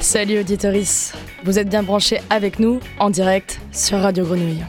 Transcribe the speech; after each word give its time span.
Salut 0.00 0.40
auditoris, 0.40 1.14
vous 1.44 1.58
êtes 1.58 1.68
bien 1.68 1.82
branchés 1.82 2.20
avec 2.30 2.58
nous 2.58 2.80
en 2.98 3.10
direct 3.10 3.60
sur 3.72 3.98
Radio 3.98 4.24
Grenouille. 4.24 4.62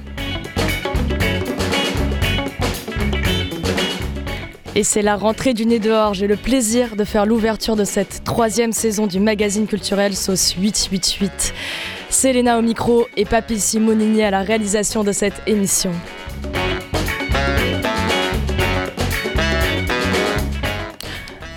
Et 4.75 4.83
c'est 4.83 5.03
la 5.03 5.15
rentrée 5.15 5.53
du 5.53 5.67
nez 5.67 5.77
dehors. 5.77 6.15
J'ai 6.15 6.25
le 6.25 6.35
plaisir 6.35 6.95
de 6.95 7.03
faire 7.03 7.27
l'ouverture 7.27 7.75
de 7.75 7.83
cette 7.83 8.23
troisième 8.23 8.71
saison 8.71 9.05
du 9.05 9.19
magazine 9.19 9.67
culturel 9.67 10.15
Sauce 10.15 10.53
888. 10.53 11.53
C'est 12.09 12.33
Léna 12.33 12.57
au 12.57 12.63
micro 12.63 13.07
et 13.15 13.25
Papy 13.25 13.59
Simonini 13.59 14.23
à 14.23 14.31
la 14.31 14.41
réalisation 14.41 15.03
de 15.03 15.11
cette 15.11 15.39
émission. 15.45 15.91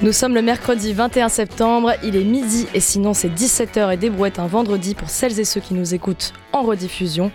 Nous 0.02 0.12
sommes 0.12 0.34
le 0.34 0.42
mercredi 0.42 0.92
21 0.92 1.30
septembre, 1.30 1.94
il 2.04 2.16
est 2.16 2.24
midi 2.24 2.66
et 2.74 2.80
sinon 2.80 3.14
c'est 3.14 3.30
17h 3.30 3.94
et 3.94 3.96
des 3.96 4.10
brouettes 4.10 4.38
un 4.38 4.46
vendredi 4.46 4.94
pour 4.94 5.08
celles 5.08 5.40
et 5.40 5.44
ceux 5.44 5.62
qui 5.62 5.72
nous 5.72 5.94
écoutent 5.94 6.34
en 6.52 6.62
rediffusion. 6.62 7.32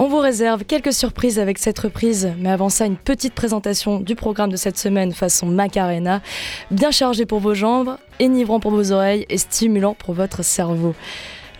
On 0.00 0.06
vous 0.06 0.18
réserve 0.18 0.64
quelques 0.64 0.92
surprises 0.92 1.40
avec 1.40 1.58
cette 1.58 1.80
reprise, 1.80 2.32
mais 2.38 2.50
avant 2.50 2.68
ça, 2.68 2.86
une 2.86 2.96
petite 2.96 3.34
présentation 3.34 3.98
du 3.98 4.14
programme 4.14 4.52
de 4.52 4.56
cette 4.56 4.78
semaine 4.78 5.12
façon 5.12 5.46
Macarena, 5.46 6.22
bien 6.70 6.92
chargé 6.92 7.26
pour 7.26 7.40
vos 7.40 7.54
jambes, 7.54 7.96
enivrant 8.22 8.60
pour 8.60 8.70
vos 8.70 8.92
oreilles 8.92 9.26
et 9.28 9.38
stimulant 9.38 9.94
pour 9.94 10.14
votre 10.14 10.44
cerveau. 10.44 10.94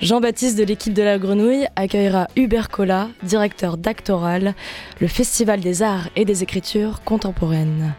Jean-Baptiste 0.01 0.57
de 0.57 0.63
l'équipe 0.63 0.95
de 0.95 1.03
la 1.03 1.19
Grenouille 1.19 1.67
accueillera 1.75 2.29
Hubert 2.37 2.69
Collat, 2.69 3.09
directeur 3.25 3.77
d'Actoral, 3.77 4.55
le 5.01 5.09
Festival 5.09 5.59
des 5.59 5.83
arts 5.83 6.09
et 6.15 6.25
des 6.25 6.45
écritures 6.45 7.03
contemporaines 7.03 7.93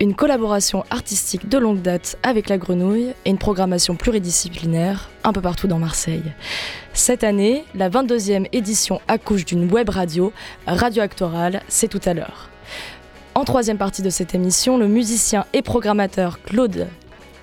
une 0.00 0.14
collaboration 0.14 0.84
artistique 0.90 1.48
de 1.48 1.58
longue 1.58 1.82
date 1.82 2.18
avec 2.22 2.48
la 2.48 2.58
Grenouille 2.58 3.14
et 3.24 3.30
une 3.30 3.38
programmation 3.38 3.96
pluridisciplinaire 3.96 5.10
un 5.24 5.32
peu 5.32 5.40
partout 5.40 5.66
dans 5.66 5.78
Marseille. 5.78 6.22
Cette 6.92 7.24
année, 7.24 7.64
la 7.74 7.90
22e 7.90 8.46
édition 8.52 9.00
accouche 9.08 9.44
d'une 9.44 9.70
web 9.70 9.88
radio, 9.88 10.32
Radio 10.66 11.02
Actoral, 11.02 11.62
c'est 11.68 11.88
tout 11.88 12.00
à 12.04 12.14
l'heure. 12.14 12.48
En 13.34 13.44
troisième 13.44 13.78
partie 13.78 14.02
de 14.02 14.10
cette 14.10 14.34
émission, 14.34 14.78
le 14.78 14.88
musicien 14.88 15.46
et 15.52 15.62
programmateur 15.62 16.42
Claude 16.42 16.86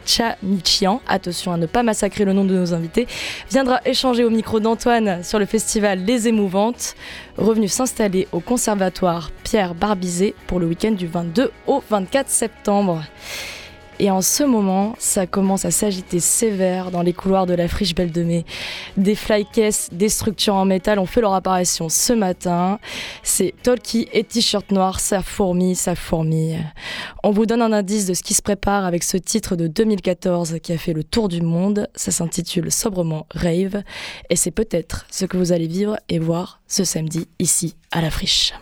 Chamichian, 0.05 1.01
attention 1.07 1.51
à 1.51 1.57
ne 1.57 1.65
pas 1.65 1.83
massacrer 1.83 2.25
le 2.25 2.33
nom 2.33 2.45
de 2.45 2.53
nos 2.55 2.73
invités, 2.73 3.07
viendra 3.49 3.81
échanger 3.85 4.23
au 4.23 4.29
micro 4.29 4.59
d'Antoine 4.59 5.23
sur 5.23 5.39
le 5.39 5.45
festival 5.45 5.99
Les 6.05 6.27
Émouvantes, 6.27 6.95
revenu 7.37 7.67
s'installer 7.67 8.27
au 8.31 8.39
conservatoire 8.39 9.31
Pierre 9.43 9.75
Barbizet 9.75 10.35
pour 10.47 10.59
le 10.59 10.67
week-end 10.67 10.91
du 10.91 11.07
22 11.07 11.51
au 11.67 11.83
24 11.89 12.29
septembre. 12.29 13.03
Et 13.99 14.11
en 14.11 14.21
ce 14.21 14.43
moment, 14.43 14.95
ça 14.99 15.25
commence 15.25 15.63
à 15.63 15.71
s'agiter 15.71 16.19
sévère 16.19 16.91
dans 16.91 17.01
les 17.01 17.13
couloirs 17.13 17.45
de 17.45 17.53
la 17.53 17.67
friche 17.67 17.95
Belle 17.95 18.11
de 18.11 18.23
Mai. 18.23 18.45
Des 18.97 19.15
flycases, 19.15 19.89
des 19.91 20.09
structures 20.09 20.55
en 20.55 20.65
métal 20.65 20.99
ont 20.99 21.05
fait 21.05 21.21
leur 21.21 21.33
apparition 21.33 21.87
ce 21.87 22.11
matin. 22.11 22.79
C'est 23.23 23.53
Tolki 23.63 24.07
et 24.11 24.23
t-shirt 24.23 24.69
noir, 24.71 24.99
ça 24.99 25.21
fourmille, 25.21 25.75
ça 25.75 25.95
fourmille. 25.95 26.59
On 27.23 27.31
vous 27.31 27.45
donne 27.45 27.61
un 27.61 27.71
indice 27.71 28.05
de 28.05 28.13
ce 28.13 28.23
qui 28.23 28.33
se 28.33 28.41
prépare 28.41 28.85
avec 28.85 29.03
ce 29.03 29.17
titre 29.17 29.55
de 29.55 29.67
2014 29.67 30.57
qui 30.61 30.73
a 30.73 30.77
fait 30.77 30.93
le 30.93 31.03
tour 31.03 31.29
du 31.29 31.41
monde. 31.41 31.87
Ça 31.95 32.11
s'intitule 32.11 32.71
sobrement 32.71 33.27
Rave. 33.33 33.81
Et 34.29 34.35
c'est 34.35 34.51
peut-être 34.51 35.05
ce 35.09 35.25
que 35.25 35.37
vous 35.37 35.53
allez 35.53 35.67
vivre 35.67 35.97
et 36.09 36.19
voir 36.19 36.59
ce 36.67 36.83
samedi 36.83 37.27
ici 37.39 37.75
à 37.91 38.01
la 38.01 38.09
friche. 38.09 38.53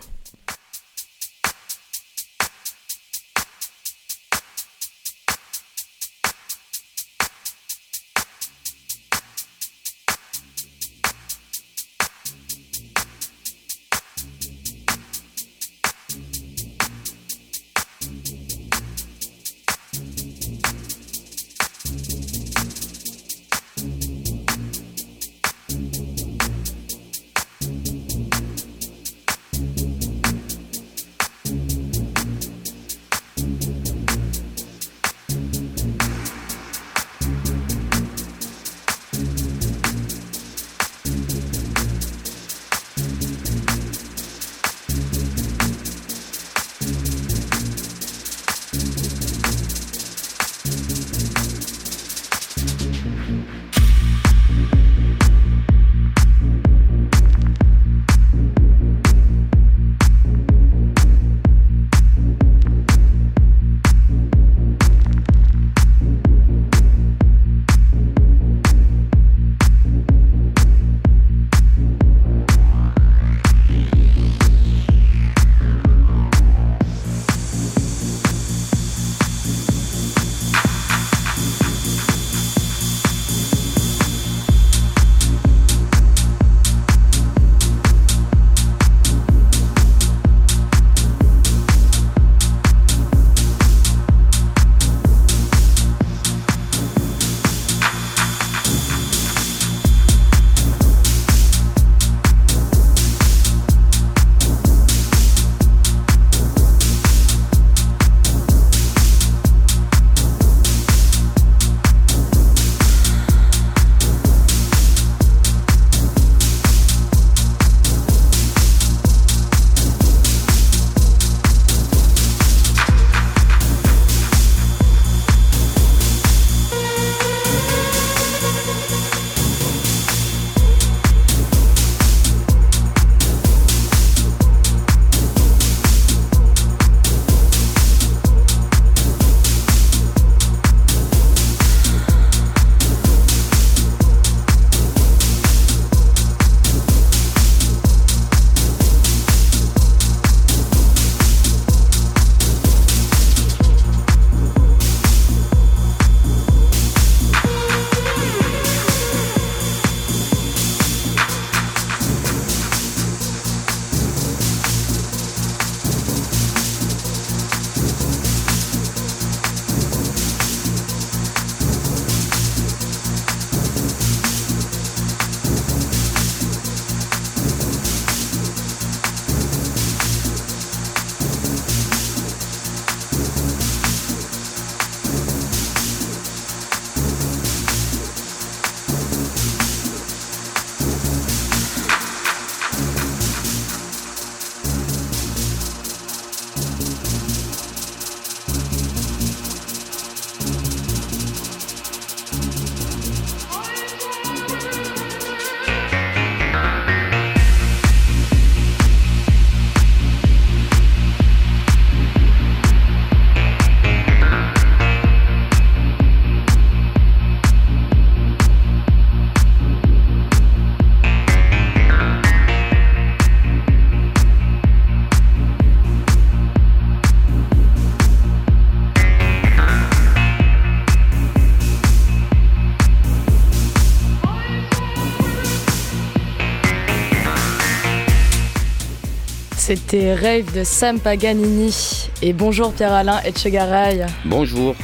C'était 239.86 240.14
Rave 240.14 240.50
de 240.54 240.64
Sam 240.64 240.98
Paganini. 240.98 242.08
Et 242.22 242.32
bonjour 242.32 242.72
Pierre-Alain 242.72 243.20
Etchegaray. 243.20 244.06
Bonjour. 244.24 244.74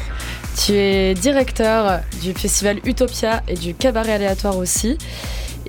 Tu 0.62 0.73
es 0.75 1.14
directeur 1.14 2.00
du 2.20 2.35
festival 2.35 2.81
Utopia 2.85 3.43
et 3.49 3.55
du 3.55 3.73
cabaret 3.75 4.12
aléatoire 4.12 4.58
aussi. 4.58 4.99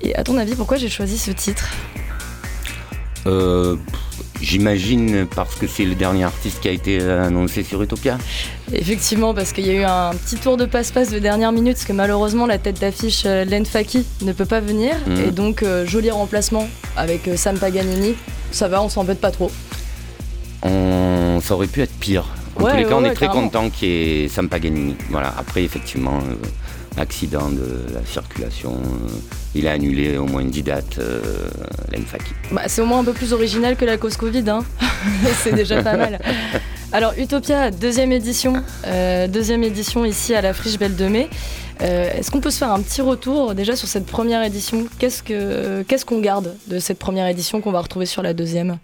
Et 0.02 0.14
à 0.16 0.22
ton 0.22 0.36
avis, 0.36 0.54
pourquoi 0.54 0.76
j'ai 0.76 0.90
choisi 0.90 1.16
ce 1.16 1.30
titre? 1.30 1.66
Euh, 3.26 3.76
J'imagine 4.42 5.26
parce 5.34 5.54
que 5.54 5.68
c'est 5.68 5.84
le 5.84 5.94
dernier 5.94 6.24
artiste 6.24 6.60
qui 6.60 6.68
a 6.68 6.72
été 6.72 7.00
annoncé 7.00 7.62
sur 7.62 7.80
Utopia. 7.80 8.18
Effectivement, 8.72 9.32
parce 9.34 9.52
qu'il 9.52 9.66
y 9.66 9.70
a 9.70 9.74
eu 9.74 9.84
un 9.84 10.10
petit 10.10 10.36
tour 10.36 10.56
de 10.56 10.66
passe-passe 10.66 11.10
de 11.10 11.20
dernière 11.20 11.52
minute, 11.52 11.74
parce 11.74 11.86
que 11.86 11.92
malheureusement 11.92 12.46
la 12.46 12.58
tête 12.58 12.80
d'affiche 12.80 13.22
euh, 13.24 13.44
Len 13.44 13.64
Faki 13.64 14.04
ne 14.22 14.32
peut 14.32 14.44
pas 14.44 14.60
venir. 14.60 14.94
Mhm. 15.06 15.20
Et 15.20 15.30
donc, 15.30 15.62
euh, 15.62 15.86
joli 15.86 16.10
remplacement 16.10 16.68
avec 16.96 17.28
euh, 17.28 17.36
Sam 17.36 17.56
Paganini. 17.56 18.14
Ça 18.52 18.68
va, 18.68 18.82
on 18.82 18.88
s'embête 18.88 19.20
pas 19.20 19.30
trop. 19.30 19.50
On... 20.62 21.40
Ça 21.42 21.54
aurait 21.54 21.66
pu 21.66 21.82
être 21.82 21.94
pire. 21.98 22.24
En 22.56 22.68
tous 22.68 22.76
les 22.76 22.84
cas, 22.84 22.94
on 22.94 23.04
est 23.04 23.14
très 23.14 23.28
content 23.28 23.70
qu'il 23.70 23.88
y 23.88 24.24
ait 24.24 24.28
Sam 24.28 24.48
Paganini. 24.48 24.94
Voilà. 25.10 25.34
Après, 25.36 25.64
effectivement, 25.64 26.20
accident 26.96 27.48
de 27.48 27.94
la 27.94 28.04
circulation. 28.04 28.78
il 29.54 29.66
a 29.66 29.72
annulé 29.72 30.16
au 30.18 30.26
moins 30.26 30.44
10 30.44 30.62
dates, 30.62 30.98
euh, 30.98 31.20
bah, 32.50 32.62
c'est 32.66 32.82
au 32.82 32.86
moins 32.86 33.00
un 33.00 33.04
peu 33.04 33.12
plus 33.12 33.32
original 33.32 33.76
que 33.76 33.84
la 33.84 33.96
cause 33.96 34.16
Covid, 34.16 34.48
hein. 34.48 34.64
c'est 35.42 35.54
déjà 35.54 35.82
pas 35.82 35.96
mal. 35.96 36.20
Alors 36.92 37.14
Utopia, 37.18 37.70
deuxième 37.70 38.12
édition, 38.12 38.62
euh, 38.86 39.26
deuxième 39.26 39.62
édition 39.62 40.04
ici 40.04 40.34
à 40.34 40.42
la 40.42 40.52
Friche 40.52 40.78
Belle 40.78 40.96
de 40.96 41.06
Mai. 41.06 41.30
Euh, 41.82 42.10
est-ce 42.12 42.30
qu'on 42.30 42.40
peut 42.40 42.50
se 42.50 42.58
faire 42.58 42.72
un 42.72 42.80
petit 42.80 43.02
retour 43.02 43.54
déjà 43.54 43.74
sur 43.74 43.88
cette 43.88 44.06
première 44.06 44.42
édition 44.44 44.86
Qu'est-ce 44.98 46.04
qu'on 46.04 46.20
garde 46.20 46.56
de 46.68 46.78
cette 46.78 46.98
première 46.98 47.26
édition 47.26 47.60
qu'on 47.60 47.72
va 47.72 47.80
retrouver 47.80 48.06
sur 48.06 48.22
la 48.22 48.34
deuxième? 48.34 48.78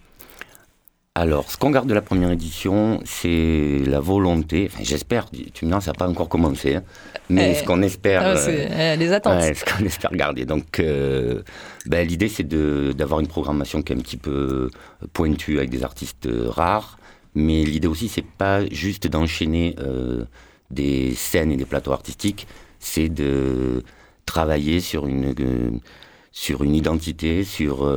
Alors, 1.15 1.49
ce 1.51 1.57
qu'on 1.57 1.71
garde 1.71 1.87
de 1.87 1.93
la 1.93 2.01
première 2.01 2.31
édition, 2.31 3.01
c'est 3.03 3.81
la 3.85 3.99
volonté, 3.99 4.69
enfin, 4.71 4.83
j'espère, 4.83 5.29
tu 5.53 5.65
me 5.65 5.73
dis, 5.73 5.81
ça 5.83 5.91
n'a 5.91 5.95
pas 5.95 6.07
encore 6.07 6.29
commencé, 6.29 6.75
hein, 6.75 6.83
mais 7.29 7.55
ce 7.55 7.63
qu'on 7.63 7.81
espère... 7.81 8.21
Ah, 8.23 8.35
euh, 8.47 8.95
les 8.95 9.11
attentes. 9.11 9.41
ce 9.55 9.65
qu'on 9.65 9.83
espère 9.85 10.11
garder. 10.11 10.45
Donc, 10.45 10.79
euh, 10.79 11.41
ben, 11.87 12.07
l'idée, 12.07 12.29
c'est 12.29 12.47
d'avoir 12.47 13.19
une 13.19 13.27
programmation 13.27 13.81
qui 13.81 13.91
est 13.91 13.95
un 13.97 13.99
petit 13.99 14.17
peu 14.17 14.69
pointue 15.11 15.57
avec 15.57 15.69
des 15.69 15.83
artistes 15.83 16.29
rares, 16.47 16.97
mais 17.35 17.63
l'idée 17.63 17.87
aussi, 17.87 18.07
c'est 18.07 18.25
pas 18.25 18.65
juste 18.69 19.07
d'enchaîner 19.07 19.75
des 20.71 21.15
scènes 21.15 21.51
et 21.51 21.57
des 21.57 21.65
plateaux 21.65 21.91
artistiques, 21.91 22.47
c'est 22.79 23.09
de 23.09 23.83
travailler 24.25 24.79
sur 24.79 25.07
une, 25.07 25.33
sur 26.31 26.63
une 26.63 26.75
identité, 26.75 27.43
sur 27.43 27.87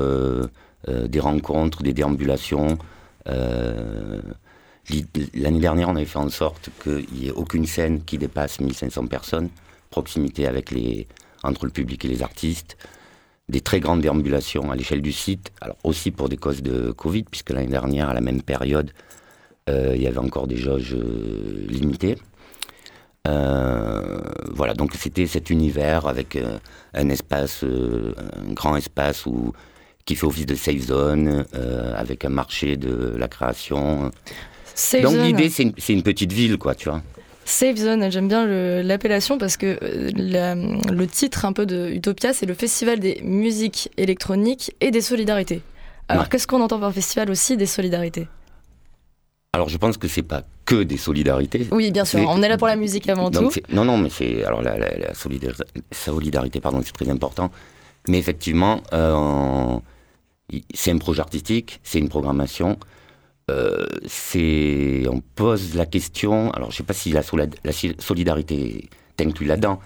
des 0.89 1.21
rencontres, 1.21 1.83
des 1.83 1.93
déambulations, 1.93 2.79
euh, 3.29 4.21
l'année 5.35 5.61
dernière, 5.61 5.89
on 5.89 5.97
avait 5.97 6.05
fait 6.05 6.19
en 6.19 6.29
sorte 6.29 6.71
qu'il 6.83 7.07
n'y 7.13 7.29
ait 7.29 7.33
aucune 7.33 7.67
scène 7.67 8.03
qui 8.05 8.19
dépasse 8.19 8.61
1500 8.61 9.07
personnes, 9.07 9.49
proximité 9.91 10.47
avec 10.47 10.71
les, 10.71 11.07
entre 11.43 11.67
le 11.67 11.71
public 11.71 12.05
et 12.05 12.09
les 12.09 12.23
artistes, 12.23 12.77
des 13.49 13.61
très 13.61 13.81
grandes 13.81 14.01
déambulations 14.01 14.71
à 14.71 14.77
l'échelle 14.77 15.03
du 15.03 15.13
site, 15.13 15.53
alors 15.61 15.77
aussi 15.85 16.11
pour 16.11 16.29
des 16.29 16.37
causes 16.37 16.63
de 16.63 16.93
Covid, 16.93 17.25
puisque 17.25 17.51
l'année 17.51 17.69
dernière, 17.69 18.09
à 18.09 18.15
la 18.15 18.21
même 18.21 18.43
période, 18.43 18.93
euh, 19.69 19.93
il 19.95 20.03
y 20.03 20.07
avait 20.07 20.19
encore 20.19 20.47
des 20.47 20.57
jauges 20.57 20.95
euh, 20.95 21.67
limitées. 21.69 22.17
Voilà, 23.25 24.75
donc 24.75 24.93
c'était 24.99 25.27
cet 25.27 25.51
univers 25.51 26.07
avec 26.07 26.39
un 26.95 27.09
espace, 27.09 27.65
un 27.65 28.53
grand 28.53 28.77
espace 28.77 29.27
où 29.27 29.53
qui 30.05 30.17
fait 30.17 30.27
office 30.27 30.47
de 30.47 30.55
safe 30.55 30.81
zone, 30.81 31.45
euh, 31.55 31.95
avec 31.97 32.25
un 32.25 32.29
marché 32.29 32.77
de 32.77 33.15
la 33.17 33.29
création. 33.29 34.11
Donc 35.03 35.15
l'idée, 35.15 35.49
c'est 35.51 35.93
une, 35.93 36.03
petite 36.03 36.33
ville, 36.33 36.57
quoi, 36.57 36.75
tu 36.75 36.89
vois. 36.89 37.03
Safe 37.45 37.77
Zone, 37.77 38.11
j'aime 38.11 38.29
bien 38.29 38.47
l'appellation 38.83 39.37
parce 39.37 39.57
que 39.57 39.79
euh, 39.83 40.81
le 40.93 41.07
titre 41.07 41.45
un 41.45 41.53
peu 41.53 41.67
de 41.67 41.91
Utopia, 41.91 42.33
c'est 42.33 42.47
le 42.47 42.55
festival 42.55 43.01
des 43.01 43.21
musiques 43.25 43.91
électroniques 43.97 44.75
et 44.81 44.93
des 44.93 45.01
solidarités. 45.01 45.61
Alors 46.09 46.29
qu'est-ce 46.29 46.47
qu'on 46.47 46.61
entend 46.61 46.79
par 46.79 46.93
festival 46.93 47.31
aussi 47.31 47.57
des 47.57 47.67
solidarités? 47.67 48.29
Alors 49.55 49.69
je 49.69 49.77
pense 49.77 49.99
que 49.99 50.09
c'est 50.09 50.23
pas 50.23 50.43
que 50.65 50.83
des 50.83 50.97
solidarités. 50.97 51.69
Oui, 51.73 51.91
bien 51.91 52.07
sûr. 52.07 52.21
On 52.27 52.43
est 52.43 52.49
là 52.49 52.57
pour 52.57 52.69
la 52.69 52.77
musique 52.77 53.07
avant 53.11 53.31
tout. 53.31 53.51
Non, 53.71 53.85
non, 53.85 53.99
mais 53.99 54.09
c'est 54.09 54.45
alors 54.45 54.63
la, 54.63 55.13
solidarité, 55.15 55.63
solidarité, 55.91 56.61
pardon, 56.61 56.81
c'est 56.83 56.93
très 56.93 57.11
important. 57.11 57.51
Mais 58.09 58.19
effectivement, 58.19 58.83
euh, 58.95 59.79
c'est 60.73 60.91
un 60.91 60.97
projet 60.97 61.21
artistique, 61.21 61.81
c'est 61.83 61.99
une 61.99 62.09
programmation. 62.09 62.79
Euh, 63.51 63.85
c'est, 64.07 65.03
on 65.11 65.21
pose 65.21 65.75
la 65.75 65.85
question. 65.85 66.51
Alors, 66.53 66.71
je 66.71 66.79
sais 66.79 66.83
pas 66.83 66.95
si 66.95 67.13
la, 67.13 67.21
la 67.65 67.73
solidarité 67.99 68.89
t'inclut 69.17 69.47
là-dedans, 69.47 69.81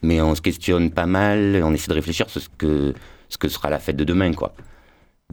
mais 0.00 0.22
on 0.22 0.34
se 0.34 0.40
questionne 0.40 0.90
pas 0.90 1.06
mal. 1.06 1.60
On 1.62 1.74
essaie 1.74 1.88
de 1.88 1.94
réfléchir 1.94 2.30
sur 2.30 2.40
ce 2.40 2.48
que 2.56 2.94
ce 3.28 3.36
que 3.36 3.48
sera 3.48 3.68
la 3.68 3.78
fête 3.78 3.96
de 3.96 4.04
demain, 4.04 4.32
quoi. 4.32 4.54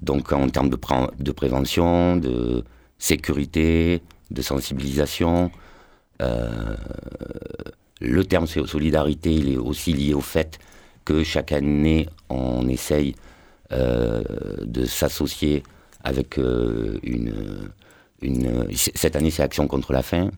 Donc, 0.01 0.33
en 0.33 0.49
termes 0.49 0.69
de, 0.69 0.77
de 1.19 1.31
prévention, 1.31 2.17
de 2.17 2.65
sécurité, 2.97 4.01
de 4.31 4.41
sensibilisation. 4.41 5.51
Euh, 6.21 6.75
le 8.01 8.23
terme 8.25 8.47
solidarité, 8.47 9.33
il 9.33 9.53
est 9.53 9.57
aussi 9.57 9.93
lié 9.93 10.13
au 10.13 10.21
fait 10.21 10.59
que 11.05 11.23
chaque 11.23 11.51
année, 11.51 12.07
on 12.29 12.67
essaye 12.67 13.15
euh, 13.71 14.21
de 14.63 14.85
s'associer 14.85 15.63
avec 16.03 16.37
euh, 16.37 16.99
une, 17.03 17.69
une... 18.21 18.67
Cette 18.75 19.15
année, 19.15 19.31
c'est 19.31 19.43
Action 19.43 19.67
contre 19.67 19.93
la 19.93 20.03
faim. 20.03 20.31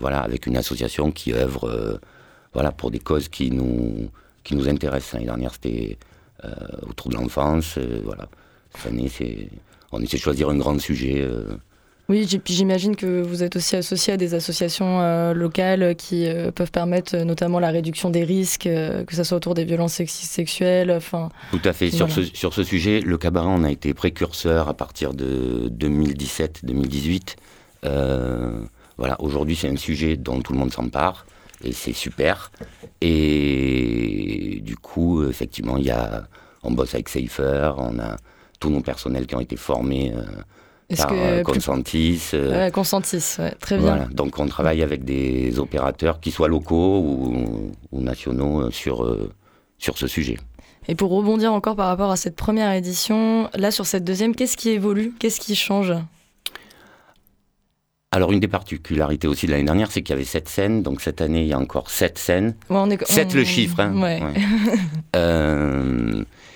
Voilà, 0.00 0.22
avec 0.22 0.46
une 0.46 0.56
association 0.56 1.12
qui 1.12 1.32
œuvre 1.32 2.00
voilà, 2.52 2.72
pour 2.72 2.90
des 2.90 2.98
causes 2.98 3.28
qui 3.28 3.52
nous, 3.52 4.10
qui 4.42 4.56
nous 4.56 4.68
intéressent. 4.68 5.12
L'année 5.12 5.26
dernière, 5.26 5.52
c'était 5.54 5.96
autour 6.82 7.10
de 7.10 7.14
l'enfance. 7.14 7.78
voilà. 8.02 8.28
Cette 8.82 8.92
année, 8.92 9.10
on 9.92 10.00
essaie 10.00 10.16
de 10.16 10.22
choisir 10.22 10.48
un 10.48 10.56
grand 10.56 10.78
sujet 10.78 11.26
oui, 12.10 12.26
puis 12.42 12.54
j'imagine 12.54 12.96
que 12.96 13.20
vous 13.20 13.42
êtes 13.42 13.56
aussi 13.56 13.76
associé 13.76 14.14
à 14.14 14.16
des 14.16 14.32
associations 14.32 15.02
euh, 15.02 15.34
locales 15.34 15.94
qui 15.94 16.26
euh, 16.26 16.50
peuvent 16.50 16.70
permettre 16.70 17.14
euh, 17.14 17.24
notamment 17.24 17.60
la 17.60 17.68
réduction 17.68 18.08
des 18.08 18.24
risques, 18.24 18.62
que 18.62 19.14
ce 19.14 19.24
soit 19.24 19.36
autour 19.36 19.52
des 19.52 19.66
violences 19.66 20.02
sexuelles. 20.06 20.90
Enfin, 20.90 21.28
Tout 21.50 21.60
à 21.64 21.74
fait. 21.74 21.90
Sur, 21.90 22.10
ce, 22.10 22.22
sur 22.22 22.54
ce 22.54 22.62
sujet, 22.64 23.02
le 23.02 23.18
cabaret, 23.18 23.50
on 23.50 23.62
a 23.62 23.70
été 23.70 23.92
précurseur 23.92 24.68
à 24.68 24.74
partir 24.74 25.12
de 25.12 25.68
2017-2018. 25.68 27.36
voilà, 28.96 29.20
aujourd'hui, 29.20 29.54
c'est 29.54 29.68
un 29.68 29.76
sujet 29.76 30.16
dont 30.16 30.40
tout 30.40 30.54
le 30.54 30.60
monde 30.60 30.72
s'empare 30.72 31.26
et 31.62 31.72
c'est 31.72 31.92
super. 31.92 32.50
Et 33.02 34.62
du 34.62 34.76
coup, 34.76 35.28
effectivement, 35.28 35.76
il 35.76 35.84
y 35.84 35.90
a, 35.90 36.26
on 36.62 36.70
bosse 36.70 36.94
avec 36.94 37.10
Safer, 37.10 37.74
on 37.76 37.98
a 37.98 38.16
tous 38.58 38.70
nos 38.70 38.80
personnels 38.80 39.26
qui 39.26 39.34
ont 39.34 39.40
été 39.40 39.56
formés 39.56 40.12
est-ce 40.88 41.06
que 41.06 41.14
euh, 41.14 41.42
Consentis. 41.42 42.30
Euh, 42.32 42.70
Consentis, 42.70 43.36
très 43.60 43.76
bien. 43.76 44.08
Donc 44.10 44.38
on 44.38 44.46
travaille 44.46 44.82
avec 44.82 45.04
des 45.04 45.58
opérateurs 45.58 46.18
qui 46.20 46.30
soient 46.30 46.48
locaux 46.48 47.00
ou, 47.00 48.00
nationaux 48.00 48.62
euh, 48.62 48.70
sur, 48.70 49.16
sur 49.78 49.98
ce 49.98 50.06
sujet. 50.06 50.38
Et 50.86 50.94
pour 50.94 51.10
rebondir 51.10 51.52
encore 51.52 51.76
par 51.76 51.88
rapport 51.88 52.10
à 52.10 52.16
cette 52.16 52.36
première 52.36 52.72
édition, 52.72 53.50
là 53.54 53.70
sur 53.70 53.84
cette 53.84 54.04
deuxième, 54.04 54.34
qu'est-ce 54.34 54.56
qui 54.56 54.70
évolue? 54.70 55.12
Qu'est-ce 55.18 55.40
qui 55.40 55.54
change? 55.54 55.92
Alors, 58.10 58.32
une 58.32 58.40
des 58.40 58.48
particularités 58.48 59.28
aussi 59.28 59.44
de 59.44 59.50
l'année 59.50 59.64
dernière, 59.64 59.92
c'est 59.92 60.00
qu'il 60.00 60.14
y 60.14 60.16
avait 60.16 60.24
sept 60.24 60.48
scènes. 60.48 60.82
Donc, 60.82 61.02
cette 61.02 61.20
année, 61.20 61.42
il 61.42 61.48
y 61.48 61.52
a 61.52 61.58
encore 61.58 61.90
sept 61.90 62.16
scènes. 62.16 62.54
Ouais, 62.70 62.98
Sept 63.04 63.34
le 63.34 63.44
chiffre. 63.44 63.78
Hein. 63.80 64.00
Ouais. 64.00 64.22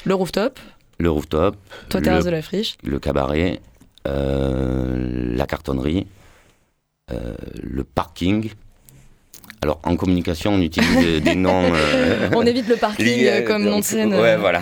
le 0.07 0.15
rooftop. 0.15 0.59
Le 1.03 1.11
rooftop. 1.11 1.57
Toi, 1.89 2.01
terrasse 2.01 2.25
de 2.25 2.31
la 2.31 2.43
friche. 2.43 2.77
Le 2.85 3.01
cabaret. 3.01 3.61
Euh, 4.07 5.35
la 5.37 5.47
cartonnerie, 5.47 6.07
euh, 7.11 7.35
le 7.61 7.83
parking. 7.83 8.51
Alors 9.63 9.79
en 9.85 9.95
communication, 9.95 10.55
on 10.55 10.61
utilise 10.61 11.23
des 11.23 11.35
noms. 11.37 11.73
Euh, 11.73 12.29
on 12.35 12.45
évite 12.45 12.69
le 12.69 12.75
parking 12.77 13.45
comme 13.45 13.65
nom 13.65 13.79
de 13.79 13.85
scène. 13.85 14.13
Ouais, 14.13 14.37
voilà. 14.37 14.61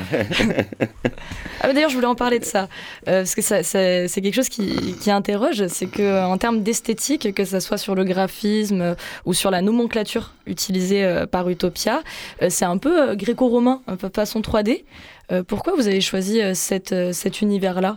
ah, 1.62 1.72
D'ailleurs, 1.72 1.88
je 1.88 1.94
voulais 1.94 2.06
en 2.06 2.14
parler 2.14 2.38
de 2.38 2.44
ça 2.44 2.68
parce 3.06 3.34
que 3.34 3.40
c'est 3.40 4.10
quelque 4.20 4.34
chose 4.34 4.50
qui, 4.50 4.94
qui 5.00 5.10
interroge, 5.10 5.66
c'est 5.68 5.86
que 5.86 6.22
en 6.22 6.36
termes 6.36 6.62
d'esthétique, 6.62 7.34
que 7.34 7.46
ce 7.46 7.60
soit 7.60 7.78
sur 7.78 7.94
le 7.94 8.04
graphisme 8.04 8.94
ou 9.24 9.32
sur 9.32 9.50
la 9.50 9.62
nomenclature 9.62 10.34
utilisée 10.46 11.24
par 11.30 11.48
Utopia, 11.48 12.02
c'est 12.50 12.66
un 12.66 12.76
peu 12.76 13.14
gréco-romain, 13.14 13.80
un 13.86 13.96
peu 13.96 14.10
façon 14.14 14.40
3D. 14.40 14.84
pourquoi 15.48 15.72
vous 15.74 15.88
avez 15.88 16.02
choisi 16.02 16.40
cette, 16.54 16.94
cet 17.12 17.40
univers-là? 17.40 17.96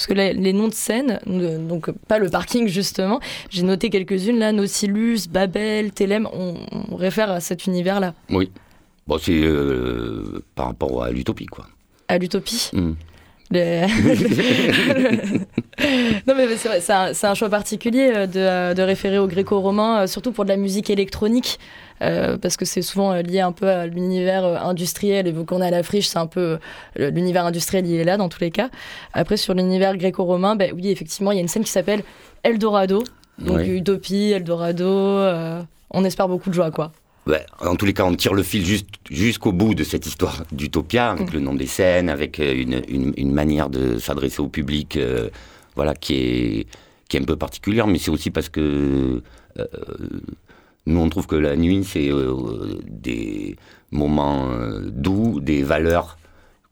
Parce 0.00 0.06
que 0.06 0.14
les, 0.14 0.52
noms 0.54 0.68
de 0.68 0.72
scènes, 0.72 1.20
donc 1.26 1.90
pas 2.08 2.18
le 2.18 2.30
parking 2.30 2.68
justement, 2.68 3.20
j'ai 3.50 3.62
noté 3.62 3.90
quelques-unes 3.90 4.38
là, 4.38 4.50
Nautilus, 4.50 5.28
Babel, 5.28 5.92
Telem, 5.92 6.26
on, 6.32 6.96
réfère 6.96 7.30
à 7.30 7.40
cet 7.40 7.66
univers-là. 7.66 8.14
Oui. 8.30 8.50
Bon, 9.06 9.18
c'est 9.18 9.42
euh, 9.42 10.42
par 10.54 10.68
rapport 10.68 11.04
à 11.04 11.10
l'utopie, 11.10 11.44
quoi. 11.44 11.66
À 12.08 12.16
l'utopie 12.16 12.70
non 16.26 16.34
mais 16.36 16.56
c'est 16.56 16.68
vrai, 16.68 16.80
c'est 16.80 17.26
un, 17.26 17.34
choix 17.34 17.48
particulier 17.48 18.12
euh, 18.14 18.26
de, 18.26 18.74
de 18.74 18.82
référer 18.82 19.18
au 19.18 19.26
gréco-romain, 19.26 20.06
surtout 20.06 20.30
pour 20.30 20.44
de 20.44 20.50
la 20.50 20.56
musique 20.56 20.90
électronique. 20.90 21.58
parce 21.98 22.56
que 22.56 22.64
c'est 22.64 22.82
souvent 22.82 23.14
lié 23.14 23.40
un 23.40 23.52
peu 23.52 23.68
à 23.68 23.86
l'univers 23.86 24.44
industriel. 24.64 25.26
Et 25.26 25.32
vu 25.32 25.44
qu'on 25.44 25.62
est 25.62 25.66
à 25.66 25.70
la 25.70 25.82
friche, 25.82 26.06
c'est 26.06 26.18
un 26.18 26.28
peu 26.28 26.58
l'univers 26.96 27.44
industriel, 27.44 27.86
il 27.86 27.96
est 27.96 28.04
là 28.04 28.16
dans 28.16 28.28
tous 28.28 28.40
les 28.40 28.52
cas. 28.52 28.70
Après, 29.12 29.36
sur 29.36 29.54
l'univers 29.54 29.96
gréco-romain, 29.96 30.54
ben 30.54 30.72
oui, 30.74 30.88
effectivement, 30.88 31.32
il 31.32 31.36
y 31.36 31.38
a 31.38 31.42
une 31.42 31.48
scène 31.48 31.64
qui 31.64 31.72
s'appelle 31.72 32.02
Eldorado. 32.44 33.02
Donc 33.38 33.66
Utopie, 33.66 34.30
Eldorado, 34.30 35.18
on 35.90 36.04
espère 36.04 36.28
beaucoup 36.28 36.50
de 36.50 36.54
joie, 36.54 36.70
quoi 36.70 36.92
en 37.60 37.76
tous 37.76 37.86
les 37.86 37.92
cas, 37.92 38.04
on 38.04 38.14
tire 38.14 38.34
le 38.34 38.42
fil 38.42 38.64
jusqu'au 39.10 39.52
bout 39.52 39.74
de 39.74 39.84
cette 39.84 40.06
histoire 40.06 40.44
d'Utopia, 40.52 41.10
avec 41.10 41.30
mm. 41.30 41.34
le 41.34 41.40
nom 41.40 41.54
des 41.54 41.66
scènes, 41.66 42.08
avec 42.08 42.40
euh, 42.40 42.82
une, 42.88 43.32
manière 43.32 43.70
de 43.70 43.98
s'adresser 43.98 44.40
au 44.40 44.48
public 44.48 44.96
euh, 44.96 45.28
voilà, 45.76 45.94
qui, 45.94 46.14
est, 46.14 46.66
qui 47.08 47.16
est 47.16 47.20
un 47.20 47.24
peu 47.24 47.36
particulière, 47.36 47.86
mais 47.86 47.98
c'est 47.98 48.10
aussi 48.10 48.30
parce 48.30 48.48
que 48.48 49.22
euh, 49.58 49.66
nous, 50.86 51.00
on 51.00 51.08
trouve 51.08 51.26
que 51.26 51.36
la 51.36 51.56
nuit, 51.56 51.84
c'est 51.84 52.10
des 52.86 53.56
moments 53.90 54.48
doux, 54.86 55.40
des 55.40 55.62
valeurs 55.62 56.16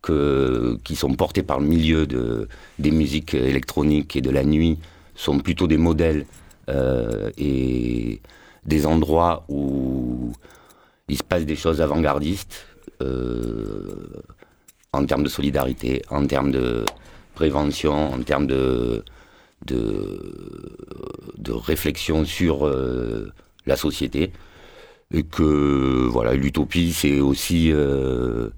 que, 0.01 0.77
qui 0.83 0.95
sont 0.95 1.13
portées 1.13 1.43
par 1.43 1.59
le 1.59 1.67
milieu 1.67 2.07
de, 2.07 2.47
des 2.79 2.91
musiques 2.91 3.33
électroniques 3.33 4.15
et 4.15 4.21
de 4.21 4.31
la 4.31 4.43
nuit, 4.43 4.79
sont 5.15 5.39
plutôt 5.39 5.67
des 5.67 5.77
modèles. 5.77 6.25
et 7.37 8.19
des 8.65 8.85
endroits 8.85 9.45
où 9.49 10.31
il 11.07 11.17
se 11.17 11.23
passe 11.23 11.45
des 11.45 11.55
choses 11.55 11.81
avant-gardistes 11.81 12.65
euh, 13.01 14.21
en 14.93 15.05
termes 15.05 15.23
de 15.23 15.29
solidarité, 15.29 16.01
en 16.09 16.25
termes 16.25 16.51
de 16.51 16.85
prévention, 17.35 18.13
en 18.13 18.21
termes 18.21 18.47
de, 18.47 19.03
de, 19.65 21.51
réflexion 21.51 22.25
sur 22.25 22.65
euh, 22.65 23.31
la 23.65 23.75
société. 23.75 24.31
Et 25.11 25.23
que 25.23 26.07
voilà, 26.07 26.33
l'utopie, 26.33 26.93
c'est 26.93 27.19
aussi 27.19 27.71
euh, 27.71 28.49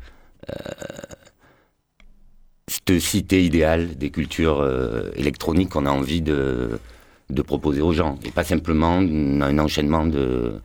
cette 2.68 3.00
cité 3.00 3.44
idéale 3.44 3.98
des 3.98 4.10
cultures 4.10 4.66
électroniques 5.16 5.70
qu'on 5.70 5.86
a 5.86 5.92
envie 5.92 6.22
de, 6.22 6.80
de 7.32 7.42
proposer 7.42 7.82
aux 7.82 7.94
gens, 7.94 8.18
et 8.26 8.32
pas 8.32 8.44
simplement 8.44 8.98
un 8.98 9.60
enchaînement 9.60 10.06
de, 10.06 10.62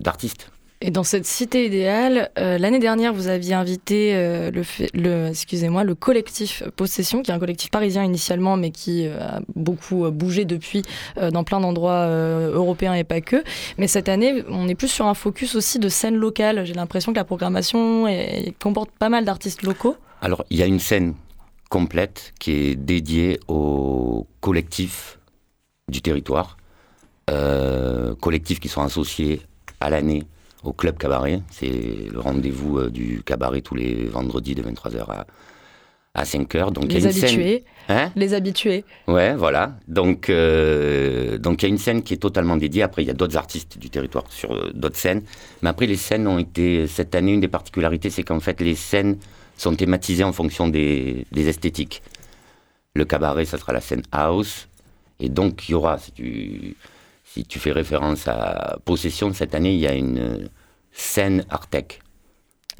d'artistes. 0.00 0.50
Et 0.82 0.90
dans 0.90 1.04
cette 1.04 1.26
cité 1.26 1.66
idéale, 1.66 2.30
euh, 2.38 2.56
l'année 2.56 2.78
dernière, 2.78 3.12
vous 3.12 3.28
aviez 3.28 3.52
invité 3.52 4.14
euh, 4.14 4.50
le, 4.50 4.62
le, 4.94 5.28
excusez-moi, 5.28 5.84
le 5.84 5.94
collectif 5.94 6.62
Possession, 6.74 7.20
qui 7.20 7.30
est 7.30 7.34
un 7.34 7.38
collectif 7.38 7.70
parisien 7.70 8.02
initialement, 8.02 8.56
mais 8.56 8.70
qui 8.70 9.06
euh, 9.06 9.20
a 9.20 9.40
beaucoup 9.54 10.10
bougé 10.10 10.46
depuis 10.46 10.82
dans 11.20 11.44
plein 11.44 11.60
d'endroits 11.60 12.06
européens 12.06 12.94
et 12.94 13.04
pas 13.04 13.20
que. 13.20 13.44
Mais 13.76 13.88
cette 13.88 14.08
année, 14.08 14.42
on 14.48 14.68
est 14.68 14.74
plus 14.74 14.88
sur 14.88 15.04
un 15.04 15.12
focus 15.12 15.54
aussi 15.54 15.78
de 15.78 15.90
scène 15.90 16.16
locale. 16.16 16.64
J'ai 16.64 16.72
l'impression 16.72 17.12
que 17.12 17.18
la 17.18 17.24
programmation 17.24 18.06
comporte 18.58 18.90
pas 18.98 19.10
mal 19.10 19.26
d'artistes 19.26 19.62
locaux. 19.62 19.96
Alors, 20.22 20.46
il 20.48 20.58
y 20.58 20.62
a 20.62 20.66
une 20.66 20.80
scène 20.80 21.14
complète 21.68 22.32
qui 22.40 22.52
est 22.52 22.74
dédiée 22.74 23.38
au 23.48 24.26
collectif 24.40 25.19
du 25.90 26.02
territoire, 26.02 26.56
euh, 27.30 28.14
collectifs 28.14 28.60
qui 28.60 28.68
sont 28.68 28.82
associés 28.82 29.42
à 29.80 29.90
l'année 29.90 30.24
au 30.62 30.72
Club 30.72 30.98
Cabaret. 30.98 31.42
C'est 31.50 32.08
le 32.10 32.18
rendez-vous 32.18 32.78
euh, 32.78 32.90
du 32.90 33.22
cabaret 33.24 33.60
tous 33.60 33.74
les 33.74 34.06
vendredis 34.06 34.54
de 34.54 34.62
23h 34.62 35.04
à, 35.08 35.26
à 36.14 36.24
5h. 36.24 36.72
Donc, 36.72 36.86
les 36.90 37.06
habitués. 37.06 37.64
Hein 37.88 38.10
les 38.16 38.34
habitués. 38.34 38.84
Ouais, 39.08 39.34
voilà. 39.34 39.76
Donc, 39.88 40.28
euh, 40.28 41.38
donc 41.38 41.62
il 41.62 41.66
y 41.66 41.68
a 41.68 41.70
une 41.70 41.78
scène 41.78 42.02
qui 42.02 42.14
est 42.14 42.18
totalement 42.18 42.56
dédiée. 42.56 42.82
Après, 42.82 43.02
il 43.02 43.06
y 43.06 43.10
a 43.10 43.14
d'autres 43.14 43.36
artistes 43.36 43.78
du 43.78 43.90
territoire 43.90 44.24
sur 44.30 44.72
d'autres 44.74 44.96
scènes. 44.96 45.22
Mais 45.62 45.68
après, 45.68 45.86
les 45.86 45.96
scènes 45.96 46.26
ont 46.26 46.38
été, 46.38 46.86
cette 46.86 47.14
année, 47.14 47.32
une 47.32 47.40
des 47.40 47.48
particularités, 47.48 48.10
c'est 48.10 48.22
qu'en 48.22 48.40
fait, 48.40 48.60
les 48.60 48.74
scènes 48.74 49.18
sont 49.56 49.74
thématisées 49.74 50.24
en 50.24 50.32
fonction 50.32 50.68
des, 50.68 51.26
des 51.32 51.48
esthétiques. 51.48 52.02
Le 52.94 53.04
cabaret, 53.04 53.44
ça 53.44 53.58
sera 53.58 53.72
la 53.72 53.80
scène 53.80 54.02
house. 54.10 54.68
Et 55.20 55.28
donc, 55.28 55.68
il 55.68 55.72
y 55.72 55.74
aura, 55.74 55.98
si 55.98 56.12
tu, 56.12 56.76
si 57.24 57.44
tu 57.44 57.58
fais 57.58 57.72
référence 57.72 58.26
à 58.26 58.78
Possession, 58.84 59.32
cette 59.32 59.54
année, 59.54 59.74
il 59.74 59.80
y 59.80 59.86
a 59.86 59.94
une 59.94 60.48
scène 60.92 61.44
Artec. 61.50 62.00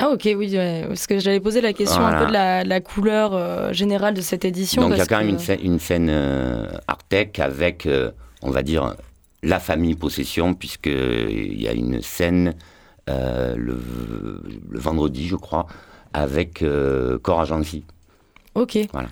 Ah 0.02 0.09
ok, 0.09 0.30
oui, 0.35 0.56
parce 0.88 1.06
que 1.06 1.18
j'avais 1.18 1.40
posé 1.40 1.61
la 1.61 1.75
question 1.75 2.00
un 2.00 2.25
peu 2.25 2.26
de 2.28 2.32
la, 2.32 2.80
couleur 2.80 3.35
euh, 3.35 3.73
générale 3.75 4.14
de 4.14 4.23
cette 4.23 4.47
édition. 4.47 4.80
Donc 4.80 4.92
il 4.92 4.99
y 4.99 5.02
a 5.02 5.06
quand 5.06 5.18
même 5.18 5.28
une 5.28 5.38
scène, 5.38 5.61
une 5.62 5.78
scène 5.78 6.09
euh, 6.09 6.66
Artec 6.88 7.38
avec, 7.38 7.85
euh, 7.85 8.11
on 8.40 8.50
va 8.50 8.62
dire, 8.62 8.97
la 9.42 9.61
famille 9.61 9.94
Possession, 9.94 10.54
puisqu'il 10.54 11.61
y 11.61 11.68
a 11.68 11.73
une 11.73 12.00
scène 12.00 12.54
le, 13.09 13.75
le, 14.70 14.78
vendredi, 14.78 15.26
je 15.26 15.35
crois, 15.35 15.66
avec 16.12 16.64
Cora 17.23 17.42
Agency. 17.42 17.85
Ok. 18.54 18.78
Voilà. 18.92 19.09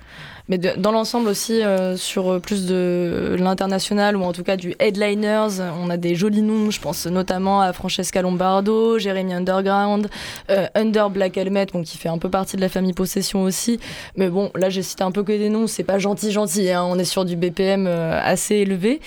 Mais 0.49 0.57
dans 0.57 0.91
l'ensemble 0.91 1.29
aussi, 1.29 1.61
euh, 1.61 1.95
sur 1.95 2.41
plus 2.41 2.65
de 2.65 3.35
l'international 3.37 4.17
ou 4.17 4.23
en 4.23 4.33
tout 4.33 4.43
cas 4.43 4.57
du 4.57 4.73
headliners, 4.79 5.61
on 5.79 5.91
a 5.91 5.97
des 5.97 6.15
jolis 6.15 6.41
noms. 6.41 6.71
Je 6.71 6.81
pense 6.81 7.05
notamment 7.05 7.61
à 7.61 7.71
Francesca 7.71 8.23
Lombardo, 8.23 8.97
Jeremy 8.97 9.35
Underground, 9.35 10.09
euh, 10.49 10.65
Under 10.73 11.11
Black 11.11 11.37
Helmet, 11.37 11.67
bon, 11.71 11.83
qui 11.83 11.99
fait 11.99 12.09
un 12.09 12.17
peu 12.17 12.29
partie 12.29 12.55
de 12.55 12.61
la 12.61 12.69
famille 12.69 12.93
Possession 12.93 13.43
aussi. 13.43 13.79
Mais 14.15 14.29
bon, 14.29 14.49
là 14.55 14.71
j'ai 14.71 14.81
cité 14.81 15.03
un 15.03 15.11
peu 15.11 15.21
que 15.21 15.33
des 15.33 15.49
noms, 15.49 15.67
c'est 15.67 15.83
pas 15.83 15.99
gentil, 15.99 16.31
gentil. 16.31 16.71
Hein. 16.71 16.83
on 16.83 16.97
est 16.97 17.05
sur 17.05 17.25
du 17.25 17.35
BPM 17.35 17.85
euh, 17.85 18.19
assez 18.19 18.55
élevé. 18.55 19.01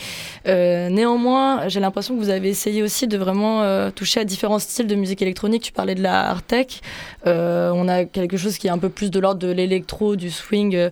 néanmoins, 0.46 1.66
j'ai 1.66 1.80
l'impression 1.80 2.14
que 2.14 2.20
vous 2.20 2.30
avez 2.30 2.50
essayé 2.50 2.84
aussi 2.84 3.08
de 3.08 3.18
vraiment 3.18 3.90
toucher 3.90 4.20
à 4.20 4.24
différents 4.24 4.60
styles 4.60 4.86
de 4.86 4.94
musique 4.94 5.22
électronique. 5.22 5.62
Tu 5.62 5.72
parlais 5.72 5.96
de 5.96 6.02
la 6.02 6.30
hard 6.30 6.46
tech. 6.46 6.80
on 7.24 7.88
a 7.88 8.04
quelque 8.04 8.36
chose 8.36 8.58
qui 8.58 8.68
est 8.68 8.70
un 8.70 8.78
peu 8.78 8.90
plus 8.90 9.10
de 9.10 9.18
l'ordre 9.18 9.40
de 9.40 9.50
l'électro, 9.50 10.14
du 10.14 10.30
swing 10.30 10.90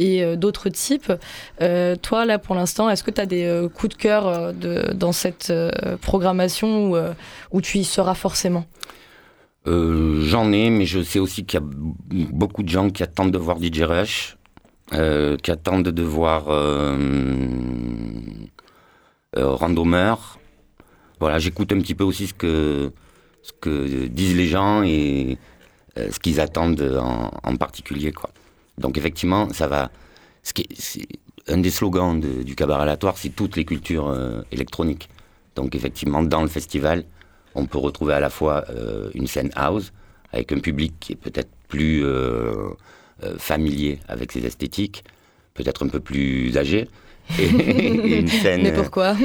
et 0.00 0.24
euh, 0.24 0.34
d'autres 0.34 0.70
types. 0.70 1.12
Euh, 1.60 1.94
toi, 1.94 2.24
là, 2.24 2.38
pour 2.38 2.56
l'instant, 2.56 2.90
est-ce 2.90 3.04
que 3.04 3.10
tu 3.10 3.20
as 3.20 3.26
des 3.26 3.44
euh, 3.44 3.68
coups 3.68 3.96
de 3.96 4.02
cœur 4.02 4.52
dans 4.94 5.12
cette 5.12 5.52
programmation 6.00 6.92
où, 7.52 7.60
tu 7.60 7.78
y 7.78 7.84
seras 7.84 8.14
forcément? 8.14 8.64
J'en 9.66 10.50
ai, 10.52 10.70
mais 10.70 10.86
je 10.86 11.02
sais 11.02 11.18
aussi 11.18 11.44
qu'il 11.44 11.60
y 11.60 11.62
a 11.62 11.66
beaucoup 12.32 12.62
de 12.62 12.68
gens 12.68 12.90
qui 12.90 13.02
attendent 13.02 13.30
de 13.30 13.38
voir 13.38 13.58
DJ 13.60 13.82
Rush, 13.82 14.36
qui 14.90 15.50
attendent 15.50 15.88
de 15.88 16.02
voir 16.02 16.46
Randomer. 19.36 20.14
Voilà, 21.20 21.38
j'écoute 21.38 21.72
un 21.72 21.78
petit 21.78 21.94
peu 21.94 22.04
aussi 22.04 22.28
ce 22.28 22.34
que, 22.34 22.92
ce 23.42 23.52
que 23.60 24.06
disent 24.06 24.36
les 24.36 24.46
gens 24.46 24.82
et 24.82 25.36
ce 25.96 26.18
qu'ils 26.18 26.40
attendent 26.40 26.98
en, 26.98 27.30
en 27.42 27.56
particulier. 27.56 28.12
Quoi. 28.12 28.30
Donc 28.80 28.98
effectivement, 28.98 29.52
ça 29.52 29.68
va. 29.68 29.90
Ce 30.42 30.52
qui 30.52 30.62
est, 30.62 31.06
un 31.48 31.58
des 31.58 31.70
slogans 31.70 32.18
du 32.20 32.54
cabaret 32.54 32.82
aléatoire, 32.82 33.16
c'est 33.18 33.30
toutes 33.30 33.56
les 33.56 33.64
cultures 33.64 34.08
euh, 34.08 34.42
électroniques. 34.52 35.08
Donc 35.56 35.74
effectivement, 35.74 36.22
dans 36.22 36.42
le 36.42 36.48
festival, 36.48 37.04
on 37.54 37.66
peut 37.66 37.78
retrouver 37.78 38.14
à 38.14 38.20
la 38.20 38.30
fois 38.30 38.64
euh, 38.70 39.10
une 39.14 39.26
scène 39.26 39.50
house 39.54 39.92
avec 40.32 40.52
un 40.52 40.60
public 40.60 40.94
qui 41.00 41.12
est 41.12 41.16
peut-être 41.16 41.50
plus 41.68 42.04
euh, 42.04 42.70
familier 43.38 43.98
avec 44.08 44.32
ses 44.32 44.46
esthétiques, 44.46 45.04
peut-être 45.54 45.84
un 45.84 45.88
peu 45.88 46.00
plus 46.00 46.56
âgé. 46.56 46.88
Et, 47.38 48.18
une 48.20 48.28
scène, 48.42 48.62
mais 48.62 48.72
pourquoi? 48.72 49.16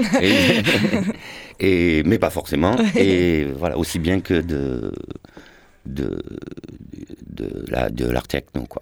et, 1.60 2.04
Mais 2.04 2.20
pas 2.20 2.30
forcément. 2.30 2.76
Et 2.96 3.46
voilà, 3.58 3.78
aussi 3.78 4.00
bien 4.00 4.20
que 4.20 4.42
de 4.42 4.92
de, 5.86 6.20
de, 7.28 7.66
la, 7.68 7.90
de 7.90 8.06
l'art 8.10 8.28
techno, 8.28 8.66
quoi. 8.66 8.82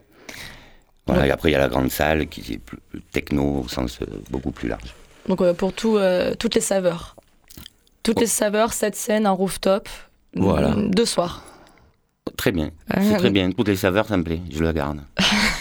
Voilà, 1.06 1.28
et 1.28 1.32
après, 1.32 1.50
il 1.50 1.54
y 1.54 1.56
a 1.56 1.60
la 1.60 1.68
grande 1.68 1.92
salle 1.92 2.28
qui 2.28 2.54
est 2.54 2.58
plus, 2.58 2.80
techno 3.12 3.64
au 3.66 3.68
sens 3.68 4.00
euh, 4.02 4.06
beaucoup 4.30 4.52
plus 4.52 4.70
large. 4.70 4.96
Donc, 5.28 5.42
euh, 5.42 5.54
pour 5.54 5.74
tout, 5.74 5.98
euh, 5.98 6.34
toutes 6.36 6.56
les 6.56 6.62
saveurs. 6.62 7.16
Toutes 8.04 8.20
les 8.20 8.28
saveurs, 8.28 8.74
cette 8.74 8.96
scène, 8.96 9.26
un 9.26 9.32
rooftop. 9.32 9.88
Voilà. 10.36 10.76
Deux 10.78 11.06
soirs. 11.06 11.44
Très 12.38 12.52
bien. 12.52 12.72
c'est 12.90 13.18
très 13.18 13.30
bien. 13.30 13.52
Toutes 13.52 13.68
les 13.68 13.76
saveurs, 13.76 14.08
ça 14.08 14.18
me 14.18 14.24
plaît. 14.24 14.42
Je 14.52 14.64
le 14.64 14.72
garde. 14.72 15.02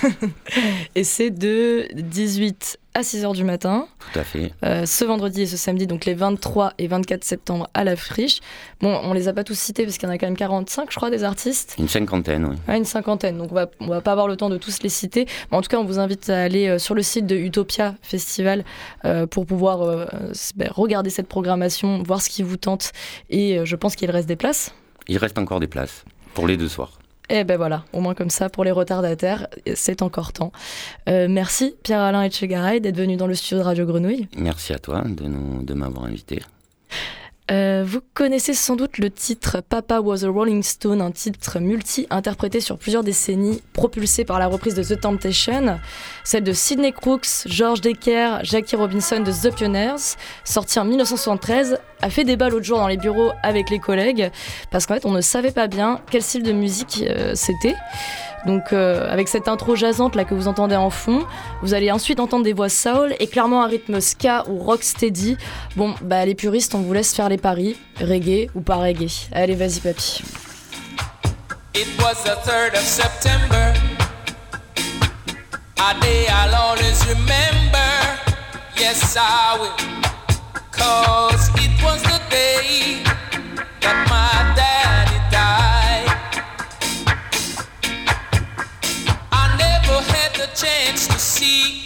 et 0.94 1.04
c'est 1.04 1.30
de 1.30 1.86
18 1.94 2.78
à 2.94 3.02
6 3.02 3.24
h 3.24 3.34
du 3.34 3.44
matin. 3.44 3.86
Tout 4.12 4.18
à 4.18 4.24
fait. 4.24 4.52
Euh, 4.64 4.84
ce 4.84 5.04
vendredi 5.04 5.42
et 5.42 5.46
ce 5.46 5.56
samedi, 5.56 5.86
donc 5.86 6.04
les 6.04 6.14
23 6.14 6.74
et 6.78 6.86
24 6.88 7.24
septembre 7.24 7.68
à 7.74 7.84
la 7.84 7.96
friche. 7.96 8.40
Bon, 8.80 9.00
on 9.02 9.12
les 9.12 9.28
a 9.28 9.32
pas 9.32 9.44
tous 9.44 9.58
cités 9.58 9.84
parce 9.84 9.96
qu'il 9.96 10.08
y 10.08 10.12
en 10.12 10.14
a 10.14 10.18
quand 10.18 10.26
même 10.26 10.36
45, 10.36 10.90
je 10.90 10.96
crois, 10.96 11.10
des 11.10 11.24
artistes. 11.24 11.76
Une 11.78 11.88
cinquantaine, 11.88 12.44
oui. 12.44 12.76
une 12.76 12.84
cinquantaine. 12.84 13.38
Donc 13.38 13.52
on 13.52 13.54
va, 13.54 13.70
on 13.80 13.86
va 13.86 14.00
pas 14.00 14.12
avoir 14.12 14.28
le 14.28 14.36
temps 14.36 14.50
de 14.50 14.58
tous 14.58 14.82
les 14.82 14.88
citer. 14.88 15.26
Mais 15.50 15.56
en 15.56 15.62
tout 15.62 15.68
cas, 15.68 15.78
on 15.78 15.84
vous 15.84 15.98
invite 15.98 16.28
à 16.28 16.42
aller 16.42 16.68
euh, 16.68 16.78
sur 16.78 16.94
le 16.94 17.02
site 17.02 17.26
de 17.26 17.36
Utopia 17.36 17.94
Festival 18.02 18.64
euh, 19.04 19.26
pour 19.26 19.46
pouvoir 19.46 20.08
ben, 20.56 20.68
regarder 20.70 21.10
cette 21.10 21.28
programmation, 21.28 22.02
voir 22.02 22.20
ce 22.20 22.28
qui 22.28 22.42
vous 22.42 22.56
tente. 22.56 22.92
Et 23.30 23.64
je 23.64 23.76
pense 23.76 23.96
qu'il 23.96 24.10
reste 24.10 24.28
des 24.28 24.36
places. 24.36 24.74
Il 25.08 25.18
reste 25.18 25.38
encore 25.38 25.60
des 25.60 25.66
places 25.66 26.04
pour 26.34 26.46
les 26.46 26.56
deux 26.56 26.68
soirs. 26.68 26.98
Eh 27.28 27.44
ben 27.44 27.56
voilà, 27.56 27.84
au 27.92 28.00
moins 28.00 28.14
comme 28.14 28.30
ça, 28.30 28.50
pour 28.50 28.64
les 28.64 28.72
retardataires, 28.72 29.46
c'est 29.74 30.02
encore 30.02 30.32
temps. 30.32 30.52
Euh, 31.08 31.28
merci 31.30 31.74
Pierre-Alain 31.82 32.22
Etchegaray 32.24 32.80
d'être 32.80 32.96
venu 32.96 33.16
dans 33.16 33.26
le 33.26 33.34
studio 33.34 33.58
de 33.58 33.62
Radio 33.64 33.86
Grenouille. 33.86 34.28
Merci 34.36 34.72
à 34.74 34.78
toi 34.78 35.02
de, 35.06 35.64
de 35.64 35.74
m'avoir 35.74 36.04
invité. 36.04 36.42
Euh, 37.50 37.82
vous 37.84 38.00
connaissez 38.14 38.54
sans 38.54 38.76
doute 38.76 38.98
le 38.98 39.10
titre 39.10 39.60
Papa 39.68 40.00
Was 40.00 40.24
a 40.24 40.28
Rolling 40.28 40.62
Stone, 40.62 41.02
un 41.02 41.10
titre 41.10 41.58
multi-interprété 41.58 42.60
sur 42.60 42.78
plusieurs 42.78 43.02
décennies, 43.02 43.60
propulsé 43.72 44.24
par 44.24 44.38
la 44.38 44.46
reprise 44.46 44.74
de 44.74 44.82
The 44.84 45.00
Temptation, 45.00 45.80
celle 46.22 46.44
de 46.44 46.52
Sidney 46.52 46.92
Crooks, 46.92 47.46
George 47.46 47.80
Decker, 47.80 48.38
Jackie 48.44 48.76
Robinson 48.76 49.20
de 49.20 49.32
The 49.32 49.54
Pioneers, 49.54 50.16
sorti 50.44 50.78
en 50.78 50.84
1973, 50.84 51.78
a 52.00 52.10
fait 52.10 52.24
débat 52.24 52.48
l'autre 52.48 52.64
jour 52.64 52.78
dans 52.78 52.88
les 52.88 52.96
bureaux 52.96 53.32
avec 53.42 53.70
les 53.70 53.80
collègues, 53.80 54.30
parce 54.70 54.86
qu'en 54.86 54.94
fait 54.94 55.04
on 55.04 55.12
ne 55.12 55.20
savait 55.20 55.52
pas 55.52 55.66
bien 55.66 56.00
quel 56.10 56.22
style 56.22 56.44
de 56.44 56.52
musique 56.52 57.04
euh, 57.08 57.32
c'était. 57.34 57.74
Donc 58.46 58.72
euh, 58.72 59.10
avec 59.10 59.28
cette 59.28 59.48
intro 59.48 59.76
jasante 59.76 60.14
là 60.14 60.24
que 60.24 60.34
vous 60.34 60.48
entendez 60.48 60.76
en 60.76 60.90
fond, 60.90 61.24
vous 61.62 61.74
allez 61.74 61.90
ensuite 61.92 62.20
entendre 62.20 62.44
des 62.44 62.52
voix 62.52 62.68
soul 62.68 63.14
et 63.20 63.26
clairement 63.26 63.62
un 63.62 63.66
rythme 63.66 64.00
ska 64.00 64.44
ou 64.48 64.58
rock 64.58 64.82
steady. 64.82 65.36
Bon, 65.76 65.94
bah 66.02 66.24
les 66.24 66.34
puristes, 66.34 66.74
on 66.74 66.80
vous 66.80 66.92
laisse 66.92 67.14
faire 67.14 67.28
les 67.28 67.38
paris, 67.38 67.76
reggae 68.00 68.48
ou 68.54 68.60
pas 68.60 68.76
reggae. 68.76 69.28
Allez, 69.32 69.54
vas-y 69.54 69.80
papy. 69.80 70.22
It 71.74 71.88
was 71.98 72.22
the 72.24 72.36
3rd 72.44 72.74
of 72.74 72.84
September. 72.84 73.72
Never 90.42 90.54
chance 90.54 91.06
to 91.06 91.18
see. 91.18 91.82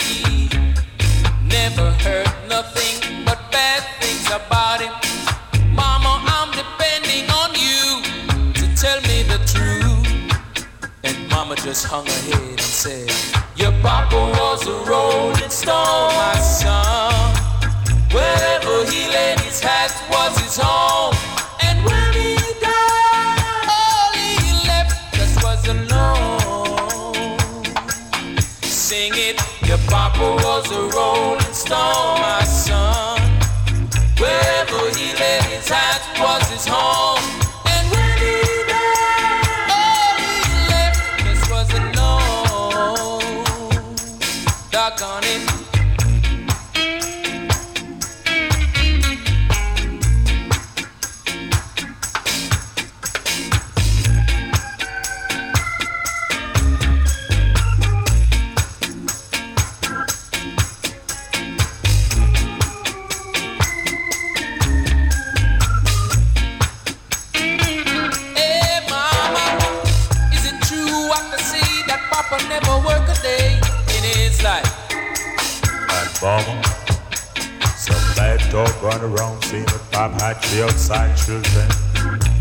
Never 1.44 1.90
heard 2.04 2.30
nothing 2.48 3.24
but 3.24 3.38
bad 3.50 3.82
things 4.00 4.26
about 4.26 4.80
him. 4.80 4.92
Mama, 5.74 6.22
I'm 6.36 6.50
depending 6.52 7.28
on 7.30 7.50
you 7.54 8.02
to 8.54 8.64
tell 8.80 9.00
me 9.02 9.22
the 9.24 9.40
truth. 9.52 10.88
And 11.04 11.28
Mama 11.30 11.56
just 11.56 11.84
hung 11.86 12.06
her 12.06 12.22
head 12.30 12.48
and 12.48 12.60
said, 12.60 13.10
Your 13.56 13.72
papa 13.82 14.16
was 14.16 14.66
a 14.66 14.90
rolling 14.90 15.50
stone, 15.50 16.12
my 16.14 16.36
son. 16.38 17.36
Wherever 18.12 18.90
he 18.90 19.08
laid 19.08 19.40
his 19.40 19.60
hat 19.60 19.92
was 20.10 20.38
his 20.38 20.56
home. 20.56 20.95
Run 78.86 79.02
around 79.02 79.42
saying 79.42 79.64
the 79.64 79.80
Pop 79.90 80.12
had 80.20 80.36
the 80.50 80.64
outside 80.64 81.12
children. 81.16 81.68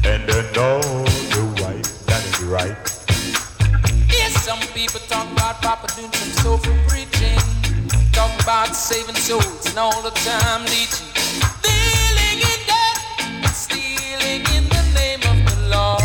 And 0.06 0.22
they 0.30 0.44
know 0.54 0.80
the 1.34 1.42
right, 1.64 1.86
that 2.06 2.22
is 2.30 2.40
right. 2.44 2.78
Yes, 4.14 4.32
some 4.46 4.60
people 4.78 5.00
talk 5.08 5.26
about 5.32 5.56
Papa 5.64 5.88
doing 5.96 6.12
some 6.14 6.34
soulful 6.44 6.78
preaching, 6.88 7.40
Talk 8.12 8.32
about 8.44 8.76
saving 8.76 9.16
souls 9.16 9.66
and 9.70 9.80
all 9.80 10.02
the 10.04 10.12
time 10.12 10.62
leeching, 10.66 11.10
dealing 11.66 12.40
in 12.52 12.60
debt 12.70 12.98
stealing 13.52 14.44
in 14.56 14.64
the 14.70 14.84
name 14.94 15.22
of 15.32 15.38
the 15.50 15.58
law. 15.70 15.98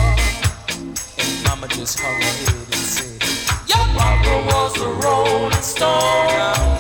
And 1.20 1.44
Mama 1.44 1.68
just 1.68 2.00
hung 2.00 2.16
her 2.16 2.35
head 2.40 2.64
and 2.64 2.87
said, 2.94 3.20
Your 3.68 3.87
Papa 3.94 4.35
was 4.48 4.81
a 4.81 4.88
rolling 5.05 5.62
stone. 5.62 6.79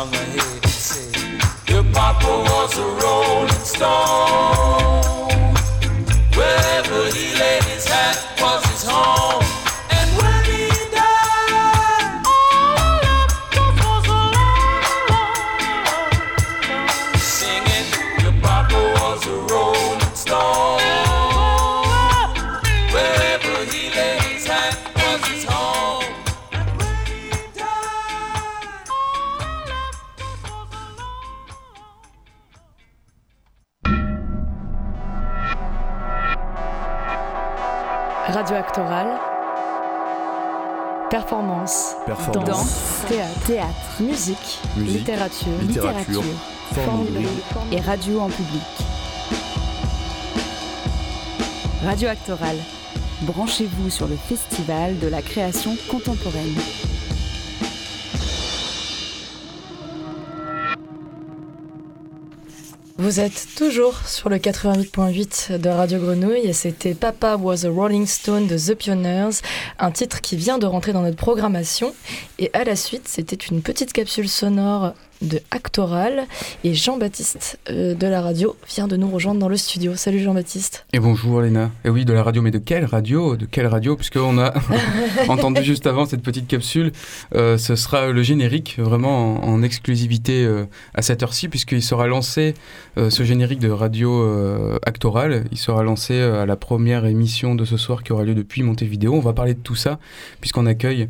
Hung 0.00 0.12
her 0.12 0.24
head 0.24 0.62
and 0.62 0.72
said, 0.72 1.16
Your 1.68 1.84
Papa 1.92 2.26
was 2.26 2.78
a 2.78 2.86
rolling 3.02 3.64
stone. 3.64 4.59
Théâtre. 43.50 43.74
Musique. 43.98 44.60
Musique. 44.76 44.98
Littérature. 44.98 45.48
littérature, 45.60 46.22
Forme 46.72 47.04
forme 47.04 47.08
et 47.72 47.80
radio 47.80 48.20
en 48.20 48.28
public. 48.28 48.62
Radio 51.84 52.08
Actoral. 52.10 52.56
Branchez-vous 53.22 53.90
sur 53.90 54.06
le 54.06 54.14
festival 54.14 55.00
de 55.00 55.08
la 55.08 55.20
création 55.20 55.76
contemporaine. 55.90 56.54
Vous 63.00 63.18
êtes 63.18 63.48
toujours 63.56 63.96
sur 64.06 64.28
le 64.28 64.36
88.8 64.36 65.56
de 65.56 65.70
Radio 65.70 65.98
Grenouille 65.98 66.46
et 66.46 66.52
c'était 66.52 66.92
Papa 66.92 67.36
was 67.36 67.64
a 67.64 67.70
Rolling 67.70 68.06
Stone 68.06 68.46
de 68.46 68.58
The 68.58 68.74
Pioneers, 68.74 69.40
un 69.78 69.90
titre 69.90 70.20
qui 70.20 70.36
vient 70.36 70.58
de 70.58 70.66
rentrer 70.66 70.92
dans 70.92 71.00
notre 71.00 71.16
programmation. 71.16 71.94
Et 72.38 72.50
à 72.52 72.62
la 72.62 72.76
suite, 72.76 73.08
c'était 73.08 73.36
une 73.36 73.62
petite 73.62 73.94
capsule 73.94 74.28
sonore 74.28 74.92
de 75.22 75.40
Actoral 75.50 76.26
et 76.64 76.74
Jean-Baptiste 76.74 77.58
euh, 77.68 77.94
de 77.94 78.06
la 78.06 78.22
radio 78.22 78.56
vient 78.68 78.88
de 78.88 78.96
nous 78.96 79.10
rejoindre 79.10 79.40
dans 79.40 79.48
le 79.48 79.56
studio. 79.56 79.94
Salut 79.94 80.20
Jean-Baptiste. 80.20 80.86
Et 80.92 80.98
bonjour 80.98 81.42
Léna. 81.42 81.70
Et 81.84 81.90
oui, 81.90 82.04
de 82.04 82.12
la 82.12 82.22
radio, 82.22 82.40
mais 82.42 82.50
de 82.50 82.58
quelle 82.58 82.84
radio 82.84 83.36
De 83.36 83.44
quelle 83.44 83.66
radio 83.66 83.96
Puisqu'on 83.96 84.38
a 84.38 84.54
entendu 85.28 85.62
juste 85.62 85.86
avant 85.86 86.06
cette 86.06 86.22
petite 86.22 86.46
capsule, 86.46 86.92
euh, 87.34 87.58
ce 87.58 87.76
sera 87.76 88.08
le 88.10 88.22
générique 88.22 88.78
vraiment 88.78 89.44
en, 89.44 89.54
en 89.54 89.62
exclusivité 89.62 90.44
euh, 90.44 90.64
à 90.94 91.02
cette 91.02 91.22
heure-ci, 91.22 91.48
puisqu'il 91.48 91.82
sera 91.82 92.06
lancé, 92.06 92.54
ce 92.96 93.24
générique 93.24 93.60
de 93.60 93.70
radio 93.70 94.78
Actoral, 94.84 95.44
il 95.52 95.58
sera 95.58 95.82
lancé 95.82 96.20
à 96.20 96.44
la 96.44 96.56
première 96.56 97.06
émission 97.06 97.54
de 97.54 97.64
ce 97.64 97.76
soir 97.76 98.02
qui 98.02 98.12
aura 98.12 98.24
lieu 98.24 98.34
depuis 98.34 98.62
Montevideo. 98.62 99.14
On 99.14 99.20
va 99.20 99.32
parler 99.32 99.54
de 99.54 99.60
tout 99.60 99.74
ça, 99.74 99.98
puisqu'on 100.40 100.66
accueille 100.66 101.08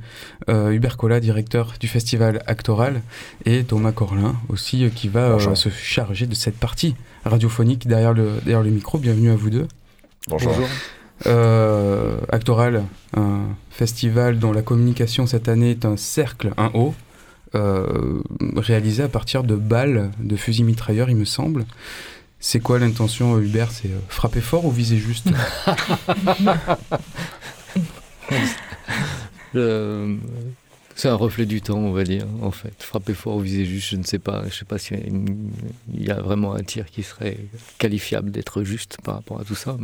Hubert 0.49 0.97
Collat, 0.97 1.21
directeur 1.21 1.75
du 1.81 1.89
festival 1.89 2.43
Actoral, 2.47 3.03
et 3.45 3.65
Thomas 3.65 3.93
Corlin 4.01 4.35
aussi, 4.49 4.85
euh, 4.85 4.89
qui 4.89 5.09
va 5.09 5.33
euh, 5.33 5.55
se 5.55 5.69
charger 5.69 6.27
de 6.27 6.35
cette 6.35 6.57
partie 6.57 6.95
radiophonique 7.27 7.87
derrière 7.87 8.15
le, 8.15 8.41
derrière 8.43 8.63
le 8.63 8.71
micro. 8.71 8.97
Bienvenue 8.97 9.31
à 9.31 9.37
vous 9.37 9.51
deux. 9.51 9.69
Bonjour. 10.27 10.55
Euh, 11.27 12.17
Actoral, 12.31 12.85
un 13.15 13.43
festival 13.69 14.39
dont 14.39 14.53
la 14.53 14.63
communication 14.63 15.27
cette 15.27 15.49
année 15.49 15.73
est 15.73 15.85
un 15.85 15.99
cercle, 15.99 16.55
un 16.57 16.73
euh, 17.55 18.23
réalisé 18.57 19.03
à 19.03 19.09
partir 19.09 19.45
de 19.45 19.55
balles 19.55 20.11
de 20.19 20.35
fusils 20.35 20.65
mitrailleurs, 20.65 21.11
il 21.11 21.17
me 21.17 21.27
semble. 21.27 21.67
C'est 22.39 22.61
quoi 22.61 22.79
l'intention, 22.79 23.39
Hubert? 23.39 23.71
C'est 23.71 23.89
euh, 23.89 24.01
frapper 24.09 24.41
fort 24.41 24.65
ou 24.65 24.71
viser 24.71 24.97
juste? 24.97 25.27
C'est 31.01 31.09
un 31.09 31.15
reflet 31.15 31.47
du 31.47 31.63
temps, 31.63 31.79
on 31.79 31.93
va 31.93 32.05
dire, 32.05 32.27
en 32.43 32.51
fait. 32.51 32.75
Frapper 32.81 33.15
fort 33.15 33.37
ou 33.37 33.41
viser 33.41 33.65
juste, 33.65 33.89
je 33.89 33.97
ne 33.97 34.03
sais 34.03 34.19
pas. 34.19 34.43
Je 34.43 34.49
ne 34.49 34.51
sais 34.51 34.67
pas 34.67 34.77
s'il 34.77 34.99
y, 35.99 36.11
a 36.11 36.21
vraiment 36.21 36.53
un 36.53 36.63
tir 36.63 36.85
qui 36.91 37.03
serait 37.03 37.39
qualifiable 37.79 38.31
d'être 38.31 38.65
juste 38.65 38.99
par 39.03 39.15
rapport 39.15 39.41
à 39.41 39.45
tout 39.45 39.55
ça. 39.55 39.79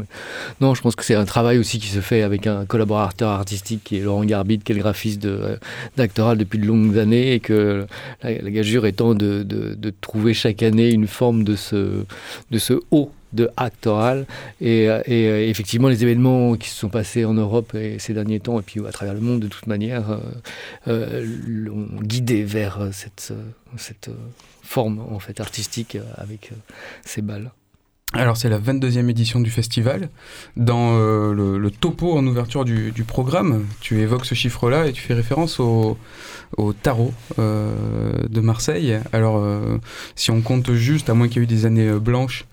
Non, 0.60 0.74
je 0.74 0.82
pense 0.82 0.94
que 0.94 1.02
c'est 1.02 1.14
un 1.14 1.24
travail 1.24 1.56
aussi 1.56 1.78
qui 1.78 1.86
se 1.86 2.00
fait 2.00 2.20
avec 2.20 2.46
un 2.46 2.66
collaborateur 2.66 3.30
artistique 3.30 3.80
qui 3.82 3.96
est 3.96 4.00
Laurent 4.00 4.26
Garbide, 4.26 4.62
qui 4.62 4.72
est 4.72 4.74
le 4.74 4.82
graphiste 4.82 5.22
de- 5.22 5.58
d'Actoral 5.96 6.36
depuis 6.36 6.58
de 6.58 6.66
longues 6.66 6.98
années 6.98 7.32
et 7.32 7.40
que 7.40 7.86
la, 8.22 8.34
gageure 8.34 8.84
étant 8.84 9.14
de, 9.14 9.42
de- 9.42 9.94
trouver 10.02 10.34
chaque 10.34 10.62
année 10.62 10.90
une 10.90 11.06
forme 11.06 11.44
de 11.44 11.56
ce 11.56 12.04
haut 12.90 13.10
de 13.32 13.50
actoral 13.56 14.26
et, 14.60 14.88
euh, 14.88 15.02
et, 15.06 15.28
euh, 15.28 15.48
effectivement 15.48 15.88
les 15.88 16.02
événements 16.02 16.56
qui 16.56 16.68
se 16.68 16.76
sont 16.76 16.88
passés 16.88 17.24
en 17.24 17.34
Europe 17.34 17.76
ces 17.98 18.14
derniers 18.14 18.40
temps 18.40 18.58
et 18.58 18.62
puis 18.62 18.80
à 18.86 18.92
travers 18.92 19.14
le 19.14 19.20
monde 19.20 19.40
de 19.40 19.48
toute 19.48 19.66
manière 19.66 20.10
euh, 20.10 20.18
euh, 20.88 21.26
l'ont 21.46 21.88
guidé 22.02 22.44
vers 22.44 22.88
cette, 22.92 23.32
cette 23.76 24.10
forme 24.62 25.00
en 25.00 25.18
fait 25.18 25.40
artistique 25.40 25.98
avec 26.16 26.52
ces 27.04 27.22
balles. 27.22 27.50
Alors 28.12 28.36
c'est 28.36 28.48
la 28.48 28.58
22e 28.58 29.08
édition 29.08 29.40
du 29.40 29.50
festival. 29.50 30.08
Dans 30.56 30.96
le, 30.96 31.70
topo 31.70 32.16
en 32.16 32.26
ouverture 32.26 32.64
du, 32.64 33.04
programme, 33.06 33.66
tu 33.80 34.00
évoques 34.00 34.24
ce 34.24 34.34
chiffre-là 34.34 34.86
et 34.86 34.92
tu 34.92 35.02
fais 35.02 35.14
référence 35.14 35.60
au, 35.60 35.98
au 36.56 36.72
tarot 36.72 37.12
de 37.36 38.40
Marseille. 38.40 38.98
Alors 39.12 39.44
si 40.14 40.30
on 40.30 40.40
compte 40.40 40.72
juste, 40.72 41.10
à 41.10 41.14
moins 41.14 41.28
qu'il 41.28 41.38
y 41.38 41.40
ait 41.40 41.44
eu 41.44 41.46
des 41.46 41.66
années 41.66 41.92
blanches, 41.98 42.46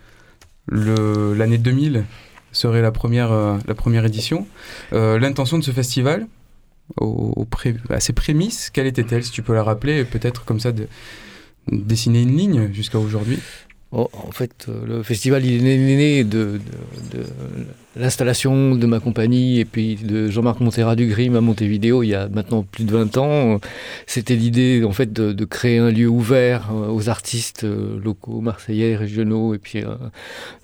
l'année 0.70 1.58
2000 1.58 2.06
serait 2.52 2.82
la 2.82 2.92
première, 2.92 3.32
euh, 3.32 3.58
la 3.68 3.76
première 3.76 4.06
édition. 4.06 4.48
Euh, 4.94 5.20
L'intention 5.20 5.58
de 5.58 5.64
ce 5.64 5.72
festival, 5.72 6.28
à 7.90 8.00
ses 8.00 8.14
prémices, 8.14 8.70
quelle 8.70 8.88
était-elle 8.88 9.24
Si 9.24 9.32
tu 9.32 9.42
peux 9.42 9.54
la 9.54 9.64
rappeler, 9.64 10.06
peut-être 10.06 10.46
comme 10.46 10.60
ça 10.60 10.72
de 10.72 10.88
dessiner 11.72 12.22
une 12.22 12.38
ligne 12.38 12.74
jusqu'à 12.74 13.00
aujourd'hui? 13.00 13.40
Oh, 13.92 14.10
en 14.14 14.32
fait, 14.32 14.66
euh, 14.70 14.86
le 14.86 15.04
festival 15.04 15.46
il 15.46 15.66
est 15.68 15.78
né, 15.78 16.24
de 16.24 16.60
l'installation 17.96 18.76
de 18.76 18.86
ma 18.86 19.00
compagnie 19.00 19.60
et 19.60 19.66
puis 19.66 19.96
de 19.96 20.30
Jean-Marc 20.30 20.60
Montera 20.60 20.96
du 20.96 21.08
Grim 21.08 21.36
à 21.36 21.42
Montevideo 21.42 22.04
il 22.04 22.10
y 22.10 22.16
a 22.16 22.28
maintenant 22.28 22.64
plus 22.64 22.84
de 22.84 22.92
20 22.92 23.18
ans. 23.18 23.60
C'était 24.08 24.36
l'idée 24.36 24.84
en 24.84 24.92
fait 24.92 25.14
de, 25.14 25.46
créer 25.46 25.78
un 25.78 25.92
lieu 25.92 26.08
ouvert 26.08 26.70
euh, 26.72 26.88
aux 26.90 27.10
artistes 27.10 27.66
euh, 27.66 28.00
locaux, 28.04 28.40
marseillais, 28.40 28.96
régionaux 28.96 29.54
et 29.54 29.58
puis 29.58 29.84
euh, 29.84 29.96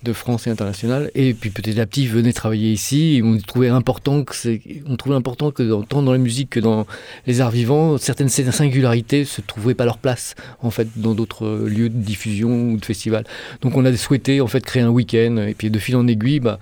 de 0.04 0.14
France 0.14 0.48
et 0.48 0.50
international. 0.50 1.12
Et 1.16 1.34
puis 1.34 1.50
petit 1.50 1.80
à 1.80 1.86
petit, 1.86 2.04
ils 2.04 2.10
venaient 2.10 2.34
travailler 2.34 2.72
ici. 2.72 3.18
Et 3.18 3.24
on 3.24 3.38
trouvait 3.38 3.70
important 3.70 4.24
que 4.24 4.36
c'est, 4.36 4.62
on 4.88 4.96
trouvait 4.96 5.16
important 5.16 5.52
que 5.52 5.64
dans- 5.64 5.84
tant 5.84 6.02
dans 6.02 6.14
la 6.14 6.18
musique 6.18 6.52
que 6.52 6.60
dans 6.60 6.88
les 7.28 7.42
arts 7.42 7.52
vivants, 7.52 7.98
certaines 7.98 8.30
singularités 8.30 9.26
se 9.26 9.42
trouvaient 9.42 9.76
pas 9.76 9.86
leur 9.86 9.98
place 9.98 10.36
en 10.62 10.72
fait 10.72 10.88
dans 10.96 11.14
d'autres 11.14 11.46
euh, 11.46 11.70
lieux 11.70 11.90
de 11.90 11.98
diffusion 11.98 12.72
ou 12.72 12.78
de 12.78 12.86
festivals. 12.86 13.26
Donc 13.62 13.76
on 13.76 13.86
a 13.86 13.96
souhaité 13.96 14.42
en 14.42 14.48
fait 14.48 14.64
créer 14.64 14.84
un 14.84 14.90
week-end 14.90 15.38
et 15.48 15.54
puis 15.54 15.70
de 15.70 15.80
fil 15.80 15.96
en 15.96 16.08
aiguille, 16.08 16.40
bah, 16.40 16.60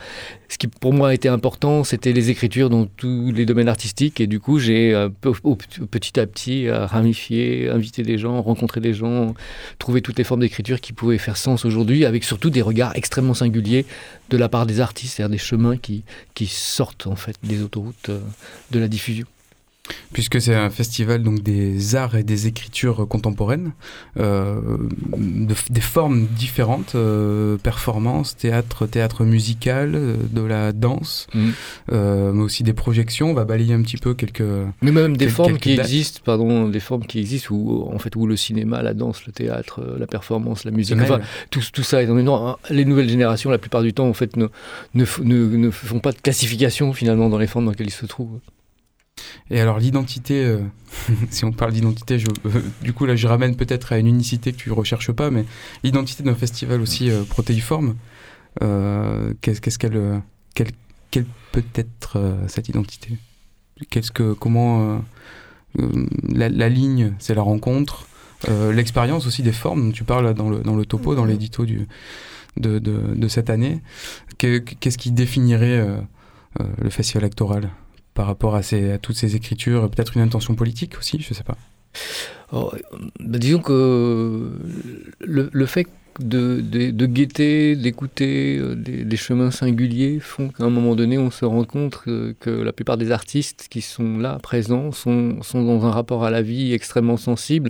ce 0.50 0.58
qui 0.58 0.68
pour 0.68 0.94
moi 0.94 1.14
était 1.14 1.30
important, 1.30 1.84
c'était 1.84 2.14
les 2.14 2.30
écritures 2.30 2.70
dans 2.70 2.86
tous 2.86 3.32
les 3.32 3.46
domaines 3.46 3.68
artistiques 3.68 4.22
et 4.22 4.28
du 4.28 4.40
coup 4.40 4.60
j'ai 4.60 4.94
euh, 4.94 5.10
petit 5.10 6.20
à 6.20 6.26
petit 6.26 6.68
euh, 6.68 6.86
ramifié, 6.86 7.70
invité 7.70 8.04
des 8.04 8.18
gens, 8.18 8.42
rencontré 8.42 8.80
des 8.80 8.94
gens, 8.94 9.34
trouvé 9.78 10.02
toutes 10.02 10.18
les 10.18 10.24
formes 10.24 10.42
d'écriture 10.42 10.80
qui 10.80 10.94
pouvaient 10.94 11.18
faire 11.18 11.38
sens 11.38 11.66
aujourd'hui, 11.66 12.06
avec 12.06 12.24
surtout 12.24 12.50
des 12.50 12.62
regards 12.62 12.96
extrêmement 12.96 13.34
singuliers 13.34 13.86
de 14.30 14.38
la 14.38 14.50
part 14.50 14.66
des 14.66 14.80
artistes, 14.80 15.16
c'est-à-dire 15.16 15.32
des 15.32 15.38
chemins 15.38 15.78
qui, 15.78 16.04
qui 16.34 16.48
sortent 16.48 17.08
en 17.08 17.16
fait 17.16 17.36
des 17.44 17.62
autoroutes 17.62 18.10
euh, 18.10 18.20
de 18.72 18.80
la 18.80 18.88
diffusion. 18.88 19.26
Puisque 20.14 20.42
c'est 20.42 20.56
un 20.56 20.70
festival 20.70 21.24
donc 21.24 21.42
des 21.42 21.96
arts 21.96 22.16
et 22.16 22.24
des 22.24 22.48
écritures 22.48 23.08
contemporaines, 23.08 23.74
euh, 24.20 24.60
de- 25.18 25.56
des 25.70 25.82
formes 25.82 26.26
différentes, 26.28 26.96
euh, 26.96 27.58
performance, 27.58 28.36
théâtre, 28.36 28.86
théâtre 28.88 29.24
musical, 29.24 29.94
euh, 29.96 30.16
de 30.32 30.42
la 30.42 30.72
danse, 30.74 31.28
Mhm. 31.34 31.52
euh, 31.92 32.32
mais 32.34 32.44
aussi 32.44 32.64
des 32.64 32.74
projections. 32.74 33.32
On 33.32 33.34
va 33.34 33.46
balayer 33.46 33.74
un 33.74 33.82
petit 33.82 33.98
peu 33.98 34.14
quelques. 34.14 34.44
Mais 34.82 34.92
même 34.92 35.16
des 35.18 35.28
formes 35.30 35.54
quelques 35.54 35.64
qui 35.64 35.76
dates. 35.76 35.86
existent, 35.86 36.22
pardon, 36.24 36.68
des 36.68 36.80
formes 36.80 37.06
qui 37.06 37.20
existent 37.20 37.54
où 37.54 37.90
en 37.94 38.00
fait 38.00 38.16
où 38.16 38.26
le 38.28 38.36
cinéma, 38.36 38.82
la 38.82 38.94
danse, 38.94 39.26
le 39.26 39.32
théâtre, 39.34 39.96
la 40.00 40.08
performance, 40.08 40.64
la 40.66 40.72
musique, 40.72 40.98
enfin, 41.02 41.20
tout, 41.50 41.62
tout 41.72 41.84
ça 41.84 42.02
est 42.04 42.08
non, 42.08 42.48
hein, 42.48 42.58
les 42.70 42.86
nouvelles 42.86 43.10
générations 43.10 43.50
la 43.52 43.58
plupart 43.58 43.84
du 43.84 43.94
temps 43.94 44.08
en 44.08 44.14
fait 44.14 44.36
ne, 44.38 44.48
ne, 44.96 45.06
ne, 45.24 45.58
ne 45.58 45.70
font 45.70 46.00
pas 46.00 46.12
de 46.12 46.18
classification 46.18 46.94
finalement 46.94 47.30
dans 47.30 47.38
les 47.38 47.48
formes 47.48 47.66
dans 47.66 47.72
lesquelles 47.72 47.88
ils 47.88 47.92
se 47.92 48.06
trouvent. 48.06 48.40
Et 49.50 49.60
alors 49.60 49.80
l'identité, 49.80 50.44
euh, 50.46 50.60
si 51.30 51.46
on 51.46 51.52
parle 51.52 51.72
d'identité, 51.74 52.20
je- 52.20 52.28
euh, 52.46 52.62
du 52.82 52.94
coup 52.94 53.06
là 53.06 53.16
je 53.16 53.28
ramène 53.28 53.56
peut-être 53.56 53.94
à 53.94 53.98
une 53.98 54.08
unicité 54.08 54.52
que 54.52 54.58
tu 54.58 54.72
recherches 54.72 55.12
pas, 55.12 55.30
mais 55.32 55.46
l'identité 55.84 56.24
d'un 56.24 56.36
festival 56.36 56.82
aussi 56.82 57.10
euh, 57.10 57.24
protéiforme, 57.24 57.96
qu'est-ce 59.42 59.78
qu'elle, 59.80 60.22
quelle, 60.56 60.72
quelle 61.12 61.26
peut 61.52 61.64
être 61.76 62.38
cette 62.48 62.70
identité? 62.70 63.18
Qu'est-ce 63.90 64.12
que, 64.12 64.34
comment 64.34 65.02
la, 66.28 66.50
la 66.50 66.70
ligne, 66.70 67.14
c'est 67.20 67.36
la 67.36 67.44
rencontre, 67.44 68.08
l'expérience 68.74 69.28
aussi 69.28 69.44
des 69.44 69.52
formes 69.52 69.88
dont 69.88 69.92
tu 69.92 70.04
parles 70.04 70.34
dans 70.34 70.50
le, 70.50 70.60
dans 70.62 70.76
le 70.76 70.86
topo, 70.86 71.14
dans 71.16 71.26
l'édito 71.26 71.66
du, 71.66 71.88
de, 72.58 72.80
de, 72.80 73.14
de 73.16 73.28
cette 73.28 73.50
année. 73.52 73.82
Que- 74.40 74.58
Qu'est-ce 74.58 74.98
qui 74.98 75.12
définirait 75.12 75.86
le 76.82 76.90
festival 76.90 77.26
actoral? 77.26 77.70
Par 78.18 78.26
rapport 78.26 78.56
à, 78.56 78.64
ces, 78.64 78.94
à 78.94 78.98
toutes 78.98 79.16
ces 79.16 79.36
écritures, 79.36 79.92
peut-être 79.92 80.18
une 80.18 80.24
intention 80.24 80.56
politique 80.56 80.98
aussi, 80.98 81.20
je 81.22 81.36
sais 81.36 81.44
pas. 81.44 81.56
Euh, 82.52 82.64
bah, 83.20 83.38
disons 83.38 83.60
que 83.60 84.54
le, 85.20 85.66
fait 85.68 85.86
de, 86.20 87.06
guetter, 87.06 87.76
d'écouter 87.76 88.58
euh, 88.58 88.74
des, 88.74 89.18
chemins 89.18 89.52
singuliers 89.52 90.20
font 90.20 90.50
qu'à 90.50 90.64
un 90.64 90.72
moment 90.72 90.96
donné, 90.96 91.20
on 91.20 91.30
se 91.30 91.46
rend 91.46 91.64
compte 91.64 91.98
que, 91.98 92.36
que 92.40 92.50
la 92.50 92.74
plupart 92.74 92.98
des 92.98 93.12
artistes 93.12 93.68
qui 93.70 93.82
sont 93.82 94.18
là, 94.18 94.40
présents, 94.42 94.92
sont, 94.92 95.44
sont 95.44 95.64
dans 95.64 95.86
un 95.86 95.92
rapport 95.92 96.24
à 96.24 96.32
la 96.32 96.42
vie 96.42 96.74
extrêmement 96.74 97.18
sensible 97.18 97.70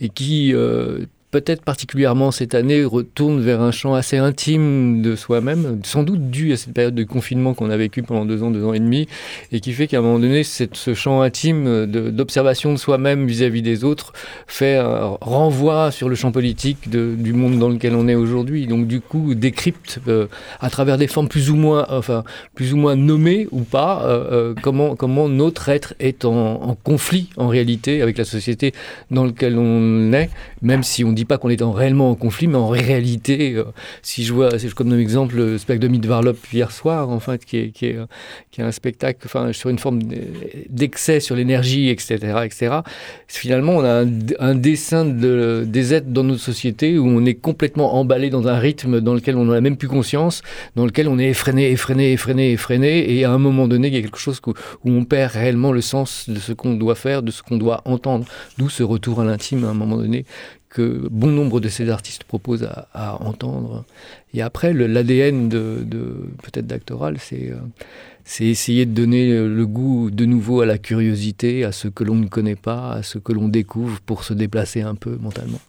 et 0.00 0.08
qui, 0.08 0.52
euh, 0.54 1.06
peut-être 1.34 1.62
particulièrement 1.64 2.30
cette 2.30 2.54
année, 2.54 2.84
retourne 2.84 3.40
vers 3.40 3.60
un 3.60 3.72
champ 3.72 3.94
assez 3.94 4.18
intime 4.18 5.02
de 5.02 5.16
soi-même, 5.16 5.80
sans 5.82 6.04
doute 6.04 6.30
dû 6.30 6.52
à 6.52 6.56
cette 6.56 6.72
période 6.72 6.94
de 6.94 7.02
confinement 7.02 7.54
qu'on 7.54 7.70
a 7.70 7.76
vécu 7.76 8.04
pendant 8.04 8.24
deux 8.24 8.44
ans, 8.44 8.52
deux 8.52 8.64
ans 8.64 8.72
et 8.72 8.78
demi, 8.78 9.08
et 9.50 9.58
qui 9.58 9.72
fait 9.72 9.88
qu'à 9.88 9.98
un 9.98 10.02
moment 10.02 10.20
donné, 10.20 10.44
ce 10.44 10.94
champ 10.94 11.22
intime 11.22 11.86
d'observation 11.86 12.72
de, 12.72 12.78
soi-même 12.78 13.26
vis-à-vis 13.26 13.62
des 13.62 13.82
autres 13.82 14.12
fait 14.46 14.76
un 14.76 15.16
renvoi 15.20 15.90
sur 15.90 16.08
le 16.08 16.14
champ 16.14 16.30
politique 16.30 16.88
du 16.88 17.32
monde 17.32 17.58
dans 17.58 17.68
lequel 17.68 17.96
on 17.96 18.06
est 18.06 18.14
aujourd'hui. 18.14 18.68
Donc 18.68 18.86
du 18.86 19.00
coup, 19.00 19.34
décrypte 19.34 19.98
euh, 20.06 20.28
à 20.60 20.70
travers 20.70 20.98
des 20.98 21.08
formes 21.08 21.26
plus 21.26 21.50
ou 21.50 21.56
moins, 21.56 21.84
enfin, 21.88 22.22
plus 22.54 22.72
ou 22.74 22.76
moins 22.76 22.94
nommées 22.94 23.48
ou 23.50 23.62
pas, 23.62 24.04
euh, 24.04 24.54
euh, 24.54 24.54
comment, 24.62 25.28
notre 25.28 25.68
être 25.68 25.94
est 25.98 26.24
en, 26.24 26.62
en 26.62 26.74
conflit 26.76 27.30
en 27.36 27.48
réalité 27.48 28.02
avec 28.02 28.18
la 28.18 28.24
société 28.24 28.72
dans 29.10 29.24
laquelle 29.24 29.58
on 29.58 30.12
est, 30.12 30.30
même 30.62 30.84
si 30.84 31.02
on 31.02 31.10
ne 31.10 31.23
pas 31.24 31.38
qu'on 31.38 31.50
est 31.50 31.62
en, 31.62 31.72
réellement 31.72 32.10
en 32.10 32.14
conflit, 32.14 32.46
mais 32.46 32.56
en 32.56 32.68
réalité, 32.68 33.54
euh, 33.54 33.64
si 34.02 34.24
je 34.24 34.32
vois, 34.32 34.58
si 34.58 34.68
je 34.68 34.74
comme 34.74 34.92
exemple 34.98 35.36
le 35.36 35.58
spectacle 35.58 35.80
de 35.80 35.88
Midvarlop 35.88 36.36
hier 36.52 36.70
soir, 36.70 37.08
en 37.08 37.20
fait, 37.20 37.44
qui 37.44 37.58
est, 37.58 37.70
qui 37.70 37.86
est, 37.86 37.98
qui 38.50 38.60
est 38.60 38.64
un 38.64 38.72
spectacle 38.72 39.26
sur 39.52 39.70
une 39.70 39.78
forme 39.78 40.00
d'excès 40.68 41.20
sur 41.20 41.36
l'énergie, 41.36 41.88
etc., 41.88 42.16
etc., 42.44 42.76
finalement, 43.26 43.76
on 43.76 43.84
a 43.84 44.04
un, 44.40 44.54
dessin 44.54 45.04
de, 45.04 45.64
des 45.66 45.94
êtres 45.94 46.08
dans 46.08 46.24
notre 46.24 46.42
société 46.42 46.98
où 46.98 47.06
on 47.06 47.24
est 47.24 47.34
complètement 47.34 47.94
emballé 47.94 48.30
dans 48.30 48.46
un 48.48 48.58
rythme 48.58 49.00
dans 49.00 49.14
lequel 49.14 49.36
on 49.36 49.46
n'a 49.46 49.60
même 49.60 49.76
plus 49.76 49.88
conscience, 49.88 50.42
dans 50.76 50.86
lequel 50.86 51.08
on 51.08 51.18
est 51.18 51.28
effréné, 51.28 51.70
effréné, 51.70 52.12
effréné, 52.12 52.52
effréné, 52.52 53.14
et 53.14 53.24
à 53.24 53.32
un 53.32 53.38
moment 53.38 53.68
donné, 53.68 53.88
il 53.88 53.94
y 53.94 53.98
a 53.98 54.02
quelque 54.02 54.18
chose 54.18 54.40
où, 54.46 54.52
où 54.84 54.90
on 54.90 55.04
perd 55.04 55.32
réellement 55.32 55.72
le 55.72 55.80
sens 55.80 56.28
de 56.28 56.38
ce 56.38 56.52
qu'on 56.52 56.74
doit 56.74 56.94
faire, 56.94 57.22
de 57.22 57.30
ce 57.30 57.42
qu'on 57.42 57.56
doit 57.56 57.82
entendre. 57.84 58.26
D'où 58.58 58.68
ce 58.68 58.82
retour 58.82 59.20
à 59.20 59.24
l'intime 59.24 59.64
à 59.64 59.68
un 59.68 59.74
moment 59.74 59.96
donné 59.96 60.24
que 60.74 61.08
bon 61.10 61.28
nombre 61.28 61.60
de 61.60 61.68
ces 61.68 61.88
artistes 61.88 62.24
proposent 62.24 62.68
à, 62.92 63.22
entendre. 63.22 63.84
Et 64.34 64.42
après, 64.42 64.74
l'ADN 64.74 65.48
de, 65.48 65.86
peut-être 66.42 66.66
d'actoral, 66.66 67.16
c'est 67.18 67.50
euh, 67.50 67.56
c'est 68.24 68.46
essayer 68.46 68.86
de 68.86 68.92
donner 68.92 69.28
le 69.36 69.66
goût 69.66 70.10
de 70.10 70.24
nouveau 70.24 70.62
à 70.62 70.66
la 70.66 70.78
curiosité, 70.78 71.62
à 71.62 71.72
ce 71.72 71.88
que 71.88 72.04
l'on 72.04 72.14
ne 72.14 72.26
connaît 72.26 72.56
pas, 72.56 72.92
à 72.92 73.02
ce 73.02 73.18
que 73.18 73.32
l'on 73.32 73.48
découvre 73.48 74.00
pour 74.00 74.24
se 74.24 74.32
déplacer 74.32 74.80
un 74.80 74.94
peu 74.94 75.16
mentalement. 75.20 75.60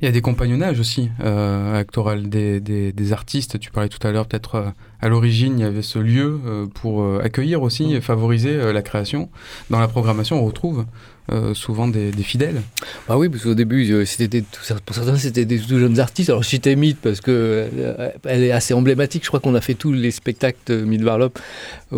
Il 0.00 0.04
y 0.06 0.08
a 0.08 0.12
des 0.12 0.20
compagnonnages 0.20 0.80
aussi 0.80 1.10
euh, 1.20 1.78
actoral 1.78 2.28
des, 2.28 3.12
artistes. 3.12 3.58
Tu 3.58 3.70
parlais 3.70 3.88
tout 3.88 4.04
à 4.06 4.12
l'heure, 4.12 4.26
peut-être 4.26 4.54
euh, 4.54 4.70
à 5.00 5.08
l'origine, 5.08 5.58
il 5.58 5.62
y 5.62 5.64
avait 5.64 5.82
ce 5.82 5.98
lieu 5.98 6.40
euh, 6.46 6.66
pour 6.66 7.04
accueillir 7.20 7.62
aussi 7.62 7.92
et 7.94 8.00
favoriser 8.00 8.72
la 8.72 8.82
création. 8.82 9.30
Dans 9.68 9.80
la 9.80 9.88
programmation, 9.88 10.42
on 10.42 10.46
retrouve 10.46 10.86
euh, 11.32 11.54
souvent 11.54 11.86
des, 11.86 12.10
fidèles. 12.22 12.60
Ah 13.08 13.16
oui, 13.16 13.28
parce 13.28 13.44
qu'au 13.44 13.54
début, 13.54 13.88
euh, 13.92 14.04
c'était 14.04 14.42
pour 14.84 14.96
certains, 14.96 15.16
c'était 15.16 15.44
des 15.44 15.58
tout 15.60 15.78
jeunes 15.78 16.00
artistes. 16.00 16.28
Alors, 16.28 16.42
je 16.42 16.48
citais 16.48 16.74
Mythe 16.74 16.98
parce 17.00 17.20
que 17.20 17.30
euh, 17.30 18.10
elle 18.24 18.42
est 18.42 18.50
assez 18.50 18.74
emblématique. 18.74 19.22
Je 19.22 19.28
crois 19.28 19.38
qu'on 19.38 19.54
a 19.54 19.60
fait 19.60 19.74
tous 19.74 19.92
les 19.92 20.10
spectacles 20.10 20.58
de 20.66 21.30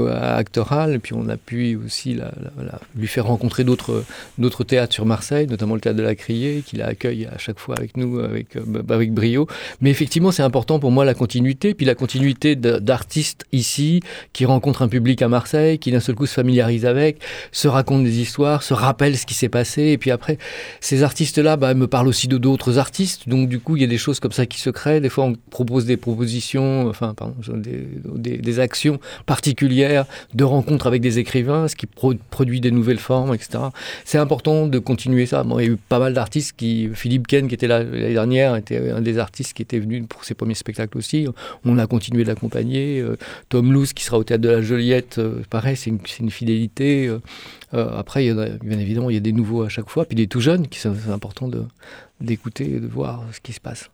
à 0.08 0.36
Actoral, 0.36 0.94
et 0.94 0.98
puis 0.98 1.14
on 1.14 1.28
a 1.28 1.36
pu 1.36 1.78
aussi 1.84 2.14
la, 2.14 2.32
la, 2.56 2.64
la, 2.64 2.80
lui 2.96 3.06
faire 3.06 3.26
rencontrer 3.26 3.64
d'autres 3.64 4.64
théâtres 4.64 4.94
sur 4.94 5.06
Marseille, 5.06 5.46
notamment 5.46 5.74
le 5.74 5.80
théâtre 5.80 5.98
de 5.98 6.02
la 6.02 6.14
Criée, 6.14 6.62
qui 6.66 6.76
l'accueille 6.76 7.26
à 7.26 7.38
chaque 7.38 7.58
fois 7.58 7.76
avec 7.76 7.96
nous, 7.96 8.18
avec, 8.18 8.48
avec 8.88 9.12
brio. 9.12 9.46
Mais 9.80 9.90
effectivement, 9.90 10.30
c'est 10.30 10.42
important 10.42 10.78
pour 10.78 10.90
moi 10.90 11.04
la 11.04 11.14
continuité, 11.14 11.74
puis 11.74 11.86
la 11.86 11.94
continuité 11.94 12.56
d'artistes 12.56 13.44
ici 13.52 14.00
qui 14.32 14.44
rencontrent 14.44 14.82
un 14.82 14.88
public 14.88 15.20
à 15.22 15.28
Marseille, 15.28 15.78
qui 15.78 15.92
d'un 15.92 16.00
seul 16.00 16.14
coup 16.14 16.26
se 16.26 16.34
familiarise 16.34 16.86
avec, 16.86 17.18
se 17.50 17.68
racontent 17.68 18.02
des 18.02 18.20
histoires, 18.20 18.62
se 18.62 18.74
rappellent 18.74 19.21
ce 19.22 19.26
qui 19.26 19.34
s'est 19.34 19.48
passé. 19.48 19.82
Et 19.84 19.98
puis 19.98 20.10
après, 20.10 20.38
ces 20.80 21.02
artistes-là 21.02 21.56
bah, 21.56 21.74
me 21.74 21.86
parlent 21.86 22.08
aussi 22.08 22.28
de 22.28 22.38
d'autres 22.38 22.78
artistes. 22.78 23.28
Donc 23.28 23.48
du 23.48 23.58
coup, 23.58 23.76
il 23.76 23.82
y 23.82 23.84
a 23.84 23.88
des 23.88 23.98
choses 23.98 24.20
comme 24.20 24.32
ça 24.32 24.46
qui 24.46 24.60
se 24.60 24.70
créent. 24.70 25.00
Des 25.00 25.08
fois, 25.08 25.24
on 25.24 25.34
propose 25.50 25.86
des 25.86 25.96
propositions, 25.96 26.88
enfin, 26.88 27.14
pardon, 27.14 27.34
des, 27.56 28.58
actions 28.58 29.00
particulières 29.24 30.04
de 30.34 30.44
rencontres 30.44 30.86
avec 30.86 31.00
des 31.00 31.18
écrivains, 31.18 31.68
ce 31.68 31.76
qui 31.76 31.86
pro 31.86 32.12
produit 32.30 32.60
des 32.60 32.70
nouvelles 32.70 32.98
formes, 32.98 33.34
etc. 33.34 33.64
C'est 34.04 34.18
important 34.18 34.66
de 34.66 34.78
continuer 34.78 35.24
ça. 35.24 35.44
Il 35.46 35.64
y 35.64 35.68
a 35.68 35.70
eu 35.72 35.76
pas 35.76 35.98
mal 35.98 36.12
d'artistes 36.12 36.54
qui, 36.56 36.90
Philippe 36.92 37.26
Ken, 37.26 37.48
qui 37.48 37.54
était 37.54 37.66
là 37.66 37.82
l'année 37.82 38.12
dernière, 38.12 38.56
était 38.56 38.90
un 38.90 39.00
des 39.00 39.18
artistes 39.18 39.54
qui 39.54 39.62
était 39.62 39.78
venu 39.78 40.02
pour 40.02 40.24
ses 40.24 40.34
premiers 40.34 40.54
spectacles 40.54 40.98
aussi. 40.98 41.26
On 41.64 41.78
a 41.78 41.86
continué 41.86 42.24
de 42.24 42.28
l'accompagner. 42.28 43.00
Euh, 43.00 43.16
Tom 43.48 43.72
Luce, 43.72 43.92
qui 43.94 44.04
sera 44.04 44.18
au 44.18 44.24
théâtre 44.24 44.42
de 44.42 44.50
la 44.50 44.60
Joliette, 44.60 45.18
euh, 45.18 45.42
pareil, 45.48 45.76
c'est 45.76 45.90
une, 45.90 46.00
une, 46.20 46.30
fidélité. 46.30 47.10
Euh, 47.74 47.96
après, 47.96 48.24
il 48.24 48.28
y 48.28 48.30
a, 48.30 48.48
bien 48.62 48.78
évidemment, 48.78 49.10
il 49.10 49.14
y 49.14 49.16
a 49.16 49.20
des 49.20 49.32
nouveaux 49.32 49.62
à 49.62 49.68
chaque 49.68 49.88
fois, 49.88 50.04
puis 50.04 50.16
des 50.16 50.26
tout 50.26 50.40
jeunes, 50.40 50.68
qui 50.68 50.78
sont 50.78 50.94
important 51.10 51.50
d'écouter 52.20 52.74
et 52.74 52.80
de 52.80 52.86
voir 52.86 53.24
ce 53.32 53.40
qui 53.40 53.52
se 53.52 53.60
passe. 53.60 53.90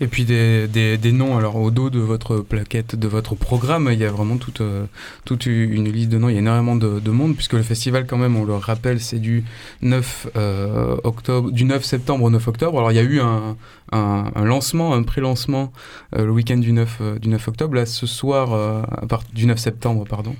Et 0.00 0.06
puis 0.08 0.24
des, 0.24 0.66
des, 0.66 1.12
noms, 1.12 1.36
alors 1.36 1.56
au 1.56 1.70
dos 1.70 1.90
de 1.90 2.00
votre 2.00 2.38
plaquette, 2.38 2.96
de 2.96 3.06
votre 3.06 3.34
programme, 3.34 3.88
il 3.92 3.98
y 3.98 4.04
a 4.04 4.10
vraiment 4.10 4.36
toute, 4.36 4.60
euh, 4.60 4.86
toute 5.24 5.46
une 5.46 5.88
liste 5.92 6.08
de 6.08 6.18
noms, 6.18 6.28
il 6.28 6.32
y 6.32 6.36
a 6.36 6.40
énormément 6.40 6.74
de, 6.74 6.98
de, 6.98 7.10
monde, 7.10 7.36
puisque 7.36 7.52
le 7.52 7.62
festival 7.62 8.06
quand 8.06 8.16
même, 8.16 8.36
on 8.36 8.44
le 8.44 8.54
rappelle, 8.54 9.00
c'est 9.00 9.20
du 9.20 9.44
9 9.82 10.28
euh, 10.36 10.96
octobre, 11.04 11.52
du 11.52 11.64
9 11.64 11.84
septembre 11.84 12.24
au 12.24 12.30
9 12.30 12.48
octobre. 12.48 12.78
Alors 12.78 12.90
il 12.90 12.96
y 12.96 12.98
a 12.98 13.02
eu 13.02 13.20
un, 13.20 13.56
un, 13.92 14.44
lancement, 14.44 14.94
un 14.94 15.02
pré-lancement 15.02 15.72
euh, 16.16 16.24
le 16.24 16.32
week-end 16.32 16.56
du 16.56 16.72
9, 16.72 16.98
euh, 17.00 17.18
du 17.18 17.28
9 17.28 17.48
octobre. 17.48 17.74
Là, 17.74 17.86
ce 17.86 18.06
soir, 18.06 18.54
à 18.54 19.20
du 19.32 19.46
9 19.46 19.58
septembre, 19.58 20.04
pardon, 20.08 20.34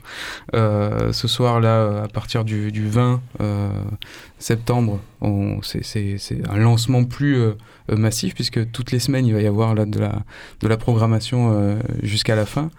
ce 0.52 1.28
soir 1.28 1.60
là, 1.60 2.04
à 2.04 2.08
partir 2.08 2.44
du, 2.44 2.72
du 2.72 2.88
20 2.88 3.20
euh, 3.40 3.70
septembre, 4.42 5.00
c'est 5.62 6.48
un 6.48 6.58
lancement 6.58 7.04
plus 7.04 7.36
euh, 7.36 7.54
massif 7.88 8.34
puisque 8.34 8.70
toutes 8.72 8.90
les 8.90 8.98
semaines 8.98 9.26
il 9.26 9.32
va 9.32 9.40
y 9.40 9.46
avoir 9.46 9.74
là 9.74 9.86
de 9.86 9.98
la 9.98 10.22
de 10.60 10.68
la 10.68 10.76
programmation 10.76 11.52
euh, 11.52 11.76
jusqu'à 12.02 12.34
la 12.34 12.46
fin. 12.46 12.70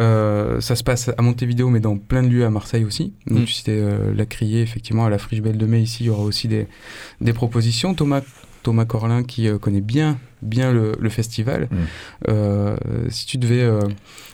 Euh, 0.00 0.60
ça 0.60 0.74
se 0.74 0.82
passe 0.82 1.10
à 1.16 1.22
Montevideo 1.22 1.68
mais 1.68 1.80
dans 1.80 1.98
plein 1.98 2.22
de 2.22 2.28
lieux 2.28 2.44
à 2.44 2.50
Marseille 2.50 2.84
aussi. 2.84 3.12
Donc 3.26 3.42
mm. 3.42 3.46
c'était 3.46 3.72
euh, 3.72 4.14
la 4.14 4.26
criée 4.26 4.62
effectivement 4.62 5.04
à 5.04 5.10
la 5.10 5.18
Friche 5.18 5.42
Belle 5.42 5.58
de 5.58 5.66
Mai 5.66 5.82
ici 5.82 6.04
il 6.04 6.06
y 6.06 6.10
aura 6.10 6.22
aussi 6.22 6.48
des 6.48 6.66
des 7.20 7.32
propositions. 7.32 7.94
Thomas 7.94 8.22
Thomas 8.62 8.84
Corlin 8.84 9.22
qui 9.22 9.48
euh, 9.48 9.58
connaît 9.58 9.80
bien 9.80 10.18
bien 10.46 10.72
le, 10.72 10.92
le 10.98 11.08
festival. 11.08 11.68
Mmh. 11.70 11.76
Euh, 12.28 12.76
si 13.08 13.26
tu 13.26 13.38
devais 13.38 13.62
euh, 13.62 13.80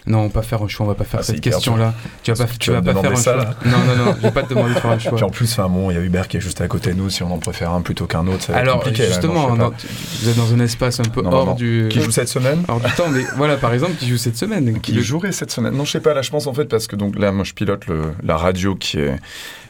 non 0.07 0.29
pas 0.29 0.43
faire 0.43 0.63
un 0.63 0.69
choix, 0.69 0.87
on 0.87 0.89
va 0.89 0.95
pas 0.95 1.05
faire 1.05 1.21
ah, 1.21 1.25
cette 1.25 1.41
question 1.41 1.77
là. 1.77 1.95
Tu 2.23 2.33
vas 2.33 2.45
pas, 2.45 2.51
tu, 2.51 2.59
tu 2.59 2.71
vas, 2.71 2.83
pas 2.83 2.95
faire 2.95 3.13
un 3.13 3.17
ça, 3.17 3.35
choix. 3.35 3.45
Là. 3.45 3.57
Non 3.67 3.79
non 3.79 4.05
non, 4.05 4.15
je 4.17 4.23
vais 4.23 4.31
pas 4.31 4.43
te 4.43 4.49
demander 4.51 4.75
de 4.75 4.79
faire 4.79 4.91
un 4.91 4.99
choix. 4.99 5.15
Puis 5.15 5.25
en 5.25 5.31
plus, 5.31 5.53
enfin 5.53 5.69
bon, 5.69 5.91
il 5.91 5.95
y 5.95 5.97
a 5.97 6.03
Hubert 6.03 6.29
qui 6.29 6.37
est 6.37 6.41
juste 6.41 6.61
à 6.61 6.69
côté 6.69 6.93
de 6.93 6.97
nous. 6.97 7.11
Si 7.11 7.23
on 7.23 7.33
en 7.33 7.39
préfère 7.39 7.73
un 7.73 7.83
plutôt 7.83 8.07
qu'un 8.07 8.27
autre, 8.27 8.43
ça 8.43 8.53
va 8.53 8.59
Alors 8.59 8.79
compliqué, 8.79 9.07
justement, 9.07 9.49
là, 9.49 9.57
non, 9.57 9.57
non, 9.57 9.73
vous 10.21 10.29
êtes 10.29 10.37
dans 10.37 10.53
un 10.53 10.61
espace 10.61 11.01
un 11.01 11.05
peu 11.05 11.23
non, 11.23 11.33
hors 11.33 11.55
du 11.55 11.89
qui 11.91 12.01
joue 12.01 12.11
cette 12.11 12.29
semaine. 12.29 12.65
Hors 12.69 12.81
du 12.81 12.91
temps, 12.93 13.09
mais 13.11 13.25
voilà 13.37 13.57
par 13.57 13.73
exemple 13.73 13.95
qui 13.95 14.09
joue 14.09 14.17
cette 14.17 14.37
semaine. 14.37 14.81
Qui 14.81 14.93
le... 14.93 15.03
jouerait 15.03 15.33
cette 15.33 15.51
semaine 15.51 15.75
Non, 15.75 15.85
je 15.85 15.93
sais 15.93 16.01
pas. 16.01 16.15
Là, 16.15 16.23
je 16.23 16.31
pense 16.31 16.47
en 16.47 16.55
fait 16.55 16.67
parce 16.67 16.87
que 16.87 16.97
donc 16.97 17.19
là, 17.19 17.33
moi, 17.33 17.45
je 17.45 17.53
pilote 17.53 17.87
le, 17.87 18.13
la 18.23 18.37
radio 18.37 18.75
qui 18.75 18.99
est 18.99 19.17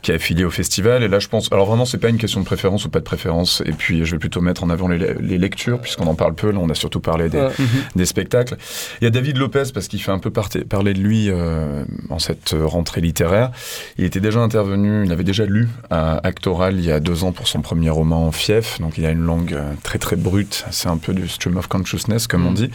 qui 0.03 0.11
est 0.11 0.17
affilié 0.17 0.45
au 0.45 0.51
festival. 0.51 1.03
Et 1.03 1.09
là, 1.09 1.19
je 1.19 1.29
pense. 1.29 1.51
Alors 1.53 1.67
vraiment, 1.67 1.85
c'est 1.85 1.99
pas 1.99 2.09
une 2.09 2.19
question 2.19 2.41
de 2.41 2.45
préférence 2.45 2.85
ou 2.85 2.91
pas 2.91 2.99
de 2.99 3.05
préférence. 3.05 3.63
Et 3.65 3.73
puis, 3.73 4.05
je 4.05 4.13
vais 4.13 4.19
plutôt 4.19 4.41
mettre 4.41 4.65
en 4.65 4.71
avant 4.71 4.89
les, 4.89 5.15
les 5.15 5.39
lectures, 5.39 5.81
puisqu'on 5.81 6.07
en 6.07 6.15
parle 6.15 6.32
peu. 6.33 6.51
Là, 6.51 6.59
on 6.61 6.69
a 6.71 6.75
surtout 6.75 7.01
parlé 7.01 7.29
des, 7.29 7.39
Mhm. 7.41 7.67
des 7.97 8.07
spectacles. 8.07 8.57
Il 9.01 9.05
y 9.05 9.07
a 9.07 9.11
David 9.11 9.37
Lopez, 9.39 9.65
parce 9.73 9.89
qu'il 9.89 10.01
fait 10.03 10.11
un 10.13 10.19
peu 10.19 10.31
parler 10.31 10.95
de 10.95 10.99
lui 11.01 11.29
euh, 11.31 11.85
en 12.11 12.19
cette 12.19 12.55
rentrée 12.61 13.01
littéraire. 13.01 13.51
Il 13.99 14.05
était 14.05 14.21
déjà 14.21 14.41
intervenu, 14.41 15.05
il 15.05 15.13
avait 15.13 15.25
déjà 15.25 15.45
lu 15.45 15.69
à 15.91 16.27
Actoral 16.27 16.75
il 16.79 16.85
y 16.85 16.93
a 16.93 17.01
deux 17.01 17.25
ans 17.25 17.33
pour 17.33 17.49
son 17.49 17.61
premier 17.61 17.91
roman 17.91 18.31
Fief. 18.33 18.81
Donc, 18.81 18.99
il 18.99 19.07
a 19.07 19.11
une 19.11 19.25
langue 19.25 19.55
euh, 19.55 19.73
très 19.83 19.99
très 19.99 20.17
brute. 20.17 20.65
C'est 20.71 20.89
un 20.89 20.97
peu 20.97 21.15
du 21.15 21.29
stream 21.29 21.57
of 21.57 21.67
consciousness, 21.69 22.27
comme 22.27 22.47
on 22.47 22.53
dit. 22.53 22.71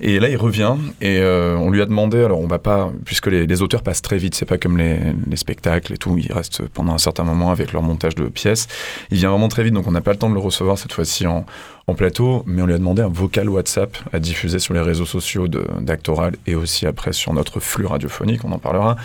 Et 0.00 0.18
là, 0.20 0.28
il 0.28 0.36
revient 0.36 0.74
et 1.00 1.18
euh, 1.20 1.56
on 1.56 1.70
lui 1.70 1.82
a 1.82 1.86
demandé. 1.86 2.22
Alors, 2.22 2.40
on 2.40 2.46
va 2.46 2.58
pas, 2.58 2.90
puisque 3.04 3.26
les, 3.28 3.46
les 3.46 3.62
auteurs 3.62 3.82
passent 3.82 4.02
très 4.02 4.18
vite. 4.18 4.34
C'est 4.34 4.46
pas 4.46 4.58
comme 4.58 4.76
les, 4.76 4.98
les 5.28 5.36
spectacles 5.36 5.92
et 5.94 5.98
tout. 5.98 6.16
Ils 6.18 6.32
restent 6.32 6.62
pendant 6.68 6.94
un 6.94 6.98
certain 6.98 7.24
moment 7.24 7.50
avec 7.50 7.72
leur 7.72 7.82
montage 7.82 8.14
de 8.14 8.24
pièces. 8.28 8.66
Il 9.10 9.18
vient 9.18 9.30
vraiment 9.30 9.48
très 9.48 9.62
vite, 9.64 9.74
donc 9.74 9.86
on 9.86 9.92
n'a 9.92 10.00
pas 10.00 10.12
le 10.12 10.18
temps 10.18 10.28
de 10.30 10.34
le 10.34 10.40
recevoir 10.40 10.78
cette 10.78 10.92
fois-ci 10.92 11.26
en, 11.26 11.44
en, 11.88 11.94
plateau, 11.94 12.42
mais 12.46 12.62
on 12.62 12.66
lui 12.66 12.74
a 12.74 12.78
demandé 12.78 13.02
un 13.02 13.08
vocal 13.08 13.48
WhatsApp 13.48 13.96
à 14.12 14.18
diffuser 14.18 14.58
sur 14.58 14.74
les 14.74 14.80
réseaux 14.80 15.06
sociaux 15.06 15.48
d'Actoral 15.48 16.34
et 16.46 16.54
aussi 16.54 16.86
après 16.86 17.12
sur 17.12 17.32
notre 17.32 17.60
flux 17.60 17.86
radiophonique, 17.86 18.44
on 18.44 18.52
en 18.52 18.58
parlera. 18.58 18.96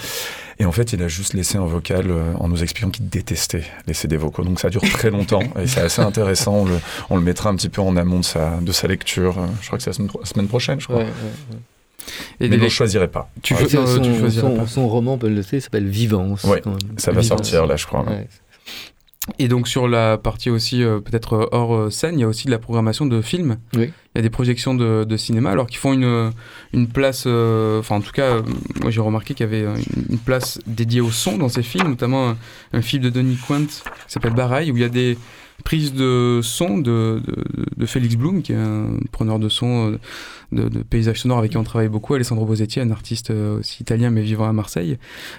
Et 0.60 0.65
en 0.65 0.72
fait, 0.72 0.93
il 0.93 1.02
a 1.02 1.08
juste 1.08 1.34
laissé 1.34 1.58
un 1.58 1.65
vocal 1.65 2.06
euh, 2.10 2.34
en 2.39 2.48
nous 2.48 2.62
expliquant 2.62 2.89
qu'il 2.89 3.10
détestait 3.10 3.63
les 3.88 3.93
CD 3.93 4.17
vocaux. 4.17 4.43
Donc 4.43 4.60
ça 4.60 4.69
dure 4.69 4.82
très 4.82 5.10
longtemps 5.10 5.41
et 5.60 5.67
c'est 5.67 5.82
assez 5.82 6.02
intéressant. 6.02 6.54
On 6.54 6.65
le, 6.65 6.80
on 7.10 7.17
le, 7.17 7.24
mettra 7.24 7.50
un 7.50 7.56
petit 7.56 7.69
peu 7.69 7.82
en 7.82 7.98
amont 7.98 8.19
de 8.19 8.26
sa, 8.26 8.58
de 8.62 8.72
sa 8.72 8.88
lecture. 8.88 9.36
Je 9.62 9.67
crois 9.67 9.78
que 9.78 9.84
c'est 9.84 9.89
la 9.89 10.26
semaine, 10.26 10.48
prochaine, 10.48 10.80
je 10.80 10.86
crois. 10.86 10.98
Ouais, 10.98 11.04
ouais, 11.04 11.10
ouais. 11.52 11.58
Et 12.39 12.50
mais 12.50 12.60
je 12.60 12.67
choisirais 12.67 13.08
pas. 13.08 13.30
Tu 13.41 13.54
ouais. 13.54 13.67
son, 13.69 14.00
tu 14.02 14.13
choisirais 14.19 14.50
son, 14.50 14.56
pas. 14.58 14.67
son 14.67 14.88
roman, 14.88 15.13
on 15.13 15.17
peut 15.17 15.30
le 15.30 15.36
noter, 15.36 15.60
s'appelle 15.60 15.88
Vivance. 15.88 16.43
Ouais, 16.43 16.62
ça 16.98 17.12
va 17.12 17.22
Vivance. 17.22 17.28
sortir 17.28 17.65
là, 17.65 17.76
je 17.76 17.86
crois. 17.86 18.04
Ouais. 18.04 18.28
Et 19.39 19.47
donc 19.47 19.69
sur 19.69 19.88
la 19.88 20.17
partie 20.17 20.49
aussi 20.49 20.83
euh, 20.83 20.99
peut-être 20.99 21.49
hors 21.53 21.73
euh, 21.73 21.89
scène, 21.89 22.19
il 22.19 22.21
y 22.21 22.23
a 22.25 22.27
aussi 22.27 22.45
de 22.45 22.51
la 22.51 22.59
programmation 22.59 23.05
de 23.05 23.21
films. 23.21 23.57
Oui. 23.73 23.91
Il 24.15 24.17
y 24.17 24.19
a 24.19 24.21
des 24.21 24.29
projections 24.29 24.75
de, 24.75 25.05
de 25.05 25.17
cinéma, 25.17 25.51
alors 25.51 25.67
qui 25.67 25.77
font 25.77 25.93
une, 25.93 26.31
une 26.73 26.88
place, 26.88 27.23
euh, 27.25 27.79
enfin 27.79 27.95
en 27.95 28.01
tout 28.01 28.12
cas, 28.12 28.41
moi 28.81 28.91
j'ai 28.91 29.01
remarqué 29.01 29.33
qu'il 29.33 29.45
y 29.45 29.49
avait 29.49 29.65
une, 30.09 30.19
place 30.19 30.59
dédiée 30.67 31.01
au 31.01 31.09
son 31.09 31.38
dans 31.38 31.49
ces 31.49 31.63
films, 31.63 31.88
notamment 31.88 32.29
un, 32.29 32.38
un 32.73 32.81
film 32.81 33.01
de 33.01 33.09
Denis 33.09 33.38
Quint 33.47 33.65
qui 33.65 33.81
s'appelle 34.07 34.33
Baraille, 34.33 34.71
où 34.71 34.75
il 34.75 34.81
y 34.81 34.86
a 34.86 34.89
des 34.89 35.17
prise 35.63 35.93
de 35.93 36.41
son 36.43 36.78
de, 36.78 37.21
de, 37.26 37.65
de, 37.78 37.86
Félix 37.86 38.15
Blum, 38.15 38.41
qui 38.41 38.52
est 38.52 38.58
un 38.58 38.97
preneur 39.12 39.39
de 39.39 39.49
son 39.49 39.97
de, 40.52 40.69
de 40.69 40.84
paysages 40.84 41.21
sonores 41.21 41.39
avec 41.39 41.52
qui 41.52 41.58
on 41.58 41.63
travaille 41.63 41.88
beaucoup, 41.88 42.13
Alessandro 42.13 42.45
Bosetti, 42.45 42.80
un 42.80 42.91
artiste 42.91 43.32
aussi 43.32 43.82
italien 43.82 44.10
mais 44.10 44.21
vivant 44.21 44.47
à 44.47 44.54
Marseille. 44.54 44.97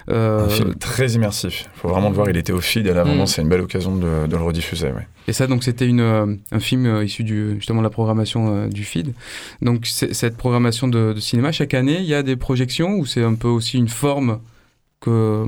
Euh, 0.09 0.45
un 0.45 0.49
film 0.49 0.75
très 0.75 1.11
immersif. 1.11 1.65
Il 1.75 1.79
faut 1.79 1.89
vraiment 1.89 2.09
le 2.09 2.15
voir, 2.15 2.29
il 2.29 2.37
était 2.37 2.53
au 2.53 2.61
feed 2.61 2.87
et 2.87 2.93
là 2.93 3.03
vraiment 3.03 3.23
mm. 3.23 3.27
c'est 3.27 3.41
une 3.41 3.49
belle 3.49 3.61
occasion 3.61 3.95
de, 3.95 4.27
le 4.29 4.37
rediffuser. 4.37 4.87
Ouais. 4.87 5.07
Et 5.27 5.33
ça 5.33 5.47
donc 5.47 5.63
c'était 5.63 5.87
une, 5.87 6.39
un 6.51 6.59
film 6.59 7.01
issu 7.03 7.23
du, 7.23 7.55
justement 7.55 7.79
de 7.79 7.85
la 7.85 7.91
programmation 7.91 8.67
du 8.67 8.83
feed. 8.83 9.13
Donc 9.61 9.85
cette 9.85 10.37
programmation 10.37 10.87
de, 10.87 11.15
cinéma, 11.19 11.51
chaque 11.51 11.73
année 11.73 11.99
il 11.99 12.05
y 12.05 12.13
a 12.13 12.23
des 12.23 12.35
projections 12.35 12.95
ou 12.95 13.05
c'est 13.05 13.23
un 13.23 13.35
peu 13.35 13.47
aussi 13.47 13.77
une 13.77 13.89
forme 13.89 14.39
que 15.01 15.45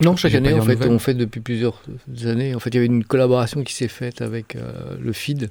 non, 0.00 0.16
chaque 0.16 0.34
année, 0.34 0.54
en 0.54 0.62
fait, 0.62 0.86
on 0.86 0.98
fait 0.98 1.14
depuis 1.14 1.40
plusieurs 1.40 1.82
années. 2.24 2.54
En 2.54 2.58
fait, 2.58 2.70
il 2.70 2.74
y 2.74 2.78
avait 2.78 2.86
une 2.86 3.04
collaboration 3.04 3.62
qui 3.62 3.74
s'est 3.74 3.88
faite 3.88 4.22
avec 4.22 4.56
euh, 4.56 4.96
le 5.00 5.12
FID. 5.12 5.50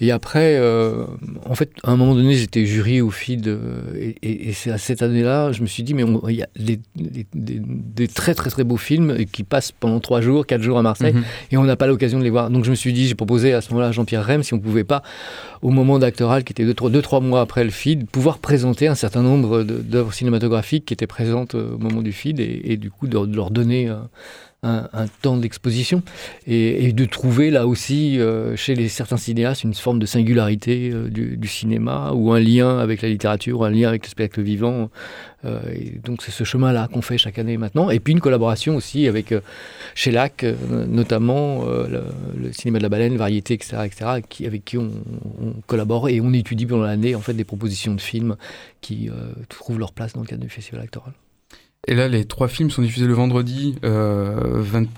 Et 0.00 0.10
après, 0.10 0.56
euh, 0.56 1.06
en 1.46 1.54
fait, 1.54 1.70
à 1.84 1.92
un 1.92 1.96
moment 1.96 2.14
donné, 2.14 2.34
j'étais 2.34 2.66
jury 2.66 3.00
au 3.00 3.10
FID. 3.10 3.48
Euh, 3.48 3.80
et, 4.22 4.52
c'est 4.52 4.70
à 4.70 4.78
cette 4.78 5.02
année-là, 5.02 5.52
je 5.52 5.62
me 5.62 5.66
suis 5.66 5.82
dit, 5.82 5.94
mais 5.94 6.04
il 6.28 6.36
y 6.36 6.42
a 6.42 6.48
des, 6.56 8.08
très, 8.08 8.34
très, 8.34 8.50
très 8.50 8.64
beaux 8.64 8.76
films 8.76 9.24
qui 9.32 9.42
passent 9.42 9.72
pendant 9.72 10.00
trois 10.00 10.20
jours, 10.20 10.46
quatre 10.46 10.62
jours 10.62 10.78
à 10.78 10.82
Marseille, 10.82 11.14
mhm. 11.14 11.24
et 11.52 11.56
on 11.56 11.64
n'a 11.64 11.76
pas 11.76 11.86
l'occasion 11.86 12.18
de 12.18 12.24
les 12.24 12.30
voir. 12.30 12.50
Donc, 12.50 12.64
je 12.64 12.70
me 12.70 12.76
suis 12.76 12.92
dit, 12.92 13.06
j'ai 13.06 13.14
proposé 13.14 13.52
à 13.52 13.60
ce 13.60 13.70
moment-là 13.70 13.88
à 13.88 13.92
Jean-Pierre 13.92 14.26
Rem 14.26 14.42
si 14.42 14.52
on 14.54 14.58
pouvait 14.58 14.84
pas, 14.84 15.02
au 15.62 15.70
moment 15.70 15.98
d'actoral, 15.98 16.44
qui 16.44 16.52
était 16.52 16.64
deux 16.64 16.74
trois, 16.74 16.90
deux, 16.90 17.02
trois 17.02 17.20
mois 17.20 17.40
après 17.40 17.64
le 17.64 17.70
FID, 17.70 18.06
pouvoir 18.06 18.38
présenter 18.38 18.86
un 18.88 18.94
certain 18.94 19.22
nombre 19.22 19.62
d'œuvres 19.62 20.12
cinématographiques 20.12 20.84
qui 20.84 20.94
étaient 20.94 21.06
présentes 21.06 21.54
au 21.54 21.78
moment 21.78 22.02
du 22.02 22.12
FID 22.12 22.40
et, 22.40 22.72
et 22.72 22.76
du 22.76 22.90
coup, 22.90 23.06
de 23.06 23.34
leur 23.34 23.50
donner 23.50 23.77
un, 24.62 25.06
temps 25.22 25.36
d'exposition 25.36 26.02
et, 26.46 26.92
de 26.92 27.04
trouver 27.04 27.50
là 27.50 27.66
aussi 27.66 28.18
euh, 28.18 28.56
chez 28.56 28.88
certains 28.88 29.16
cinéastes 29.16 29.62
une 29.62 29.74
forme 29.74 30.00
de 30.00 30.06
singularité 30.06 30.90
euh, 30.92 31.08
du, 31.08 31.48
cinéma 31.48 32.12
ou 32.12 32.32
un 32.32 32.40
lien 32.40 32.78
avec 32.78 33.02
la 33.02 33.08
littérature, 33.08 33.64
un 33.64 33.70
lien 33.70 33.88
avec 33.88 34.04
le 34.04 34.08
spectacle 34.08 34.42
vivant. 34.42 34.90
Euh, 35.44 35.60
donc 36.02 36.22
c'est 36.22 36.32
ce 36.32 36.42
chemin-là 36.42 36.88
qu'on 36.92 37.02
fait 37.02 37.18
chaque 37.18 37.38
année 37.38 37.56
maintenant. 37.56 37.90
Et 37.90 38.00
puis 38.00 38.12
une 38.12 38.20
collaboration 38.20 38.74
aussi 38.74 39.06
avec 39.06 39.32
chez 39.94 40.10
LAC, 40.10 40.44
notamment 40.88 41.64
le, 41.64 42.52
cinéma 42.52 42.78
de 42.78 42.82
la 42.82 42.88
baleine, 42.88 43.16
variété, 43.16 43.54
etc., 43.54 43.82
etc., 43.84 44.04
avec 44.46 44.64
qui 44.64 44.78
on, 44.78 44.90
on, 45.40 45.52
collabore 45.66 46.08
et 46.08 46.20
on 46.20 46.32
étudie 46.32 46.66
pendant 46.66 46.84
l'année 46.84 47.14
en 47.14 47.20
fait 47.20 47.34
des 47.34 47.44
propositions 47.44 47.94
de 47.94 48.00
films 48.00 48.36
qui 48.80 49.08
trouvent 49.48 49.78
leur 49.78 49.92
place 49.92 50.14
dans 50.14 50.20
le 50.20 50.26
cadre 50.26 50.42
du 50.42 50.48
festival 50.48 50.82
actoral. 50.82 51.12
Et 51.86 51.94
là, 51.94 52.08
les 52.08 52.24
trois 52.24 52.48
films 52.48 52.70
sont 52.70 52.82
diffusés 52.82 53.06
le 53.06 53.14
vendredi 53.14 53.76
23 53.82 53.86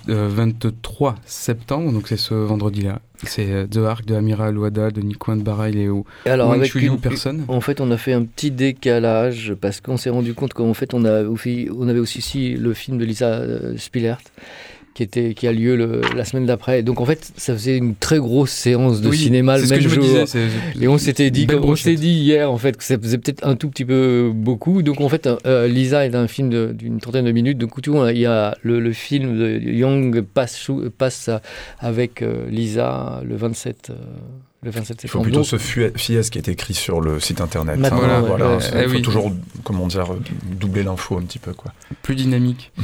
euh, 0.08 1.12
euh, 1.12 1.12
septembre, 1.24 1.92
donc 1.92 2.08
c'est 2.08 2.16
ce 2.16 2.34
vendredi-là. 2.34 3.00
C'est 3.22 3.52
euh, 3.52 3.66
The 3.66 3.76
Ark 3.78 4.06
de 4.06 4.14
Amira 4.14 4.50
Louada, 4.50 4.90
de 4.90 5.02
Nikwan 5.02 5.42
Barai 5.42 5.72
et 5.72 5.88
Alors, 6.28 6.52
avec 6.52 6.74
une, 6.74 6.98
personne. 6.98 7.44
En 7.48 7.60
fait, 7.60 7.80
on 7.80 7.90
a 7.90 7.98
fait 7.98 8.14
un 8.14 8.24
petit 8.24 8.50
décalage 8.50 9.54
parce 9.60 9.80
qu'on 9.80 9.98
s'est 9.98 10.10
rendu 10.10 10.32
compte 10.32 10.54
qu'en 10.54 10.74
fait, 10.74 10.94
on, 10.94 11.04
a, 11.04 11.22
on 11.24 11.88
avait 11.88 12.00
aussi 12.00 12.18
ici 12.18 12.54
le 12.54 12.72
film 12.72 12.96
de 12.96 13.04
Lisa 13.04 13.42
Spillert 13.76 14.22
qui, 14.94 15.02
était, 15.02 15.34
qui 15.34 15.46
a 15.46 15.52
lieu 15.52 15.76
le, 15.76 16.00
la 16.16 16.24
semaine 16.24 16.46
d'après. 16.46 16.82
Donc 16.82 17.00
en 17.00 17.04
fait, 17.04 17.32
ça 17.36 17.52
faisait 17.52 17.76
une 17.76 17.94
très 17.94 18.18
grosse 18.18 18.50
séance 18.50 19.00
de 19.00 19.12
cinéma 19.12 19.58
le 19.58 19.66
même 19.66 19.80
jour. 19.80 20.04
et 20.80 20.88
on 20.88 20.98
s'était 20.98 21.30
dit, 21.30 21.46
comme 21.46 21.64
on 21.64 21.76
s'est 21.76 21.94
dit 21.94 22.12
hier, 22.12 22.50
en 22.50 22.58
fait, 22.58 22.76
que 22.76 22.84
ça 22.84 22.98
faisait 22.98 23.18
peut-être 23.18 23.46
un 23.46 23.56
tout 23.56 23.68
petit 23.68 23.84
peu 23.84 24.30
beaucoup. 24.34 24.82
Donc 24.82 25.00
en 25.00 25.08
fait, 25.08 25.28
euh, 25.46 25.68
Lisa 25.68 26.06
est 26.06 26.14
un 26.14 26.28
film 26.28 26.72
d'une 26.72 27.00
trentaine 27.00 27.24
de 27.24 27.32
minutes. 27.32 27.58
Donc 27.58 27.80
tout, 27.80 27.96
il 28.08 28.18
y 28.18 28.26
a 28.26 28.56
le, 28.62 28.92
film 28.92 29.38
de 29.38 29.58
Young 29.58 30.22
passe, 30.22 30.70
passe 30.98 31.30
avec 31.78 32.22
euh, 32.22 32.48
Lisa 32.50 33.22
le 33.24 33.36
27. 33.36 33.90
Euh, 33.90 33.94
le 34.62 34.70
27 34.70 35.00
septembre. 35.00 35.06
Il 35.06 35.08
faut 35.08 35.22
plutôt 35.22 35.44
se 35.44 35.56
fier 35.56 36.18
à 36.18 36.22
ce 36.22 36.30
qui 36.30 36.36
est 36.36 36.48
écrit 36.48 36.74
sur 36.74 37.00
le 37.00 37.18
site 37.18 37.40
internet. 37.40 37.78
Hein. 37.82 37.88
voilà, 37.90 38.20
voilà, 38.20 38.58
il 38.82 38.90
faut 38.90 38.98
toujours, 38.98 39.32
comment 39.64 39.86
dire, 39.86 40.04
doubler 40.44 40.82
l'info 40.82 41.16
un 41.16 41.22
petit 41.22 41.38
peu. 41.38 41.54
Quoi. 41.54 41.72
Plus 42.02 42.14
dynamique. 42.14 42.70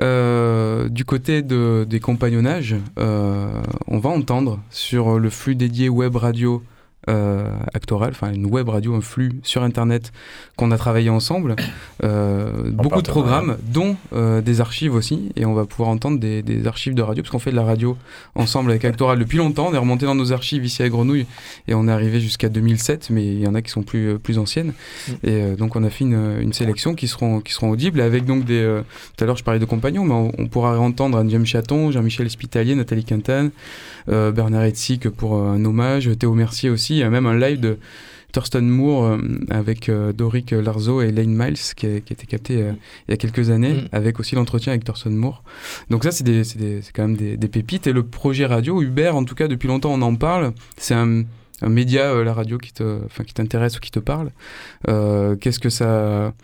Euh, 0.00 0.88
du 0.88 1.04
côté 1.04 1.42
de, 1.42 1.86
des 1.88 2.00
compagnonnages, 2.00 2.76
euh, 2.98 3.62
on 3.86 3.98
va 3.98 4.10
entendre 4.10 4.60
sur 4.70 5.18
le 5.18 5.30
flux 5.30 5.54
dédié 5.54 5.88
web 5.88 6.16
radio 6.16 6.62
euh, 7.08 7.50
actoral, 7.74 8.10
enfin 8.10 8.32
une 8.32 8.46
web 8.46 8.68
radio, 8.68 8.94
un 8.94 9.00
flux 9.00 9.32
sur 9.42 9.64
Internet 9.64 10.12
qu'on 10.56 10.70
a 10.70 10.78
travaillé 10.78 11.10
ensemble. 11.10 11.56
Euh, 12.04 12.70
beaucoup 12.70 13.02
de 13.02 13.08
programmes, 13.08 13.56
dont 13.64 13.96
euh, 14.12 14.40
des 14.40 14.60
archives 14.60 14.94
aussi, 14.94 15.30
et 15.34 15.44
on 15.44 15.52
va 15.52 15.64
pouvoir 15.64 15.88
entendre 15.88 16.20
des, 16.20 16.42
des 16.42 16.64
archives 16.68 16.94
de 16.94 17.02
radio, 17.02 17.24
parce 17.24 17.32
qu'on 17.32 17.40
fait 17.40 17.50
de 17.50 17.56
la 17.56 17.64
radio 17.64 17.96
ensemble 18.36 18.70
avec 18.70 18.84
Actoral 18.84 19.18
depuis 19.18 19.38
longtemps. 19.38 19.68
On 19.70 19.74
est 19.74 19.78
remonté 19.78 20.06
dans 20.06 20.14
nos 20.14 20.32
archives 20.32 20.64
ici 20.64 20.84
à 20.84 20.88
Grenouille, 20.88 21.26
et 21.66 21.74
on 21.74 21.88
est 21.88 21.90
arrivé 21.90 22.20
jusqu'à 22.20 22.48
2007, 22.48 23.10
mais 23.10 23.26
il 23.26 23.40
y 23.40 23.48
en 23.48 23.56
a 23.56 23.62
qui 23.62 23.72
sont 23.72 23.82
plus, 23.82 24.20
plus 24.20 24.38
anciennes. 24.38 24.72
Mm. 25.08 25.12
Et 25.24 25.56
donc 25.56 25.74
on 25.74 25.82
a 25.82 25.90
fait 25.90 26.04
une, 26.04 26.38
une, 26.40 26.52
sélection 26.52 26.94
qui 26.94 27.08
seront, 27.08 27.40
qui 27.40 27.52
seront 27.52 27.70
audibles, 27.70 28.00
avec 28.00 28.26
donc 28.26 28.44
des... 28.44 28.80
tout 29.16 29.24
à 29.24 29.26
l'heure 29.26 29.36
je 29.36 29.42
parlais 29.42 29.58
de 29.58 29.64
compagnons, 29.64 30.04
mais 30.04 30.30
on, 30.38 30.46
pourra 30.46 30.78
entendre 30.78 31.24
James 31.28 31.46
Chaton, 31.46 31.90
Jean-Michel 31.90 32.30
Spitalier, 32.30 32.76
Nathalie 32.76 33.04
Quintane, 33.04 33.50
Bernard 34.06 34.64
Etzig 34.64 35.08
pour 35.08 35.36
un 35.36 35.64
hommage, 35.64 36.10
Théo 36.18 36.34
Mercier 36.34 36.70
aussi, 36.70 36.91
il 36.94 36.98
y 36.98 37.02
a 37.02 37.10
même 37.10 37.26
un 37.26 37.38
live 37.38 37.60
de 37.60 37.78
Thurston 38.32 38.62
Moore 38.62 39.04
euh, 39.04 39.18
avec 39.50 39.88
euh, 39.88 40.12
Doric 40.12 40.50
Larzo 40.50 41.02
et 41.02 41.12
Lane 41.12 41.34
Miles 41.34 41.58
qui 41.76 41.86
a, 41.86 41.96
été 41.96 42.26
capté 42.26 42.62
euh, 42.62 42.72
il 43.06 43.12
y 43.12 43.14
a 43.14 43.16
quelques 43.16 43.50
années, 43.50 43.74
mm. 43.74 43.88
avec 43.92 44.18
aussi 44.18 44.34
l'entretien 44.34 44.72
avec 44.72 44.84
Thurston 44.84 45.10
Moore. 45.10 45.44
Donc 45.90 46.04
ça, 46.04 46.10
c'est 46.10 46.24
quand 46.94 47.08
même 47.08 47.16
des, 47.16 47.48
pépites. 47.48 47.86
Et 47.86 47.92
le 47.92 48.02
projet 48.02 48.46
radio, 48.46 48.82
Uber, 48.82 49.10
en 49.10 49.24
tout 49.24 49.34
cas, 49.34 49.48
depuis 49.48 49.68
longtemps, 49.68 49.92
on 49.92 50.02
en 50.02 50.16
parle. 50.16 50.52
C'est 50.76 50.94
un, 50.94 51.24
média, 51.62 52.12
la 52.24 52.32
radio, 52.32 52.58
qui 52.58 52.72
t'intéresse 52.72 53.76
ou 53.76 53.80
qui 53.80 53.92
te 53.92 54.00
parle. 54.00 54.30
qu'est-ce 54.86 55.60
que 55.60 55.68
ça... 55.68 56.34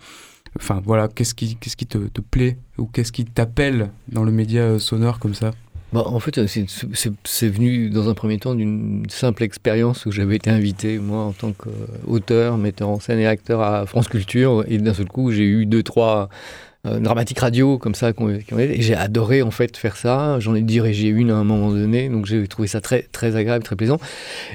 Enfin, 0.57 0.81
voilà, 0.83 1.07
qu'est-ce 1.09 1.35
qui, 1.35 1.57
qu'est-ce 1.57 1.77
qui 1.77 1.85
te, 1.85 1.97
te 1.97 2.21
plaît 2.21 2.57
ou 2.77 2.85
qu'est-ce 2.85 3.11
qui 3.11 3.23
t'appelle 3.23 3.91
dans 4.07 4.23
le 4.23 4.31
média 4.31 4.79
sonore 4.79 5.19
comme 5.19 5.35
ça? 5.35 5.51
Bah, 5.91 6.03
en 6.05 6.19
fait, 6.19 6.39
c'est 6.45 7.47
venu 7.49 7.89
dans 7.89 8.09
un 8.09 8.13
premier 8.13 8.37
temps 8.37 8.53
d'une 8.53 9.05
simple 9.09 9.43
expérience 9.43 10.05
où 10.05 10.11
j'avais 10.11 10.35
été 10.35 10.49
invité, 10.49 10.99
moi, 10.99 11.23
en 11.23 11.31
tant 11.31 11.51
qu'auteur, 11.51 12.57
metteur 12.57 12.89
en 12.89 12.99
scène 12.99 13.19
et 13.19 13.25
acteur 13.25 13.61
à 13.61 13.85
France 13.87 14.07
Culture. 14.07 14.63
Et 14.67 14.77
d'un 14.77 14.93
seul 14.93 15.07
coup, 15.07 15.31
j'ai 15.31 15.45
eu 15.45 15.65
deux, 15.65 15.81
trois 15.81 16.29
euh, 16.85 16.99
dramatique 16.99 17.39
radio 17.39 17.77
comme 17.77 17.93
ça 17.93 18.11
et 18.57 18.81
j'ai 18.81 18.95
adoré 18.95 19.41
en 19.41 19.51
fait 19.51 19.75
faire 19.75 19.97
ça. 19.97 20.39
J'en 20.39 20.55
ai 20.55 20.61
dirigé 20.61 21.09
une 21.09 21.29
à 21.29 21.35
un 21.35 21.43
moment 21.43 21.71
donné 21.71 22.07
donc 22.07 22.25
j'ai 22.25 22.47
trouvé 22.47 22.69
ça 22.69 22.79
très 22.79 23.01
très 23.01 23.35
agréable 23.35 23.65
très 23.65 23.75
plaisant. 23.75 23.99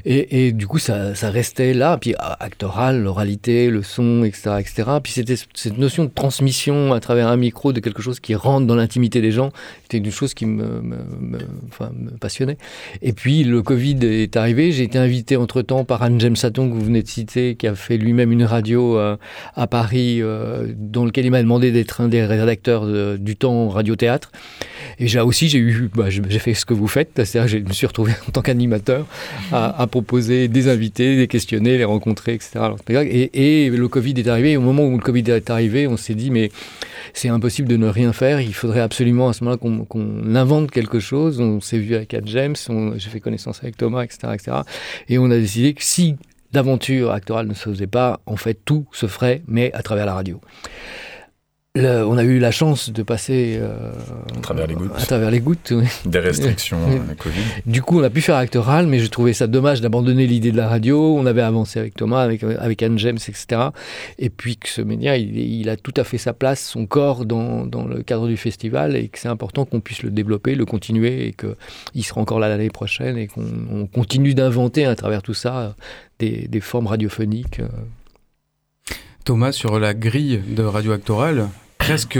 Et, 0.06 0.46
et 0.46 0.52
du 0.52 0.66
coup 0.66 0.78
ça, 0.78 1.14
ça, 1.14 1.28
restait 1.28 1.74
là. 1.74 1.98
Puis 1.98 2.14
actoral 2.18 3.02
l'oralité 3.02 3.68
le 3.68 3.82
son 3.82 4.24
etc 4.24 4.56
etc 4.58 4.90
puis 5.02 5.12
c'était 5.12 5.36
cette 5.36 5.76
notion 5.76 6.04
de 6.04 6.10
transmission 6.10 6.94
à 6.94 7.00
travers 7.00 7.28
un 7.28 7.36
micro 7.36 7.74
de 7.74 7.80
quelque 7.80 8.00
chose 8.00 8.20
qui 8.20 8.34
rentre 8.34 8.66
dans 8.66 8.76
l'intimité 8.76 9.20
des 9.20 9.30
gens 9.30 9.50
c'était 9.82 9.98
une 9.98 10.10
chose 10.10 10.32
qui 10.32 10.46
me, 10.46 10.82
passionnait. 12.20 12.56
Et 13.02 13.12
puis 13.12 13.44
le 13.44 13.62
Covid 13.62 13.98
est 14.02 14.36
arrivé. 14.36 14.72
J'ai 14.72 14.84
été 14.84 14.98
invité 14.98 15.36
entre 15.36 15.60
temps 15.60 15.84
par 15.84 16.02
Anne 16.02 16.18
James 16.20 16.36
Saton 16.36 16.68
que 16.70 16.74
vous 16.74 16.84
venez 16.84 17.02
de 17.02 17.08
citer 17.08 17.54
qui 17.54 17.66
a 17.66 17.74
fait 17.74 17.98
lui-même 17.98 18.32
une 18.32 18.44
radio 18.44 18.98
euh, 18.98 19.16
à 19.54 19.66
Paris 19.66 20.22
euh, 20.22 20.72
dans 20.74 21.04
lequel 21.04 21.26
il 21.26 21.30
m'a 21.30 21.42
demandé 21.42 21.70
d'être 21.70 22.00
un 22.00 22.08
des 22.20 22.36
rédacteurs 22.36 22.86
du 23.18 23.36
temps 23.36 23.68
radio-théâtre. 23.68 24.30
Et 24.98 25.08
j'ai 25.08 25.20
aussi, 25.20 25.46
bah, 25.94 26.06
j'ai 26.08 26.38
fait 26.38 26.54
ce 26.54 26.64
que 26.64 26.74
vous 26.74 26.88
faites, 26.88 27.10
c'est-à-dire 27.14 27.48
je 27.48 27.58
me 27.58 27.72
suis 27.72 27.86
retrouvé 27.86 28.12
en 28.28 28.30
tant 28.30 28.42
qu'animateur 28.42 29.06
à, 29.52 29.86
proposer 29.86 30.48
des 30.48 30.68
invités, 30.68 31.16
des 31.16 31.26
questionner, 31.26 31.76
les 31.76 31.84
rencontrer, 31.84 32.34
etc. 32.34 32.60
Et, 32.88 33.66
et, 33.66 33.70
le 33.70 33.88
Covid 33.88 34.14
est 34.16 34.28
arrivé. 34.28 34.56
au 34.56 34.60
moment 34.60 34.84
où 34.84 34.92
le 34.92 35.02
Covid 35.02 35.24
est 35.30 35.50
arrivé, 35.50 35.86
on 35.86 35.96
s'est 35.96 36.14
dit, 36.14 36.30
mais 36.30 36.50
c'est 37.12 37.28
impossible 37.28 37.68
de 37.68 37.76
ne 37.76 37.88
rien 37.88 38.12
faire. 38.12 38.40
Il 38.40 38.54
faudrait 38.54 38.80
absolument 38.80 39.28
à 39.28 39.32
ce 39.32 39.44
moment-là 39.44 39.84
qu'on 39.88 40.34
invente 40.34 40.70
quelque 40.70 41.00
chose. 41.00 41.40
On 41.40 41.60
s'est 41.60 41.78
vu 41.78 41.94
avec 41.94 42.14
Anne 42.14 42.26
James, 42.26 42.56
j'ai 42.96 43.10
fait 43.10 43.20
connaissance 43.20 43.60
avec 43.62 43.76
Thomas, 43.76 44.04
etc., 44.04 44.32
etc. 44.34 44.56
Et 45.08 45.18
on 45.18 45.30
a 45.30 45.36
décidé 45.36 45.74
que 45.74 45.82
si 45.82 46.16
d'aventure 46.52 47.10
actorale 47.10 47.48
ne 47.48 47.54
se 47.54 47.68
faisait 47.68 47.88
pas, 47.88 48.20
en 48.26 48.36
fait, 48.36 48.58
tout 48.64 48.86
se 48.92 49.06
ferait, 49.06 49.42
mais 49.48 49.72
à 49.72 49.82
travers 49.82 50.06
la 50.06 50.14
radio 50.14 50.40
on 51.76 52.16
a 52.16 52.22
eu 52.22 52.38
la 52.38 52.52
chance 52.52 52.90
de 52.90 53.02
passer 53.02 53.58
euh, 53.58 53.90
à 54.36 54.40
travers 54.40 54.68
les 54.68 54.74
gouttes. 54.74 54.92
À 54.96 55.06
travers 55.06 55.30
les 55.32 55.40
gouttes, 55.40 55.72
Des 56.06 56.20
restrictions 56.20 56.78
euh, 56.88 57.14
Covid. 57.18 57.40
Du 57.66 57.82
coup, 57.82 57.98
on 57.98 58.02
a 58.04 58.10
pu 58.10 58.20
faire 58.20 58.36
actoral, 58.36 58.86
mais 58.86 59.00
je 59.00 59.08
trouvais 59.08 59.32
ça 59.32 59.48
dommage 59.48 59.80
d'abandonner 59.80 60.28
l'idée 60.28 60.52
de 60.52 60.56
la 60.56 60.68
radio. 60.68 61.16
On 61.16 61.26
avait 61.26 61.42
avancé 61.42 61.80
avec 61.80 61.94
Thomas, 61.94 62.22
avec, 62.22 62.44
avec 62.44 62.80
Anne 62.80 62.96
James, 63.00 63.16
etc. 63.16 63.70
Et 64.20 64.30
puis 64.30 64.56
que 64.56 64.68
ce 64.68 64.82
média, 64.82 65.16
il, 65.16 65.68
a 65.68 65.76
tout 65.76 65.94
à 65.96 66.04
fait 66.04 66.18
sa 66.18 66.32
place, 66.32 66.62
son 66.62 66.86
corps 66.86 67.24
dans, 67.24 67.66
dans 67.66 67.84
le 67.84 68.02
cadre 68.02 68.28
du 68.28 68.36
festival, 68.36 68.94
et 68.94 69.08
que 69.08 69.18
c'est 69.18 69.28
important 69.28 69.64
qu'on 69.64 69.80
puisse 69.80 70.04
le 70.04 70.10
développer, 70.10 70.54
le 70.54 70.66
continuer, 70.66 71.26
et 71.26 71.32
qu'il 71.32 72.04
sera 72.04 72.20
encore 72.20 72.38
là 72.38 72.48
l'année 72.48 72.70
prochaine, 72.70 73.18
et 73.18 73.26
qu'on 73.26 73.88
continue 73.92 74.34
d'inventer 74.34 74.86
à 74.86 74.94
travers 74.94 75.22
tout 75.22 75.34
ça 75.34 75.74
des, 76.20 76.46
des 76.46 76.60
formes 76.60 76.86
radiophoniques. 76.86 77.58
Euh. 77.58 77.66
Thomas, 79.24 79.50
sur 79.50 79.80
la 79.80 79.92
grille 79.94 80.40
de 80.46 80.62
Radio 80.62 80.92
Actoral, 80.92 81.48
presque 81.86 82.18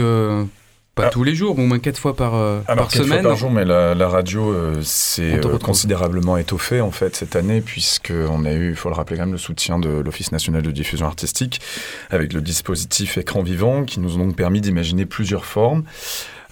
pas 0.95 1.07
Ah. 1.07 1.09
tous 1.09 1.23
les 1.25 1.35
jours, 1.35 1.59
au 1.59 1.61
moins 1.61 1.79
quatre 1.79 1.97
fois 1.97 2.15
par, 2.15 2.35
euh, 2.35 2.61
Alors, 2.67 2.85
par 2.85 2.93
quatre 2.93 2.95
fois 3.05 3.05
semaine. 3.17 3.23
par 3.23 3.35
jour, 3.35 3.51
mais 3.51 3.65
la, 3.65 3.93
la 3.95 4.07
radio 4.07 4.49
euh, 4.53 4.81
s'est 4.81 5.45
euh, 5.45 5.57
considérablement 5.57 6.37
étoffée 6.37 6.79
en 6.79 6.91
fait 6.91 7.17
cette 7.17 7.35
année, 7.35 7.59
puisqu'on 7.59 8.45
a 8.45 8.53
eu, 8.53 8.69
il 8.69 8.75
faut 8.77 8.87
le 8.87 8.95
rappeler 8.95 9.17
quand 9.17 9.23
même, 9.23 9.33
le 9.33 9.37
soutien 9.37 9.77
de 9.77 9.89
l'Office 9.89 10.31
national 10.31 10.61
de 10.61 10.71
diffusion 10.71 11.05
artistique 11.05 11.59
avec 12.11 12.31
le 12.31 12.39
dispositif 12.41 13.17
écran 13.17 13.43
vivant 13.43 13.83
qui 13.83 13.99
nous 13.99 14.15
ont 14.15 14.19
donc 14.19 14.35
permis 14.37 14.61
d'imaginer 14.61 15.05
plusieurs 15.05 15.43
formes. 15.43 15.83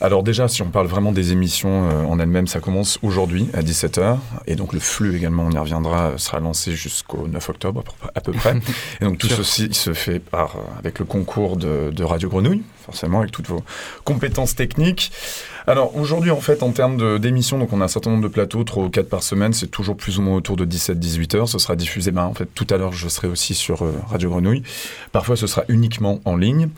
Alors 0.02 0.24
déjà, 0.24 0.50
si 0.50 0.62
on 0.62 0.70
parle 0.70 0.88
vraiment 0.88 1.14
des 1.14 1.32
émissions 1.32 1.88
euh, 1.90 2.04
en 2.04 2.20
elles-mêmes, 2.20 2.48
ça 2.48 2.60
commence 2.60 3.00
aujourd'hui 3.04 3.48
à 3.54 3.62
17h. 3.62 4.18
Et 4.48 4.56
donc 4.58 4.74
le 4.74 4.82
flux 4.82 5.16
également, 5.16 5.44
on 5.44 5.52
y 5.52 5.58
reviendra, 5.58 6.08
euh, 6.10 6.18
sera 6.18 6.42
lancé 6.42 6.74
jusqu'au 6.76 7.30
9 7.30 7.48
octobre 7.50 7.86
à 8.14 8.20
peu- 8.20 8.34
près. 8.34 8.56
et 9.02 9.06
donc 9.06 9.20
tout 9.20 9.30
ceci 9.30 9.70
se 9.74 9.94
fait 9.94 10.20
par, 10.20 10.58
euh, 10.58 10.80
avec 10.80 11.00
le 11.00 11.06
concours 11.06 11.56
de, 11.56 11.90
de 11.92 12.04
Radio 12.04 12.28
Grenouille, 12.28 12.64
forcément 12.86 13.20
avec 13.20 13.32
toutes 13.32 13.48
vos 13.48 13.64
compétences 14.04 14.56
techniques. 14.56 15.12
Alors 15.66 15.96
aujourd'hui, 15.96 16.32
en 16.32 16.42
fait, 16.42 16.62
en 16.62 16.72
termes 16.72 17.20
d'émissions, 17.20 17.58
donc 17.58 17.72
on 17.72 17.80
a 17.80 17.86
un 17.86 17.88
certain 17.88 18.10
nombre 18.10 18.24
de 18.24 18.28
plateaux, 18.28 18.64
3 18.64 18.84
ou 18.84 18.90
4 18.90 19.08
par 19.08 19.24
semaine, 19.24 19.54
c'est 19.54 19.68
toujours 19.68 19.96
plus 19.96 20.20
ou 20.20 20.22
moins 20.22 20.36
autour 20.36 20.58
de 20.58 20.66
17-18 20.66 21.38
heures. 21.38 21.50
Ce 21.50 21.58
sera 21.58 21.76
diffusé, 21.76 22.12
ben, 22.12 22.24
en 22.24 22.34
fait, 22.34 22.50
tout 22.54 22.68
à 22.70 22.78
l'heure, 22.78 22.92
je 22.92 23.08
serai 23.08 23.28
aussi 23.28 23.54
sur 23.54 23.84
euh, 23.84 23.94
Radio 24.10 24.30
Grenouille. 24.30 24.64
Parfois, 25.14 25.38
ce 25.38 25.48
sera 25.48 25.64
uniquement 25.70 26.20
en 26.26 26.36
ligne. 26.36 26.70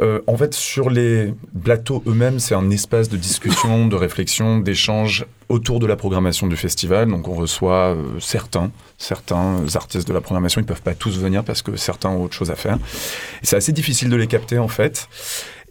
Euh, 0.00 0.20
en 0.26 0.36
fait, 0.36 0.54
sur 0.54 0.90
les 0.90 1.34
plateaux 1.62 2.02
eux-mêmes, 2.06 2.38
c'est 2.38 2.54
un 2.54 2.70
espace 2.70 3.08
de 3.08 3.16
discussion, 3.16 3.86
de 3.86 3.96
réflexion, 3.96 4.58
d'échange 4.58 5.26
autour 5.48 5.80
de 5.80 5.86
la 5.86 5.96
programmation 5.96 6.46
du 6.46 6.56
festival. 6.56 7.08
Donc, 7.08 7.26
on 7.26 7.34
reçoit 7.34 7.94
euh, 7.94 8.04
certains, 8.20 8.70
certains 8.96 9.56
artistes 9.74 10.06
de 10.06 10.12
la 10.12 10.20
programmation. 10.20 10.60
Ils 10.60 10.66
peuvent 10.66 10.80
pas 10.80 10.94
tous 10.94 11.18
venir 11.18 11.42
parce 11.42 11.62
que 11.62 11.76
certains 11.76 12.08
ont 12.10 12.22
autre 12.22 12.34
chose 12.34 12.50
à 12.50 12.54
faire. 12.54 12.78
C'est 13.42 13.56
assez 13.56 13.72
difficile 13.72 14.08
de 14.08 14.16
les 14.16 14.28
capter, 14.28 14.58
en 14.58 14.68
fait. 14.68 15.08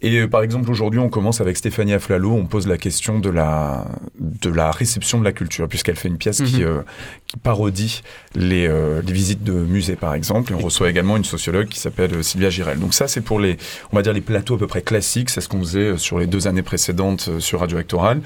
Et 0.02 0.18
euh, 0.18 0.28
par 0.28 0.42
exemple, 0.42 0.70
aujourd'hui, 0.70 0.98
on 1.00 1.08
commence 1.10 1.40
avec 1.40 1.56
Stéphanie 1.56 1.92
Aflalo. 1.92 2.32
On 2.32 2.46
pose 2.46 2.66
la 2.66 2.78
question 2.78 3.18
de 3.18 3.28
la, 3.28 3.86
de 4.18 4.48
la 4.50 4.70
réception 4.70 5.18
de 5.18 5.24
la 5.24 5.32
culture, 5.32 5.68
puisqu'elle 5.68 5.96
fait 5.96 6.08
une 6.08 6.16
pièce 6.18 6.40
qui, 6.42 6.60
Mhm. 6.60 6.66
euh, 6.66 6.82
qui 7.26 7.36
parodie 7.36 8.02
les, 8.34 8.66
euh, 8.66 9.02
les 9.06 9.12
visites 9.12 9.44
de 9.44 9.52
musées, 9.52 9.96
par 9.96 10.14
exemple. 10.14 10.52
Et 10.52 10.54
on 10.54 10.58
reçoit 10.60 10.88
également 10.88 11.16
une 11.16 11.24
sociologue 11.24 11.68
qui 11.68 11.78
s'appelle 11.78 12.14
euh, 12.14 12.22
Sylvia 12.22 12.48
Girel. 12.50 12.78
Donc 12.78 12.94
ça, 12.94 13.08
c'est 13.08 13.20
pour 13.20 13.40
les, 13.40 13.58
on 13.92 13.96
va 13.96 14.02
dire, 14.02 14.12
les 14.12 14.20
plateaux 14.22 14.54
à 14.54 14.58
peu 14.58 14.66
près 14.66 14.82
classiques. 14.82 15.28
C'est 15.30 15.40
ce 15.42 15.48
qu'on 15.48 15.60
faisait 15.60 15.80
euh, 15.80 15.96
sur 15.98 16.18
les 16.18 16.26
deux 16.26 16.46
années 16.48 16.62
précédentes 16.62 17.38
sur 17.38 17.60
Radio 17.60 17.76
Actoral. 17.78 18.22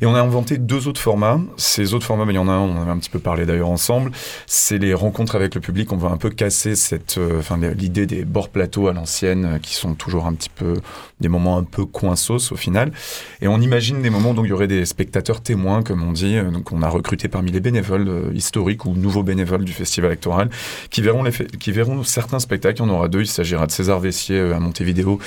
Et 0.00 0.06
on 0.06 0.14
a 0.14 0.20
inventé 0.20 0.58
deux 0.58 0.86
autres 0.86 1.00
formats. 1.00 1.40
Ces 1.56 1.92
autres 1.94 2.06
formats, 2.06 2.24
mais 2.24 2.32
il 2.34 2.36
y 2.36 2.38
en 2.38 2.48
a 2.48 2.52
un, 2.52 2.60
on 2.60 2.78
en 2.78 2.82
avait 2.82 2.90
un 2.92 2.98
petit 2.98 3.10
peu 3.10 3.18
parlé 3.18 3.46
d'ailleurs 3.46 3.70
ensemble. 3.70 4.12
C'est 4.46 4.78
les 4.78 4.94
rencontres 4.94 5.34
avec 5.34 5.54
le 5.56 5.60
public. 5.60 5.92
On 5.92 5.96
va 5.96 6.08
un 6.10 6.16
peu 6.18 6.30
casser 6.30 6.76
cette, 6.76 7.18
euh, 7.18 7.40
enfin, 7.40 7.58
l'idée 7.58 8.06
des 8.06 8.24
bords 8.24 8.48
plateaux 8.50 8.88
à 8.88 8.92
l'ancienne, 8.92 9.58
qui 9.60 9.74
sont 9.74 9.94
toujours 9.94 10.26
un 10.26 10.34
petit 10.34 10.50
peu 10.50 10.74
des 11.20 11.28
moments 11.28 11.56
un 11.56 11.64
peu 11.64 11.86
coinsos 11.86 12.52
au 12.52 12.56
final. 12.56 12.92
Et 13.40 13.48
on 13.48 13.60
imagine 13.60 14.02
des 14.02 14.10
moments 14.10 14.32
où 14.32 14.44
il 14.44 14.48
y 14.48 14.52
aurait 14.52 14.66
des 14.66 14.84
spectateurs 14.84 15.40
témoins, 15.40 15.82
comme 15.82 16.02
on 16.02 16.12
dit. 16.12 16.36
Euh, 16.36 16.50
Donc 16.50 16.72
on 16.72 16.82
a 16.82 16.88
recruté 16.88 17.28
parmi 17.28 17.50
les 17.50 17.60
bénévoles 17.60 18.08
euh, 18.08 18.30
historiques 18.34 18.84
ou 18.84 18.94
nouveaux 18.94 19.22
bénévoles 19.22 19.64
du 19.64 19.72
festival 19.72 20.10
électoral 20.10 20.50
qui 20.90 21.00
verront, 21.00 21.22
les 21.22 21.32
qui 21.32 21.72
verront 21.72 22.02
certains 22.02 22.38
spectacles. 22.38 22.82
Il 22.82 22.86
y 22.86 22.90
en 22.90 22.94
aura 22.94 23.08
deux. 23.08 23.20
Il 23.20 23.26
s'agira 23.26 23.66
de 23.66 23.72
César 23.72 24.00
Vessier 24.00 24.38
euh, 24.38 24.54
à 24.54 24.60
Montevideo 24.60 25.18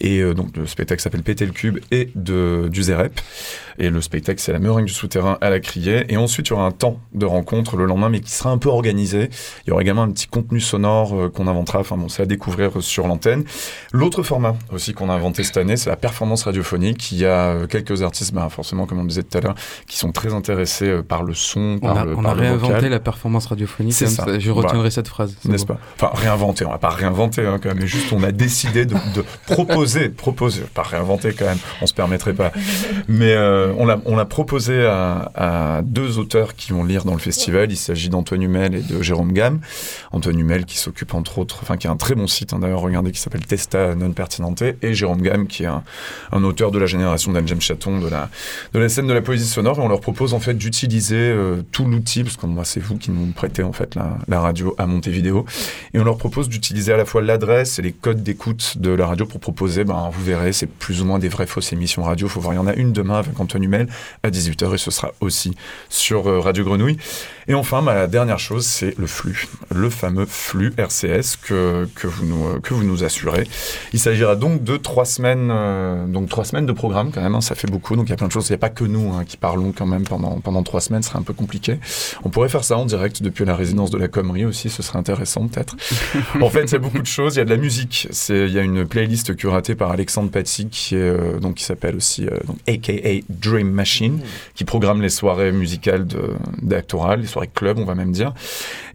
et 0.00 0.20
euh, 0.20 0.34
donc 0.34 0.56
le 0.56 0.66
spectacle 0.66 1.00
s'appelle 1.00 1.22
Péter 1.22 1.46
le 1.46 1.52
cube 1.52 1.78
et 1.90 2.10
de 2.14 2.68
du 2.70 2.82
Zérep. 2.82 3.20
Et 3.78 3.88
le 3.88 4.00
spectacle 4.02 4.40
c'est 4.40 4.52
la 4.52 4.58
meringue 4.58 4.84
du 4.84 4.92
souterrain 4.92 5.38
à 5.40 5.48
la 5.48 5.60
criée. 5.60 6.04
Et 6.10 6.18
ensuite 6.18 6.48
il 6.48 6.50
y 6.50 6.52
aura 6.52 6.66
un 6.66 6.72
temps 6.72 7.00
de 7.14 7.24
rencontre 7.24 7.76
le 7.76 7.86
lendemain, 7.86 8.10
mais 8.10 8.20
qui 8.20 8.30
sera 8.30 8.50
un 8.50 8.58
peu 8.58 8.68
organisé. 8.68 9.30
Il 9.66 9.70
y 9.70 9.72
aura 9.72 9.80
également 9.80 10.02
un 10.02 10.10
petit 10.10 10.26
contenu 10.26 10.60
sonore 10.60 11.30
qu'on 11.32 11.46
inventera. 11.46 11.80
Enfin 11.80 11.96
bon, 11.96 12.08
c'est 12.08 12.22
à 12.22 12.26
découvrir 12.26 12.82
sur 12.82 13.06
l'antenne. 13.06 13.44
L'autre 13.92 14.22
format 14.22 14.56
aussi 14.72 14.92
qu'on 14.92 15.08
a 15.08 15.16
inventé 15.22 15.44
cette 15.44 15.56
année, 15.56 15.76
c'est 15.76 15.88
la 15.88 15.96
performance 15.96 16.42
radiophonique. 16.42 17.12
Il 17.12 17.18
y 17.18 17.26
a 17.26 17.50
euh, 17.50 17.66
quelques 17.66 18.02
artistes, 18.02 18.34
bah, 18.34 18.48
forcément 18.50 18.86
comme 18.86 18.98
on 18.98 19.04
disait 19.04 19.22
tout 19.22 19.38
à 19.38 19.40
l'heure, 19.40 19.54
qui 19.86 19.96
sont 19.96 20.10
très 20.10 20.34
intéressés 20.34 20.88
euh, 20.88 21.02
par 21.02 21.22
le 21.22 21.32
son, 21.32 21.78
On 21.80 21.86
par 21.86 21.98
a, 21.98 22.04
le, 22.04 22.16
on 22.16 22.22
par 22.22 22.32
a 22.32 22.34
le 22.34 22.40
réinventé 22.40 22.74
vocal. 22.74 22.90
la 22.90 23.00
performance 23.00 23.46
radiophonique. 23.46 23.94
C'est 23.94 24.06
comme 24.06 24.14
ça. 24.14 24.38
Je 24.38 24.50
retiendrai 24.50 24.90
cette 24.90 25.08
phrase. 25.08 25.36
N'est-ce 25.44 25.66
pas? 25.66 25.78
Enfin, 25.94 26.10
réinventer, 26.12 26.66
on 26.66 26.70
va 26.70 26.78
pas 26.78 26.90
réinventer 26.90 27.46
hein, 27.46 27.58
quand 27.62 27.68
même, 27.68 27.78
mais 27.78 27.86
juste 27.86 28.12
on 28.12 28.22
a 28.22 28.32
décidé 28.32 28.84
de, 28.84 28.94
de 29.14 29.24
proposer, 29.46 30.08
proposer, 30.08 30.62
pas 30.74 30.82
réinventer 30.82 31.32
quand 31.32 31.44
même, 31.44 31.58
on 31.80 31.86
se 31.86 31.94
permettrait 31.94 32.34
pas, 32.34 32.50
mais 33.08 33.32
euh, 33.32 33.72
on 33.78 33.86
l'a 33.86 34.00
on 34.04 34.16
l'a 34.16 34.24
proposé 34.24 34.84
à, 34.84 35.30
à 35.34 35.82
deux 35.82 36.18
auteurs 36.18 36.56
qui 36.56 36.72
vont 36.72 36.84
lire 36.84 37.04
dans 37.04 37.14
le 37.14 37.20
festival, 37.20 37.70
il 37.70 37.76
s'agit 37.76 38.08
d'Antoine 38.08 38.42
Humel 38.42 38.74
et 38.74 38.80
de 38.80 39.02
Jérôme 39.02 39.32
Gamme. 39.32 39.60
Antoine 40.10 40.38
Humel 40.38 40.64
qui 40.64 40.78
s'occupe 40.78 41.14
entre 41.14 41.38
autres, 41.38 41.60
enfin 41.62 41.76
qui 41.76 41.86
a 41.86 41.90
un 41.90 41.96
très 41.96 42.14
bon 42.14 42.26
site 42.26 42.52
hein, 42.52 42.58
d'ailleurs, 42.58 42.80
regardez, 42.80 43.12
qui 43.12 43.20
s'appelle 43.20 43.46
Testa 43.46 43.94
Non 43.94 44.12
Pertinente, 44.12 44.62
et 44.62 44.94
Jérôme 44.94 45.11
Qui 45.48 45.64
est 45.64 45.66
un, 45.66 46.44
auteur 46.44 46.70
de 46.70 46.78
la 46.78 46.86
génération 46.86 47.32
d'Anne 47.32 47.46
James 47.48 47.60
Chaton, 47.60 47.98
de 47.98 48.08
la, 48.08 48.28
de 48.72 48.78
la 48.78 48.88
scène 48.88 49.06
de 49.06 49.12
la 49.12 49.22
poésie 49.22 49.46
sonore, 49.46 49.78
et 49.78 49.82
on 49.82 49.88
leur 49.88 50.00
propose 50.00 50.34
en 50.34 50.40
fait 50.40 50.54
d'utiliser 50.54 51.16
euh, 51.16 51.62
tout 51.72 51.84
l'outil, 51.84 52.24
parce 52.24 52.36
que 52.36 52.46
moi 52.46 52.64
c'est 52.64 52.80
vous 52.80 52.96
qui 52.96 53.10
nous 53.10 53.32
prêtez 53.32 53.62
en 53.62 53.72
fait 53.72 53.94
la, 53.94 54.18
la 54.28 54.40
radio 54.40 54.74
à 54.78 54.86
Montevideo, 54.86 55.44
et 55.94 56.00
on 56.00 56.04
leur 56.04 56.16
propose 56.16 56.48
d'utiliser 56.48 56.92
à 56.92 56.96
la 56.96 57.04
fois 57.04 57.22
l'adresse 57.22 57.78
et 57.78 57.82
les 57.82 57.92
codes 57.92 58.22
d'écoute 58.22 58.78
de 58.78 58.90
la 58.90 59.06
radio 59.06 59.26
pour 59.26 59.40
proposer, 59.40 59.84
ben, 59.84 60.10
vous 60.12 60.24
verrez, 60.24 60.52
c'est 60.52 60.66
plus 60.66 61.02
ou 61.02 61.04
moins 61.04 61.18
des 61.18 61.28
vraies 61.28 61.46
fausses 61.46 61.72
émissions 61.72 62.02
radio. 62.02 62.28
Faut 62.28 62.40
voir, 62.40 62.54
il 62.54 62.56
y 62.56 62.60
en 62.60 62.66
a 62.66 62.74
une 62.74 62.92
demain 62.92 63.18
avec 63.18 63.38
Antoine 63.38 63.62
Humel 63.62 63.88
à 64.22 64.30
18h 64.30 64.74
et 64.74 64.78
ce 64.78 64.90
sera 64.90 65.12
aussi 65.20 65.54
sur 65.88 66.28
euh, 66.28 66.40
Radio 66.40 66.64
Grenouille. 66.64 66.96
Et 67.48 67.54
enfin, 67.54 67.82
bah, 67.82 67.94
la 67.94 68.06
dernière 68.06 68.38
chose, 68.38 68.66
c'est 68.66 68.96
le 68.98 69.06
flux, 69.06 69.48
le 69.74 69.90
fameux 69.90 70.26
flux 70.26 70.72
RCS 70.76 71.36
que, 71.42 71.88
que, 71.94 72.06
vous, 72.06 72.46
euh, 72.46 72.60
que 72.60 72.74
vous 72.74 72.84
nous 72.84 73.04
assurez. 73.04 73.48
Il 73.92 73.98
s'agira 73.98 74.36
donc 74.36 74.62
de 74.62 74.76
trois 74.76 75.01
semaines, 75.04 75.50
euh, 75.50 76.06
donc 76.06 76.28
trois 76.28 76.44
semaines 76.44 76.66
de 76.66 76.72
programme 76.72 77.10
quand 77.12 77.20
même, 77.20 77.34
hein, 77.34 77.40
ça 77.40 77.54
fait 77.54 77.70
beaucoup, 77.70 77.96
donc 77.96 78.06
il 78.06 78.10
y 78.10 78.12
a 78.12 78.16
plein 78.16 78.26
de 78.26 78.32
choses. 78.32 78.48
Il 78.48 78.52
n'y 78.52 78.56
a 78.56 78.58
pas 78.58 78.70
que 78.70 78.84
nous 78.84 79.12
hein, 79.12 79.24
qui 79.26 79.36
parlons 79.36 79.72
quand 79.76 79.86
même 79.86 80.04
pendant, 80.04 80.40
pendant 80.40 80.62
trois 80.62 80.80
semaines, 80.80 81.02
ce 81.02 81.10
serait 81.10 81.18
un 81.18 81.22
peu 81.22 81.32
compliqué. 81.32 81.78
On 82.24 82.30
pourrait 82.30 82.48
faire 82.48 82.64
ça 82.64 82.76
en 82.76 82.84
direct 82.84 83.22
depuis 83.22 83.44
la 83.44 83.56
résidence 83.56 83.90
de 83.90 83.98
la 83.98 84.08
Commerie 84.08 84.44
aussi, 84.44 84.70
ce 84.70 84.82
serait 84.82 84.98
intéressant 84.98 85.48
peut-être. 85.48 85.76
en 86.40 86.50
fait, 86.50 86.64
il 86.64 86.72
y 86.72 86.76
a 86.76 86.78
beaucoup 86.78 87.00
de 87.00 87.06
choses. 87.06 87.36
Il 87.36 87.38
y 87.38 87.42
a 87.42 87.44
de 87.44 87.50
la 87.50 87.56
musique. 87.56 88.08
Il 88.28 88.52
y 88.52 88.58
a 88.58 88.62
une 88.62 88.86
playlist 88.86 89.34
curatée 89.36 89.74
par 89.74 89.90
Alexandre 89.90 90.30
Paty 90.30 90.68
qui 90.68 90.94
est 90.94 90.98
euh, 90.98 91.38
donc 91.38 91.54
qui 91.56 91.64
s'appelle 91.64 91.96
aussi 91.96 92.26
euh, 92.26 92.38
donc 92.46 92.58
AKA 92.68 93.24
Dream 93.28 93.70
Machine, 93.70 94.20
qui 94.54 94.64
programme 94.64 95.02
les 95.02 95.08
soirées 95.08 95.52
musicales 95.52 96.06
de, 96.06 96.34
d'Actoral, 96.60 97.20
les 97.20 97.26
soirées 97.26 97.50
club, 97.52 97.78
on 97.78 97.84
va 97.84 97.94
même 97.94 98.12
dire. 98.12 98.32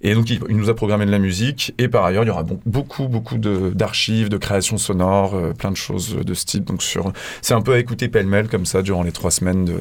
Et 0.02 0.14
donc 0.14 0.30
il, 0.30 0.40
il 0.50 0.58
nous 0.58 0.70
a 0.70 0.76
programmé 0.76 1.06
de 1.06 1.12
la 1.12 1.20
musique. 1.20 1.74
Et 1.78 1.88
par 1.88 2.06
ailleurs, 2.06 2.24
il 2.24 2.28
y 2.28 2.32
aura 2.32 2.44
bon, 2.44 2.60
beaucoup 2.66 3.08
beaucoup 3.08 3.38
de, 3.38 3.72
d'archives, 3.74 4.30
de 4.30 4.38
créations 4.38 4.78
sonores, 4.78 5.36
euh, 5.36 5.54
plein 5.54 5.72
de 5.72 5.78
choses 5.78 5.97
de 5.98 6.34
ce 6.34 6.46
type. 6.46 6.66
Donc 6.66 6.82
sur, 6.84 7.12
c'est 7.42 7.54
un 7.54 7.62
peu 7.62 7.74
à 7.74 7.80
écouter 7.80 8.08
pêle-mêle 8.08 8.48
comme 8.48 8.66
ça 8.66 8.82
durant 8.82 9.04
les 9.04 9.12
trois 9.12 9.32
semaines 9.32 9.66
de, 9.66 9.76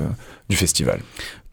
du 0.49 0.57
festival. 0.57 1.01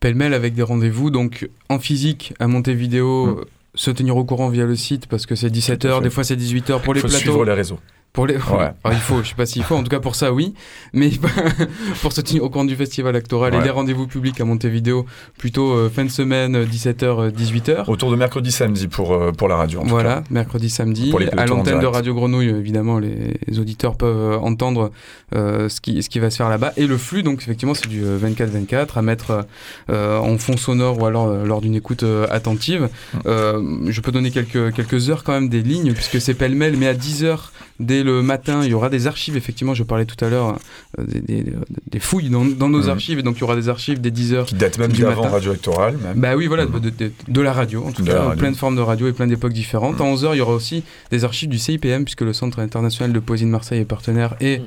Pêle-mêle 0.00 0.34
avec 0.34 0.54
des 0.54 0.62
rendez-vous, 0.62 1.10
donc 1.10 1.48
en 1.68 1.78
physique 1.78 2.34
à 2.38 2.46
Montevideo. 2.48 3.26
Mm. 3.26 3.38
euh, 3.40 3.44
Se 3.76 3.90
tenir 3.90 4.16
au 4.16 4.24
courant 4.24 4.50
via 4.50 4.64
le 4.66 4.76
site 4.76 5.06
parce 5.08 5.26
que 5.26 5.34
c'est 5.34 5.50
Tout 5.50 5.56
à 5.72 5.74
17h, 5.74 5.96
fait. 5.98 6.02
des 6.04 6.10
fois 6.10 6.22
c'est 6.24 6.36
18h 6.36 6.80
pour 6.82 6.94
les 6.94 7.00
faut 7.00 7.08
plateaux. 7.08 7.20
suivre 7.22 7.44
les 7.44 7.52
réseaux. 7.54 7.78
Pour 8.14 8.26
les... 8.26 8.36
Ouais. 8.36 8.40
Alors, 8.84 8.92
il 8.92 8.94
faut, 8.94 9.22
je 9.22 9.28
sais 9.28 9.34
pas 9.34 9.44
s'il 9.44 9.64
faut, 9.64 9.74
en 9.74 9.82
tout 9.82 9.90
cas 9.90 10.00
pour 10.00 10.14
ça 10.14 10.32
oui, 10.32 10.54
mais 10.92 11.10
pour 12.00 12.12
se 12.12 12.22
tenir 12.22 12.44
au 12.44 12.48
courant 12.48 12.64
du 12.64 12.76
festival 12.76 13.14
actoral 13.16 13.54
et 13.54 13.60
les 13.60 13.70
rendez-vous 13.70 14.06
publics 14.06 14.40
à 14.40 14.44
Montevideo, 14.44 15.04
plutôt 15.36 15.72
euh, 15.72 15.90
fin 15.90 16.04
de 16.04 16.10
semaine, 16.10 16.56
euh, 16.56 16.64
17h, 16.64 17.30
18h. 17.32 17.90
Autour 17.90 18.10
de 18.10 18.16
mercredi, 18.16 18.50
samedi 18.50 18.88
pour, 18.88 19.12
euh, 19.12 19.32
pour 19.32 19.48
la 19.48 19.56
radio. 19.56 19.80
En 19.80 19.82
tout 19.82 19.88
cas. 19.88 19.92
Voilà, 19.94 20.24
mercredi, 20.30 20.70
samedi. 20.70 21.10
Pour 21.10 21.18
les 21.18 21.28
à 21.28 21.46
l'antenne 21.46 21.80
de. 21.80 21.86
Radio 21.86 22.14
Grenouille, 22.14 22.48
évidemment, 22.48 22.98
les, 22.98 23.34
les 23.46 23.58
auditeurs 23.58 23.96
peuvent 23.96 24.34
euh, 24.34 24.38
entendre 24.38 24.90
euh, 25.34 25.68
ce, 25.68 25.80
qui, 25.80 26.02
ce 26.02 26.08
qui 26.08 26.18
va 26.18 26.30
se 26.30 26.36
faire 26.36 26.48
là-bas. 26.48 26.72
Et 26.76 26.86
le 26.86 26.96
flux, 26.96 27.22
donc 27.22 27.42
effectivement, 27.42 27.74
c'est 27.74 27.88
du 27.88 28.04
euh, 28.04 28.18
24-24 28.18 28.98
à 28.98 29.02
mettre 29.02 29.46
euh, 29.90 30.18
en 30.18 30.38
fond 30.38 30.56
sonore 30.56 31.00
ou 31.00 31.06
alors 31.06 31.28
euh, 31.28 31.44
lors 31.44 31.60
d'une 31.60 31.74
écoute 31.74 32.04
euh, 32.04 32.26
attentive. 32.30 32.82
Mm. 32.82 33.18
Euh, 33.26 33.80
je 33.88 34.00
peux 34.00 34.12
donner 34.12 34.30
quelques, 34.30 34.72
quelques 34.72 35.10
heures 35.10 35.24
quand 35.24 35.32
même 35.32 35.48
des 35.48 35.62
lignes, 35.62 35.92
puisque 35.92 36.20
c'est 36.20 36.34
pêle-mêle, 36.34 36.76
mais 36.76 36.86
à 36.86 36.94
10 36.94 37.24
heures 37.24 37.52
dès 37.80 38.03
le 38.04 38.22
matin, 38.22 38.62
il 38.62 38.70
y 38.70 38.74
aura 38.74 38.88
des 38.90 39.06
archives. 39.06 39.36
Effectivement, 39.36 39.74
je 39.74 39.82
parlais 39.82 40.04
tout 40.04 40.22
à 40.24 40.28
l'heure 40.28 40.58
euh, 40.98 41.04
des, 41.06 41.20
des- 41.20 41.52
des 41.90 41.98
fouilles 41.98 42.28
dans, 42.30 42.44
dans 42.44 42.68
nos 42.68 42.82
Mhm. 42.84 42.90
archives, 42.90 43.18
et 43.18 43.22
donc 43.22 43.36
il 43.38 43.40
y 43.40 43.44
aura 43.44 43.56
des 43.56 43.68
archives 43.68 44.00
dès 44.00 44.10
10 44.10 44.34
heures 44.34 44.46
Qui 44.46 44.54
date 44.54 44.78
même 44.78 44.92
Du 44.92 45.02
d'avant 45.02 45.22
matin. 45.22 45.32
Radio 45.34 45.52
Actoral. 45.52 45.96
Même. 45.96 46.20
bah 46.20 46.36
oui, 46.36 46.46
voilà, 46.46 46.66
Mhm. 46.66 46.80
de, 46.80 46.90
de- 46.90 47.12
de 47.26 47.40
la 47.40 47.52
radio, 47.52 47.84
en 47.84 47.92
tout 47.92 48.02
De 48.02 48.10
cas, 48.12 48.30
plein 48.36 48.50
de 48.52 48.56
formes 48.56 48.76
de 48.76 48.80
radio 48.82 49.08
et 49.08 49.12
plein 49.12 49.26
d'époques 49.26 49.52
différentes. 49.52 50.00
À 50.00 50.04
11h, 50.04 50.34
il 50.34 50.38
y 50.38 50.40
aura 50.40 50.54
aussi 50.54 50.84
des 51.10 51.24
archives 51.24 51.48
du 51.48 51.58
CIPM, 51.58 52.04
puisque 52.04 52.20
le 52.22 52.32
Centre 52.32 52.58
international 52.60 53.12
de 53.12 53.18
poésie 53.18 53.44
de 53.44 53.50
Marseille 53.50 53.80
est 53.80 53.84
partenaire, 53.84 54.34
et 54.40 54.60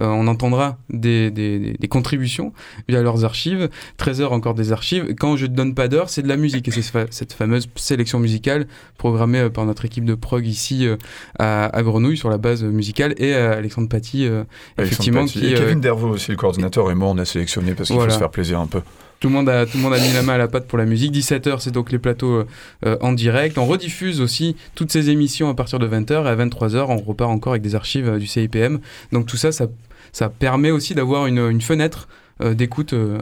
euh, 0.00 0.06
on 0.06 0.26
entendra 0.26 0.78
des, 0.88 1.30
des- 1.30 1.76
contributions 1.88 2.52
via 2.88 3.02
leurs 3.02 3.24
archives. 3.24 3.68
13h, 3.98 4.24
encore 4.28 4.54
des 4.54 4.72
archives. 4.72 5.14
Quand 5.18 5.36
je 5.36 5.46
ne 5.46 5.54
donne 5.54 5.74
pas 5.74 5.88
d'heure, 5.88 6.08
c'est 6.08 6.22
de 6.22 6.28
la 6.28 6.36
musique, 6.36 6.66
et 6.68 6.70
c'est 6.70 6.82
fa- 6.82 7.06
cette 7.10 7.32
fameuse 7.34 7.68
sélection 7.76 8.18
musicale 8.18 8.66
programmée 8.96 9.40
euh, 9.40 9.50
par 9.50 9.66
notre 9.66 9.84
équipe 9.84 10.04
de 10.04 10.14
prog 10.14 10.46
ici 10.46 10.86
euh, 10.86 10.96
à, 11.38 11.66
à 11.66 11.82
Grenouille, 11.82 12.16
sur 12.16 12.30
la 12.30 12.38
base 12.38 12.62
musicale, 12.64 13.14
et 13.18 13.34
Alexandre 13.34 13.88
Paty, 13.88 14.24
Alexandre 14.24 14.46
effectivement, 14.78 15.20
Paty. 15.22 15.40
qui... 15.40 15.46
Et 15.48 15.54
Kevin 15.54 15.80
Dervaux 15.80 16.08
aussi, 16.08 16.30
le 16.30 16.36
coordinateur, 16.36 16.90
et 16.90 16.94
moi, 16.94 17.08
on 17.08 17.18
a 17.18 17.24
sélectionné 17.24 17.74
parce 17.74 17.88
qu'il 17.88 17.96
Voilà. 17.96 18.10
faut 18.10 18.14
se 18.14 18.18
faire 18.20 18.30
plaisir 18.30 18.58
un 18.60 18.66
peu. 18.66 18.80
Tout 19.22 19.28
le, 19.28 19.34
monde 19.34 19.48
a, 19.48 19.66
tout 19.66 19.76
le 19.76 19.84
monde 19.84 19.94
a 19.94 20.00
mis 20.00 20.12
la 20.12 20.22
main 20.22 20.32
à 20.32 20.38
la 20.38 20.48
pâte 20.48 20.66
pour 20.66 20.78
la 20.78 20.84
musique. 20.84 21.12
17h, 21.14 21.60
c'est 21.60 21.70
donc 21.70 21.92
les 21.92 22.00
plateaux 22.00 22.42
euh, 22.84 22.96
en 23.00 23.12
direct. 23.12 23.56
On 23.56 23.66
rediffuse 23.66 24.20
aussi 24.20 24.56
toutes 24.74 24.90
ces 24.90 25.10
émissions 25.10 25.48
à 25.48 25.54
partir 25.54 25.78
de 25.78 25.86
20h 25.86 26.24
et 26.24 26.28
à 26.28 26.34
23h, 26.34 26.86
on 26.88 26.96
repart 26.96 27.30
encore 27.30 27.52
avec 27.52 27.62
des 27.62 27.76
archives 27.76 28.08
euh, 28.08 28.18
du 28.18 28.26
CIPM. 28.26 28.80
Donc 29.12 29.26
tout 29.26 29.36
ça, 29.36 29.52
ça, 29.52 29.68
ça 30.10 30.28
permet 30.28 30.72
aussi 30.72 30.96
d'avoir 30.96 31.26
une, 31.26 31.38
une 31.38 31.60
fenêtre 31.60 32.08
euh, 32.08 32.21
d'écoute 32.40 32.92
euh, 32.92 33.18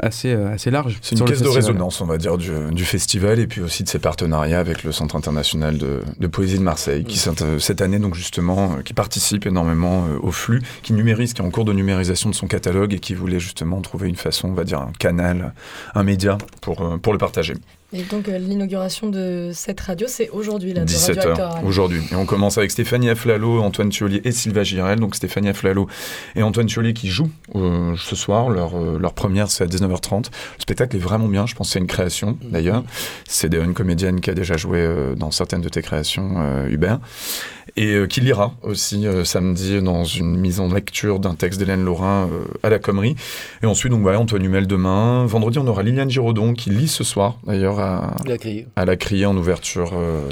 assez, 0.00 0.32
euh, 0.32 0.52
assez 0.52 0.70
large. 0.70 0.98
C'est 1.02 1.14
une 1.16 1.24
caisse 1.26 1.38
de 1.42 1.48
résonance, 1.54 2.00
on 2.00 2.06
va 2.06 2.18
dire, 2.18 2.38
du, 2.38 2.50
du 2.72 2.84
festival 2.84 3.38
et 3.38 3.46
puis 3.46 3.60
aussi 3.60 3.84
de 3.84 3.88
ses 3.88 3.98
partenariats 3.98 4.58
avec 4.58 4.82
le 4.84 4.92
Centre 4.92 5.16
international 5.16 5.78
de, 5.78 6.00
de 6.18 6.26
poésie 6.26 6.58
de 6.58 6.62
Marseille, 6.62 7.04
qui 7.04 7.18
s'int- 7.18 7.58
cette 7.60 7.80
année, 7.82 7.98
donc 7.98 8.14
justement, 8.14 8.72
euh, 8.78 8.82
qui 8.82 8.94
participe 8.94 9.46
énormément 9.46 10.06
euh, 10.06 10.18
au 10.20 10.32
flux, 10.32 10.62
qui 10.82 10.92
numérise, 10.92 11.34
qui 11.34 11.42
est 11.42 11.44
en 11.44 11.50
cours 11.50 11.64
de 11.64 11.72
numérisation 11.72 12.30
de 12.30 12.34
son 12.34 12.46
catalogue 12.46 12.94
et 12.94 12.98
qui 12.98 13.14
voulait 13.14 13.40
justement 13.40 13.80
trouver 13.80 14.08
une 14.08 14.16
façon, 14.16 14.48
on 14.48 14.54
va 14.54 14.64
dire, 14.64 14.80
un 14.80 14.92
canal, 14.98 15.52
un 15.94 16.02
média 16.02 16.38
pour, 16.60 16.80
euh, 16.82 16.96
pour 16.96 17.12
le 17.12 17.18
partager. 17.18 17.54
Et 17.94 18.02
donc 18.02 18.28
euh, 18.28 18.38
l'inauguration 18.38 19.08
de 19.08 19.50
cette 19.54 19.80
radio, 19.80 20.08
c'est 20.08 20.28
aujourd'hui, 20.30 20.72
là, 20.72 20.84
de 20.84 20.92
Radio 20.92 21.14
17h 21.14 21.28
Actoral. 21.28 21.64
aujourd'hui. 21.64 22.02
Et 22.10 22.16
on 22.16 22.26
commence 22.26 22.58
avec 22.58 22.72
Stéphanie 22.72 23.08
Aflalo, 23.08 23.60
Antoine 23.62 23.90
Thiolier 23.90 24.20
et 24.24 24.32
Sylvain 24.32 24.64
Girel. 24.64 24.98
Donc 24.98 25.14
Stéphanie 25.14 25.48
Aflalo 25.48 25.86
et 26.34 26.42
Antoine 26.42 26.66
Thiolier 26.66 26.92
qui 26.92 27.08
jouent 27.08 27.30
euh, 27.54 27.94
ce 27.96 28.16
soir. 28.16 28.50
Leur, 28.50 28.74
euh, 28.74 28.98
leur 28.98 29.12
première, 29.12 29.48
c'est 29.48 29.62
à 29.62 29.66
19h30. 29.68 30.26
Le 30.26 30.62
spectacle 30.62 30.96
est 30.96 31.00
vraiment 31.00 31.28
bien. 31.28 31.46
Je 31.46 31.54
pense 31.54 31.70
c'est 31.70 31.78
une 31.78 31.86
création, 31.86 32.36
d'ailleurs. 32.42 32.82
C'est 33.28 33.54
une 33.54 33.74
comédienne 33.74 34.20
qui 34.20 34.30
a 34.30 34.34
déjà 34.34 34.56
joué 34.56 34.80
euh, 34.80 35.14
dans 35.14 35.30
certaines 35.30 35.60
de 35.60 35.68
tes 35.68 35.82
créations, 35.82 36.34
euh, 36.38 36.68
Hubert. 36.68 36.98
Et 37.76 37.94
euh, 37.94 38.06
qui 38.06 38.20
lira 38.20 38.54
aussi 38.62 39.04
euh, 39.04 39.24
samedi 39.24 39.82
dans 39.82 40.04
une 40.04 40.36
mise 40.36 40.60
en 40.60 40.72
lecture 40.72 41.18
d'un 41.18 41.34
texte 41.34 41.58
d'Hélène 41.58 41.84
Laurin 41.84 42.28
euh, 42.32 42.44
à 42.62 42.70
la 42.70 42.78
Commerie. 42.78 43.16
Et 43.64 43.66
ensuite, 43.66 43.90
donc 43.90 44.02
voilà, 44.02 44.20
Antoine 44.20 44.44
Humel 44.44 44.68
demain. 44.68 45.26
Vendredi, 45.26 45.58
on 45.58 45.66
aura 45.66 45.82
Liliane 45.82 46.08
Giraudon 46.08 46.54
qui 46.54 46.70
lit 46.70 46.86
ce 46.86 47.02
soir, 47.02 47.38
d'ailleurs, 47.44 47.80
à, 47.80 48.14
à 48.76 48.84
la 48.84 48.94
criée 48.96 49.26
en 49.26 49.36
ouverture 49.36 49.90
euh, 49.94 50.28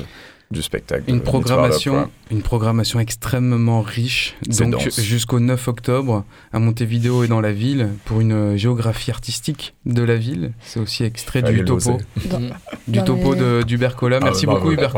du 0.53 0.63
spectacle. 0.63 1.05
Une 1.09 1.21
programmation, 1.21 2.09
une 2.31 2.43
programmation 2.43 3.01
extrêmement 3.01 3.81
riche. 3.83 4.35
Donc 4.47 4.89
jusqu'au 4.99 5.41
9 5.41 5.69
octobre 5.69 6.25
à 6.53 6.59
Montevideo 6.59 7.25
et 7.25 7.29
dans 7.29 7.41
la 7.41 7.53
ville 7.53 7.89
pour 8.05 8.21
une 8.21 8.57
géographie 8.57 9.11
artistique 9.11 9.75
de 9.87 10.03
la 10.03 10.17
ville. 10.17 10.53
C'est 10.65 10.81
aussi 10.81 11.05
extrait 11.05 11.43
Allez, 11.45 11.59
du 11.59 11.65
topo. 11.65 11.99
Dans- 12.31 12.39
du 12.89 12.99
dans 12.99 13.05
topo 13.05 13.35
les- 13.35 13.41
de 13.41 13.63
d'Hubert 13.63 13.97
Collat. 13.97 14.19
Ah, 14.21 14.25
Merci 14.27 14.47
beaucoup 14.47 14.71
Hubert. 14.71 14.93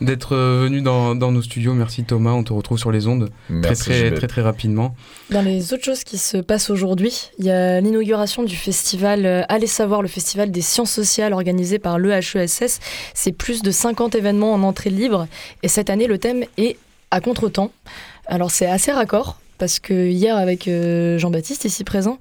d'être 0.00 0.34
euh, 0.34 0.60
venu 0.64 0.80
dans, 0.82 1.14
dans 1.14 1.30
nos 1.32 1.42
studios. 1.42 1.74
Merci 1.74 2.04
Thomas, 2.04 2.32
on 2.32 2.42
te 2.44 2.52
retrouve 2.52 2.78
sur 2.78 2.90
les 2.92 3.06
ondes 3.06 3.30
très 3.46 3.54
Merci, 3.54 3.82
très, 3.84 4.10
très 4.14 4.26
très 4.26 4.42
rapidement. 4.42 4.94
Dans 5.30 5.42
les 5.42 5.72
autres 5.72 5.84
choses 5.84 6.04
qui 6.04 6.18
se 6.18 6.36
passent 6.38 6.70
aujourd'hui, 6.70 7.30
il 7.38 7.44
y 7.46 7.50
a 7.50 7.80
l'inauguration 7.80 8.42
du 8.42 8.56
festival 8.56 9.26
euh, 9.26 9.42
Allez 9.48 9.66
savoir, 9.66 10.02
le 10.02 10.08
festival 10.08 10.50
des 10.50 10.60
sciences 10.60 10.90
sociales 10.92 11.32
organisé 11.32 11.78
par 11.78 11.98
l'EHESS. 11.98 12.80
C'est 13.14 13.32
plus 13.32 13.62
de 13.62 13.70
50 13.70 14.14
événements 14.14 14.52
en 14.54 14.61
entrée 14.64 14.90
libre. 14.90 15.26
Et 15.62 15.68
cette 15.68 15.90
année, 15.90 16.06
le 16.06 16.18
thème 16.18 16.44
est 16.56 16.76
à 17.10 17.20
contre-temps. 17.20 17.70
Alors 18.26 18.50
c'est 18.50 18.66
assez 18.66 18.92
raccord. 18.92 19.38
Parce 19.62 19.78
que 19.78 20.08
hier, 20.08 20.36
avec 20.36 20.66
euh, 20.66 21.18
Jean-Baptiste, 21.18 21.66
ici 21.66 21.84
présent, 21.84 22.18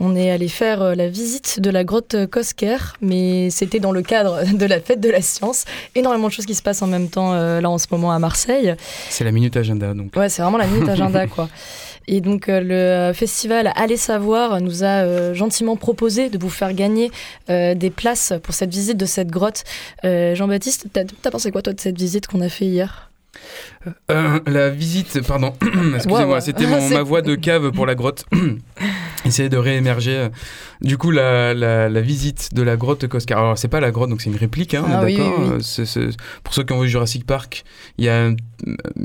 on 0.00 0.16
est 0.16 0.30
allé 0.30 0.48
faire 0.48 0.80
euh, 0.80 0.94
la 0.94 1.08
visite 1.08 1.60
de 1.60 1.68
la 1.68 1.84
grotte 1.84 2.16
Kosker, 2.30 2.78
mais 3.02 3.50
c'était 3.50 3.78
dans 3.78 3.92
le 3.92 4.00
cadre 4.00 4.42
de 4.54 4.64
la 4.64 4.80
fête 4.80 4.98
de 4.98 5.10
la 5.10 5.20
science. 5.20 5.66
Énormément 5.94 6.28
de 6.28 6.32
choses 6.32 6.46
qui 6.46 6.54
se 6.54 6.62
passent 6.62 6.80
en 6.80 6.86
même 6.86 7.10
temps 7.10 7.34
euh, 7.34 7.60
là 7.60 7.68
en 7.68 7.76
ce 7.76 7.88
moment 7.90 8.10
à 8.10 8.18
Marseille. 8.18 8.74
C'est 9.10 9.24
la 9.24 9.32
minute 9.32 9.54
agenda 9.58 9.92
donc. 9.92 10.16
Ouais, 10.16 10.30
c'est 10.30 10.40
vraiment 10.40 10.56
la 10.56 10.66
minute 10.66 10.88
agenda, 10.88 11.26
quoi. 11.34 11.50
Et 12.10 12.22
donc, 12.22 12.48
euh, 12.48 13.08
le 13.10 13.12
festival 13.12 13.70
Allez 13.76 13.98
Savoir 13.98 14.62
nous 14.62 14.82
a 14.82 15.04
euh, 15.04 15.34
gentiment 15.34 15.76
proposé 15.76 16.30
de 16.30 16.38
vous 16.38 16.48
faire 16.48 16.72
gagner 16.72 17.12
euh, 17.50 17.74
des 17.74 17.90
places 17.90 18.32
pour 18.42 18.54
cette 18.54 18.70
visite 18.70 18.96
de 18.96 19.04
cette 19.04 19.28
grotte. 19.28 19.62
Jean-Baptiste, 20.02 20.86
t'as 20.92 21.04
t'as 21.04 21.30
pensé 21.30 21.52
quoi, 21.52 21.60
toi, 21.60 21.74
de 21.74 21.80
cette 21.80 21.98
visite 21.98 22.26
qu'on 22.26 22.40
a 22.40 22.48
fait 22.48 22.64
hier? 22.64 23.10
Euh, 24.10 24.40
la 24.46 24.70
visite, 24.70 25.20
pardon, 25.26 25.52
excusez-moi, 25.94 26.40
c'était 26.40 26.66
ma 26.90 27.02
voix 27.02 27.22
de 27.22 27.34
cave 27.34 27.70
pour 27.72 27.86
la 27.86 27.94
grotte. 27.94 28.24
Essayer 29.24 29.48
de 29.48 29.56
réémerger. 29.56 30.28
Du 30.80 30.96
coup, 30.96 31.10
la, 31.10 31.52
la, 31.52 31.88
la 31.88 32.00
visite 32.00 32.54
de 32.54 32.62
la 32.62 32.76
grotte 32.76 33.06
Coscar. 33.08 33.38
Alors, 33.40 33.58
c'est 33.58 33.68
pas 33.68 33.80
la 33.80 33.90
grotte, 33.90 34.10
donc 34.10 34.20
c'est 34.22 34.30
une 34.30 34.36
réplique, 34.36 34.74
hein, 34.74 34.84
Ah 34.86 35.04
d'accord. 35.04 35.04
oui, 35.06 35.16
oui. 35.18 35.50
Euh, 35.54 35.58
c'est- 35.60 35.84
c'est- 35.86 36.16
Pour 36.44 36.54
ceux 36.54 36.62
qui 36.62 36.72
ont 36.72 36.80
vu 36.80 36.88
Jurassic 36.88 37.26
Park, 37.26 37.64
il 37.98 38.04
y 38.04 38.08
a 38.08 38.26
un- 38.26 38.36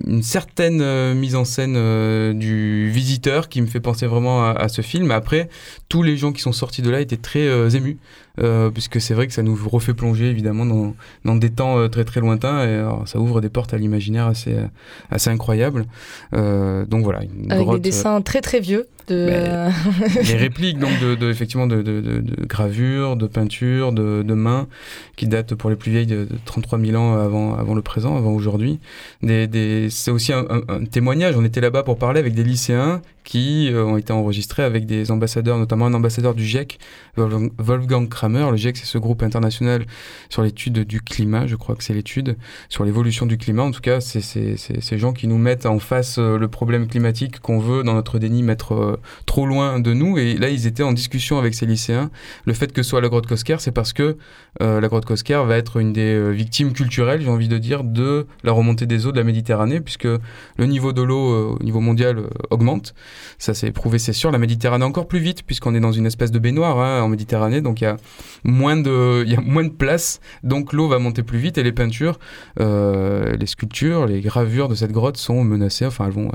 une 0.08 0.22
certaine 0.24 0.82
euh, 0.82 1.14
mise 1.16 1.36
en 1.36 1.46
scène 1.46 1.74
euh, 1.76 2.32
du 2.34 2.90
visiteur 2.90 3.50
qui 3.50 3.60
me 3.62 3.66
fait 3.68 3.80
penser 3.80 4.06
vraiment 4.06 4.46
à, 4.46 4.52
à 4.52 4.70
ce 4.70 4.82
film. 4.84 5.10
Après, 5.12 5.50
tous 5.90 6.04
les 6.04 6.16
gens 6.16 6.32
qui 6.32 6.42
sont 6.42 6.54
sortis 6.54 6.84
de 6.84 6.90
là 6.92 7.02
étaient 7.02 7.18
très 7.18 7.48
euh, 7.48 7.70
émus. 7.70 7.98
euh, 8.40 8.70
puisque 8.72 9.00
c'est 9.02 9.14
vrai 9.14 9.28
que 9.28 9.34
ça 9.34 9.44
nous 9.44 9.56
refait 9.72 9.94
plonger 9.94 10.26
évidemment 10.26 10.66
dans, 10.66 10.96
dans 11.24 11.36
des 11.36 11.52
temps 11.52 11.78
euh, 11.78 11.88
très 11.88 12.04
très 12.04 12.20
lointains 12.20 12.64
et 12.68 12.74
alors, 12.78 13.08
ça 13.08 13.20
ouvre 13.20 13.42
des 13.42 13.50
portes 13.50 13.76
à 13.76 13.78
l'imaginaire 13.78 14.26
assez, 14.26 14.54
euh, 14.54 14.66
assez 15.10 15.30
incroyables. 15.30 15.86
Euh, 16.34 16.86
donc 16.86 17.04
voilà, 17.04 17.22
une 17.24 17.52
Avec 17.52 17.66
grotte, 17.66 17.82
des 17.82 17.90
dessins 17.90 18.22
très 18.22 18.42
très 18.42 18.60
vieux. 18.60 18.88
De... 19.08 19.26
Mais- 19.26 20.24
des 20.24 20.36
répliques 20.36 20.80
donc 20.80 20.98
de, 21.02 21.16
de- 21.16 21.30
effectivement 21.30 21.68
de, 21.68 21.82
de, 21.82 22.24
gravures, 22.48 23.16
de 23.18 23.28
peintures, 23.28 23.92
de, 23.92 24.24
de 24.24 24.34
mains 24.34 24.68
qui 25.16 25.28
datent 25.28 25.56
pour 25.56 25.70
les 25.70 25.76
plus 25.76 25.92
vieilles 25.92 26.06
de, 26.08 26.26
de 26.26 26.36
33 26.46 26.80
000 26.80 26.96
ans 27.02 27.16
avant, 27.20 27.56
avant 27.56 27.76
le 27.76 27.82
présent, 27.82 28.16
avant 28.18 28.32
aujourd'hui. 28.32 28.80
Des, 29.22 29.48
des, 29.48 29.90
c'est 29.90 30.12
aussi 30.12 30.32
un, 30.34 30.46
un- 30.50 30.62
un 30.68 30.86
témoignage. 30.86 31.36
On 31.38 31.44
était 31.46 31.62
là-bas 31.62 31.84
pour 31.84 31.98
parler 31.98 32.20
avec 32.20 32.34
des 32.34 32.44
lycéens 32.44 33.02
qui 33.24 33.70
euh, 33.72 33.86
ont 33.86 33.96
été 33.98 34.12
enregistrés 34.12 34.64
avec 34.64 34.86
des 34.86 35.10
ambassadeurs, 35.12 35.58
notamment 35.58 35.86
un 35.86 35.94
ambassadeur 35.94 36.34
du 36.34 36.44
GIEC, 36.46 36.78
Wolfgang- 37.18 38.10
Kramer. 38.10 38.48
Le 38.52 38.58
GIEC, 38.58 38.78
c'est 38.78 38.86
ce 38.86 38.98
groupe 38.98 39.24
international 39.24 39.86
sur 40.30 40.42
l'étude 40.44 40.80
du 40.80 41.02
climat. 41.02 41.48
Je 41.48 41.56
crois 41.56 41.76
que 41.76 41.84
c'est 41.84 41.94
l'étude 41.94 42.36
sur 42.70 42.84
l'évolution 42.84 43.26
du 43.26 43.38
climat. 43.38 43.64
En 43.64 43.72
tout 43.72 43.82
cas, 43.82 44.02
c'est 44.02 44.22
c'est- 44.22 44.58
c'est- 44.58 44.82
ces 44.82 44.98
gens 44.98 45.14
qui 45.14 45.28
nous 45.28 45.38
mettent 45.38 45.66
en 45.66 45.80
face 45.80 46.18
euh, 46.20 46.38
le 46.38 46.48
problème 46.48 46.88
climatique 46.88 47.40
qu'on 47.40 47.60
veut, 47.60 47.84
dans 47.84 47.94
notre 47.94 48.20
déni, 48.20 48.44
mettre 48.44 48.93
euh, 48.94 48.98
trop 49.26 49.46
loin 49.46 49.80
de 49.80 49.94
nous. 49.94 50.18
Et 50.18 50.36
là, 50.36 50.50
ils 50.50 50.68
étaient 50.68 50.84
en 50.84 50.94
discussion 50.94 51.38
avec 51.38 51.54
ces 51.54 51.66
lycéens. 51.66 52.12
Le 52.46 52.54
fait 52.54 52.72
que 52.72 52.84
ce 52.84 52.90
soit 52.90 53.02
la 53.02 53.10
grotte 53.10 53.28
Kosker, 53.28 53.58
c'est 53.60 53.72
parce 53.72 53.94
que 53.94 54.18
euh, 54.62 54.80
la 54.80 54.88
grotte 54.88 55.06
Kosker 55.06 55.44
va 55.46 55.58
être 55.58 55.78
une 55.78 55.94
des 55.94 56.14
euh, 56.14 56.30
victimes 56.30 56.74
culturelles, 56.74 57.22
j'ai 57.22 57.30
envie 57.30 57.48
de 57.48 57.58
dire, 57.58 57.84
de 57.84 58.28
la 58.44 58.52
remontée 58.52 58.86
des 58.86 59.06
eaux 59.06 59.12
de 59.12 59.18
la 59.18 59.24
Méditerranée, 59.24 59.82
puisque 59.82 60.06
le 60.06 60.66
niveau 60.66 60.94
de 60.94 61.02
l'eau 61.02 61.58
au 61.58 61.64
niveau 61.64 61.80
mondial 61.80 62.24
augmente. 62.50 62.94
Ça, 63.38 63.54
c'est 63.54 63.72
prouvé, 63.72 64.00
c'est 64.00 64.14
sûr. 64.14 64.32
La 64.32 64.38
Méditerranée 64.38 64.86
encore 64.86 65.08
plus 65.08 65.20
vite, 65.20 65.44
puisqu'on 65.44 65.76
est 65.76 65.80
dans 65.80 65.92
une 65.92 66.06
espèce 66.06 66.32
de 66.32 66.40
baignoire 66.40 66.80
hein, 66.80 67.02
en 67.02 67.08
Méditerranée, 67.08 67.62
donc 67.62 67.82
il 67.82 67.86
y 67.86 67.88
a 67.88 67.98
moins 68.44 68.78
de, 68.78 69.24
il 69.26 69.32
y 69.32 69.36
a 69.36 69.42
moins 69.42 69.64
de 69.64 69.70
place, 69.70 70.20
donc 70.44 70.74
l'eau 70.74 70.88
va 70.88 71.00
monter 71.00 71.24
plus 71.24 71.40
vite 71.40 71.58
et 71.58 71.64
les 71.64 71.72
peintures, 71.72 72.20
les 72.60 73.46
sculptures, 73.46 74.06
les 74.06 74.22
gravures 74.22 74.68
de 74.68 74.76
cette 74.76 74.92
grotte 74.92 75.18
sont 75.18 75.44
menacées. 75.44 75.86
Enfin, 75.86 76.06
elles 76.06 76.14
vont, 76.14 76.32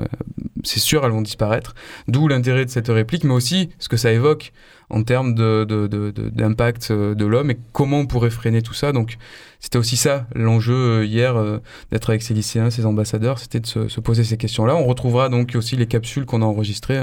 c'est 0.63 0.79
sûr, 0.79 1.05
elles 1.05 1.11
vont 1.11 1.21
disparaître. 1.21 1.73
D'où 2.07 2.27
l'intérêt 2.27 2.48
de 2.65 2.69
cette 2.69 2.87
réplique, 2.89 3.23
mais 3.23 3.33
aussi 3.33 3.69
ce 3.79 3.89
que 3.89 3.97
ça 3.97 4.11
évoque 4.11 4.51
en 4.91 5.03
termes 5.03 5.35
de, 5.35 5.65
de- 5.65 5.87
d'impact 6.29 6.89
euh, 6.91 7.13
de 7.13 7.25
l'homme 7.25 7.51
et 7.51 7.57
comment 7.73 7.99
on 7.99 8.07
pourrait 8.07 8.31
freiner 8.31 8.61
tout 8.63 8.73
ça. 8.73 8.91
Donc, 8.91 9.17
c'était 9.59 9.77
aussi 9.77 9.97
ça 9.97 10.25
l'enjeu 10.33 10.73
euh, 10.73 11.05
hier 11.05 11.35
euh, 11.37 11.59
d'être 11.91 12.09
avec 12.09 12.23
ces 12.23 12.33
lycéens, 12.33 12.69
ces 12.71 12.85
ambassadeurs, 12.87 13.37
c'était 13.39 13.59
de 13.59 13.67
se, 13.67 13.87
se 13.87 13.99
poser 13.99 14.23
ces 14.23 14.37
questions-là. 14.37 14.75
On 14.75 14.85
retrouvera 14.85 15.29
donc 15.29 15.53
aussi 15.55 15.75
les 15.75 15.85
capsules 15.85 16.25
qu'on 16.25 16.41
a 16.41 16.45
enregistrées 16.45 17.01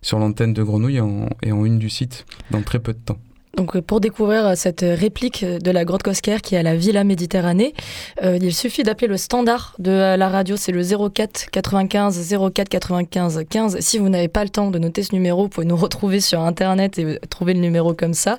sur 0.00 0.18
l'antenne 0.20 0.52
de 0.52 0.62
Grenouille 0.62 1.00
en- 1.00 1.28
et 1.42 1.50
en 1.50 1.64
une 1.64 1.78
du 1.78 1.90
site 1.90 2.24
dans 2.52 2.62
très 2.62 2.78
peu 2.78 2.92
de 2.92 2.98
temps. 2.98 3.18
Donc, 3.56 3.76
euh, 3.76 3.82
pour 3.82 4.00
découvrir 4.00 4.46
euh, 4.46 4.52
cette 4.56 4.80
réplique 4.80 5.44
de 5.44 5.70
la 5.70 5.84
grotte 5.84 6.02
Kosker 6.02 6.40
qui 6.42 6.54
est 6.54 6.58
à 6.58 6.62
la 6.62 6.76
Villa 6.76 7.04
Méditerranée, 7.04 7.74
euh, 8.22 8.38
il 8.40 8.54
suffit 8.54 8.82
d'appeler 8.82 9.08
le 9.08 9.16
standard 9.16 9.74
de 9.78 9.90
euh, 9.90 10.16
la 10.16 10.28
radio, 10.28 10.56
c'est 10.56 10.72
le 10.72 10.82
04 10.82 11.50
95 11.50 12.36
04 12.54 12.68
95 12.68 13.44
15. 13.48 13.80
Si 13.80 13.98
vous 13.98 14.08
n'avez 14.08 14.28
pas 14.28 14.44
le 14.44 14.50
temps 14.50 14.70
de 14.70 14.78
noter 14.78 15.02
ce 15.02 15.14
numéro, 15.14 15.42
vous 15.42 15.48
pouvez 15.48 15.66
nous 15.66 15.76
retrouver 15.84 16.20
sur 16.20 16.40
Internet 16.40 16.98
et 16.98 17.04
euh, 17.04 17.18
trouver 17.30 17.54
le 17.54 17.60
numéro 17.60 17.94
comme 17.94 18.14
ça. 18.14 18.38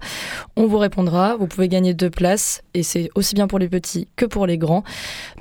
On 0.55 0.67
vous 0.67 0.77
répondra, 0.77 1.35
vous 1.37 1.47
pouvez 1.47 1.67
gagner 1.67 1.93
deux 1.93 2.09
places 2.09 2.61
et 2.73 2.83
c'est 2.83 3.09
aussi 3.15 3.35
bien 3.35 3.47
pour 3.47 3.59
les 3.59 3.69
petits 3.69 4.07
que 4.15 4.25
pour 4.25 4.45
les 4.45 4.57
grands. 4.57 4.83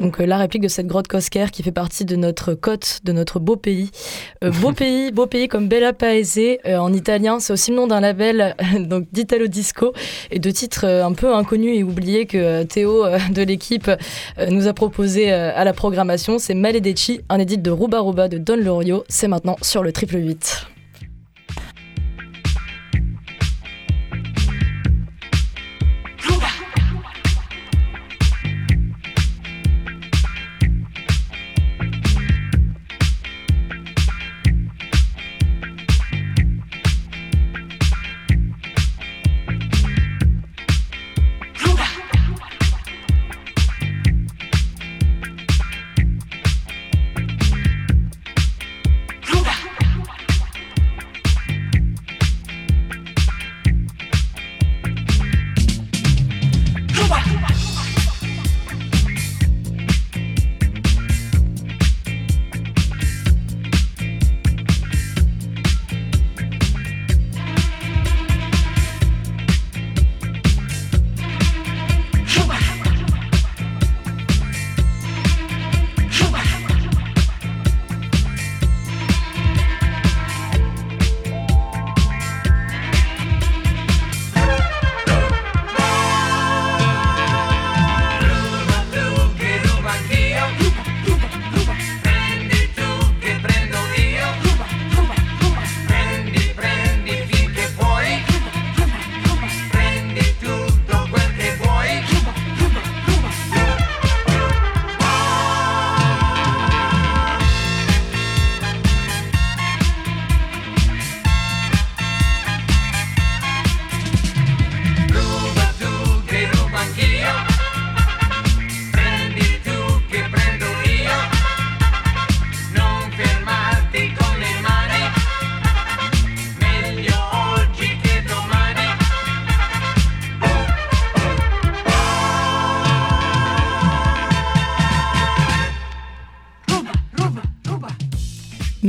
Donc, 0.01 0.21
euh, 0.21 0.27
la 0.27 0.39
réplique 0.39 0.63
de 0.63 0.69
cette 0.69 0.87
grotte 0.87 1.09
Kosker 1.09 1.47
qui 1.53 1.63
fait 1.63 1.73
partie 1.73 2.05
de 2.05 2.17
notre 2.17 2.55
côte, 2.55 3.01
de 3.05 3.13
notre 3.13 3.41
beau 3.41 3.57
pays. 3.57 3.91
Euh, 4.43 4.51
beau 4.51 4.73
pays, 4.81 5.11
beau 5.13 5.27
pays 5.27 5.49
comme 5.49 5.69
Bella 5.69 5.93
Paese 5.93 6.39
euh, 6.39 6.77
en 6.79 6.93
italien, 6.93 7.41
c'est 7.41 7.53
aussi 7.53 7.71
le 7.71 7.77
nom 7.77 7.87
d'un 7.87 8.01
label 8.01 8.55
donc 8.79 9.07
d'Italo 9.13 9.47
Et 10.31 10.39
de 10.39 10.51
titres 10.51 10.85
euh, 10.85 11.05
un 11.05 11.13
peu 11.13 11.35
inconnus 11.35 11.79
et 11.79 11.83
oubliés 11.83 12.27
que 12.27 12.39
euh, 12.39 12.65
Théo 12.65 13.05
euh, 13.05 13.19
de 13.31 13.43
l'équipe 13.43 13.91
nous 14.51 14.67
a 14.67 14.73
proposé 14.73 15.31
à 15.31 15.65
la 15.65 15.73
programmation. 15.73 16.39
C'est 16.39 16.55
Maledeci, 16.55 17.21
un 17.29 17.39
édit 17.39 17.59
de 17.59 17.71
Ruba 17.71 18.01
Ruba 18.01 18.29
de 18.29 18.39
Don 18.39 18.57
Lorio. 18.57 19.05
C'est 19.09 19.29
maintenant 19.29 19.57
sur 19.63 19.83
le 19.83 19.93
triple 19.93 20.17
8. 20.17 20.74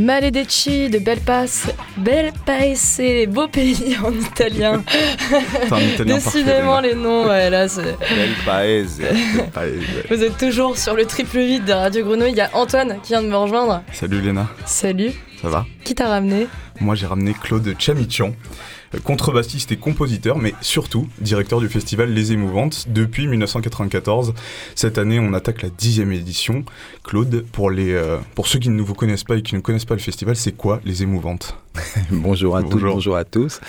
Maledeci 0.09 0.87
de 0.91 0.99
Bel 0.99 1.19
Paese, 1.19 1.73
Bel 1.97 2.31
Paese, 2.45 3.25
beau 3.27 3.47
pays 3.47 3.97
en 4.05 4.11
italien. 4.13 4.83
Un 5.71 5.79
italien 5.79 6.15
Décidément, 6.17 6.79
les 6.79 6.93
noms, 6.93 7.25
ouais, 7.27 7.49
là, 7.49 7.67
c'est- 7.67 7.81
Bel 7.81 8.29
paese, 8.45 8.99
bel 8.99 9.47
paese. 9.51 9.81
Vous 10.11 10.23
êtes 10.23 10.37
toujours 10.37 10.77
sur 10.77 10.93
le 10.93 11.05
triple 11.05 11.39
vide 11.39 11.65
de 11.65 11.73
Radio 11.73 12.05
Grenouille. 12.05 12.29
Il 12.33 12.37
y 12.37 12.41
a 12.41 12.51
Antoine 12.53 12.97
qui 13.01 13.13
vient 13.13 13.23
de 13.23 13.27
me 13.29 13.35
rejoindre. 13.35 13.81
Salut 13.93 14.21
Léna, 14.21 14.45
Salut. 14.67 15.11
ça 15.41 15.49
va? 15.49 15.65
Qui 15.83 15.95
t'a 15.95 16.07
ramené? 16.07 16.45
Moi 16.79 16.93
j'ai 16.93 17.07
ramené 17.07 17.33
Claude 17.41 17.73
Chamichian, 17.79 18.27
euh, 18.27 18.31
contrebassiste 19.03 19.71
et 19.71 19.77
compositeur, 19.77 20.37
mais 20.37 20.53
surtout 20.61 21.07
directeur 21.19 21.59
du 21.59 21.69
festival 21.69 22.11
Les 22.13 22.31
Émouvantes 22.31 22.85
depuis 22.89 23.27
1994. 23.27 24.33
Cette 24.75 24.97
année 24.97 25.19
on 25.19 25.33
attaque 25.33 25.61
la 25.61 25.69
dixième 25.69 26.11
édition. 26.11 26.63
Claude, 27.03 27.45
pour, 27.51 27.69
les, 27.71 27.93
euh, 27.93 28.17
pour 28.35 28.47
ceux 28.47 28.59
qui 28.59 28.69
ne 28.69 28.81
vous 28.81 28.93
connaissent 28.93 29.23
pas 29.23 29.37
et 29.37 29.41
qui 29.41 29.55
ne 29.55 29.59
connaissent 29.59 29.85
pas 29.85 29.95
le 29.95 29.99
festival, 30.01 30.35
c'est 30.35 30.53
quoi 30.53 30.81
Les 30.85 31.03
Émouvantes? 31.03 31.57
Bonjour 32.11 32.55
à 32.55 32.61
toutes, 32.61 32.71
Bonjour. 32.71 32.93
bonjour 32.93 33.15
à 33.17 33.25
tous. 33.25 33.59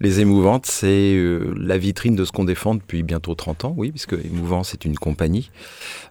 Les 0.00 0.20
Émouvantes, 0.20 0.66
c'est 0.66 1.14
euh, 1.14 1.54
la 1.58 1.76
vitrine 1.76 2.16
de 2.16 2.24
ce 2.24 2.32
qu'on 2.32 2.44
défend 2.44 2.74
depuis 2.74 3.02
bientôt 3.02 3.34
30 3.34 3.66
ans, 3.66 3.74
oui, 3.76 3.90
puisque 3.90 4.14
Émouvant, 4.14 4.62
c'est 4.64 4.84
une 4.84 4.96
compagnie 4.96 5.50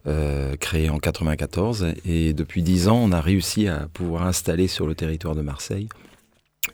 euh, 0.08 0.56
créée 0.58 0.90
en 0.90 1.00
94. 1.00 1.88
Et 2.06 2.34
depuis 2.34 2.62
10 2.62 2.90
ans, 2.90 3.00
on 3.02 3.12
a 3.12 3.22
réussi 3.22 3.68
à 3.68 3.88
pouvoir 3.94 4.28
installer 4.28 4.68
sur 4.68 4.86
le 4.86 4.94
territoire 4.96 5.36
de 5.36 5.42
Marseille 5.42 5.90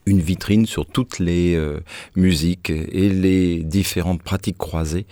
une 0.08 0.22
vitrine 0.22 0.66
sur 0.66 0.86
toutes 0.86 1.20
les 1.20 1.56
euh, 1.56 1.80
musiques 2.16 2.70
et 2.70 3.10
les 3.10 3.64
différentes 3.64 4.22
pratiques 4.22 4.58
croisées 4.58 5.06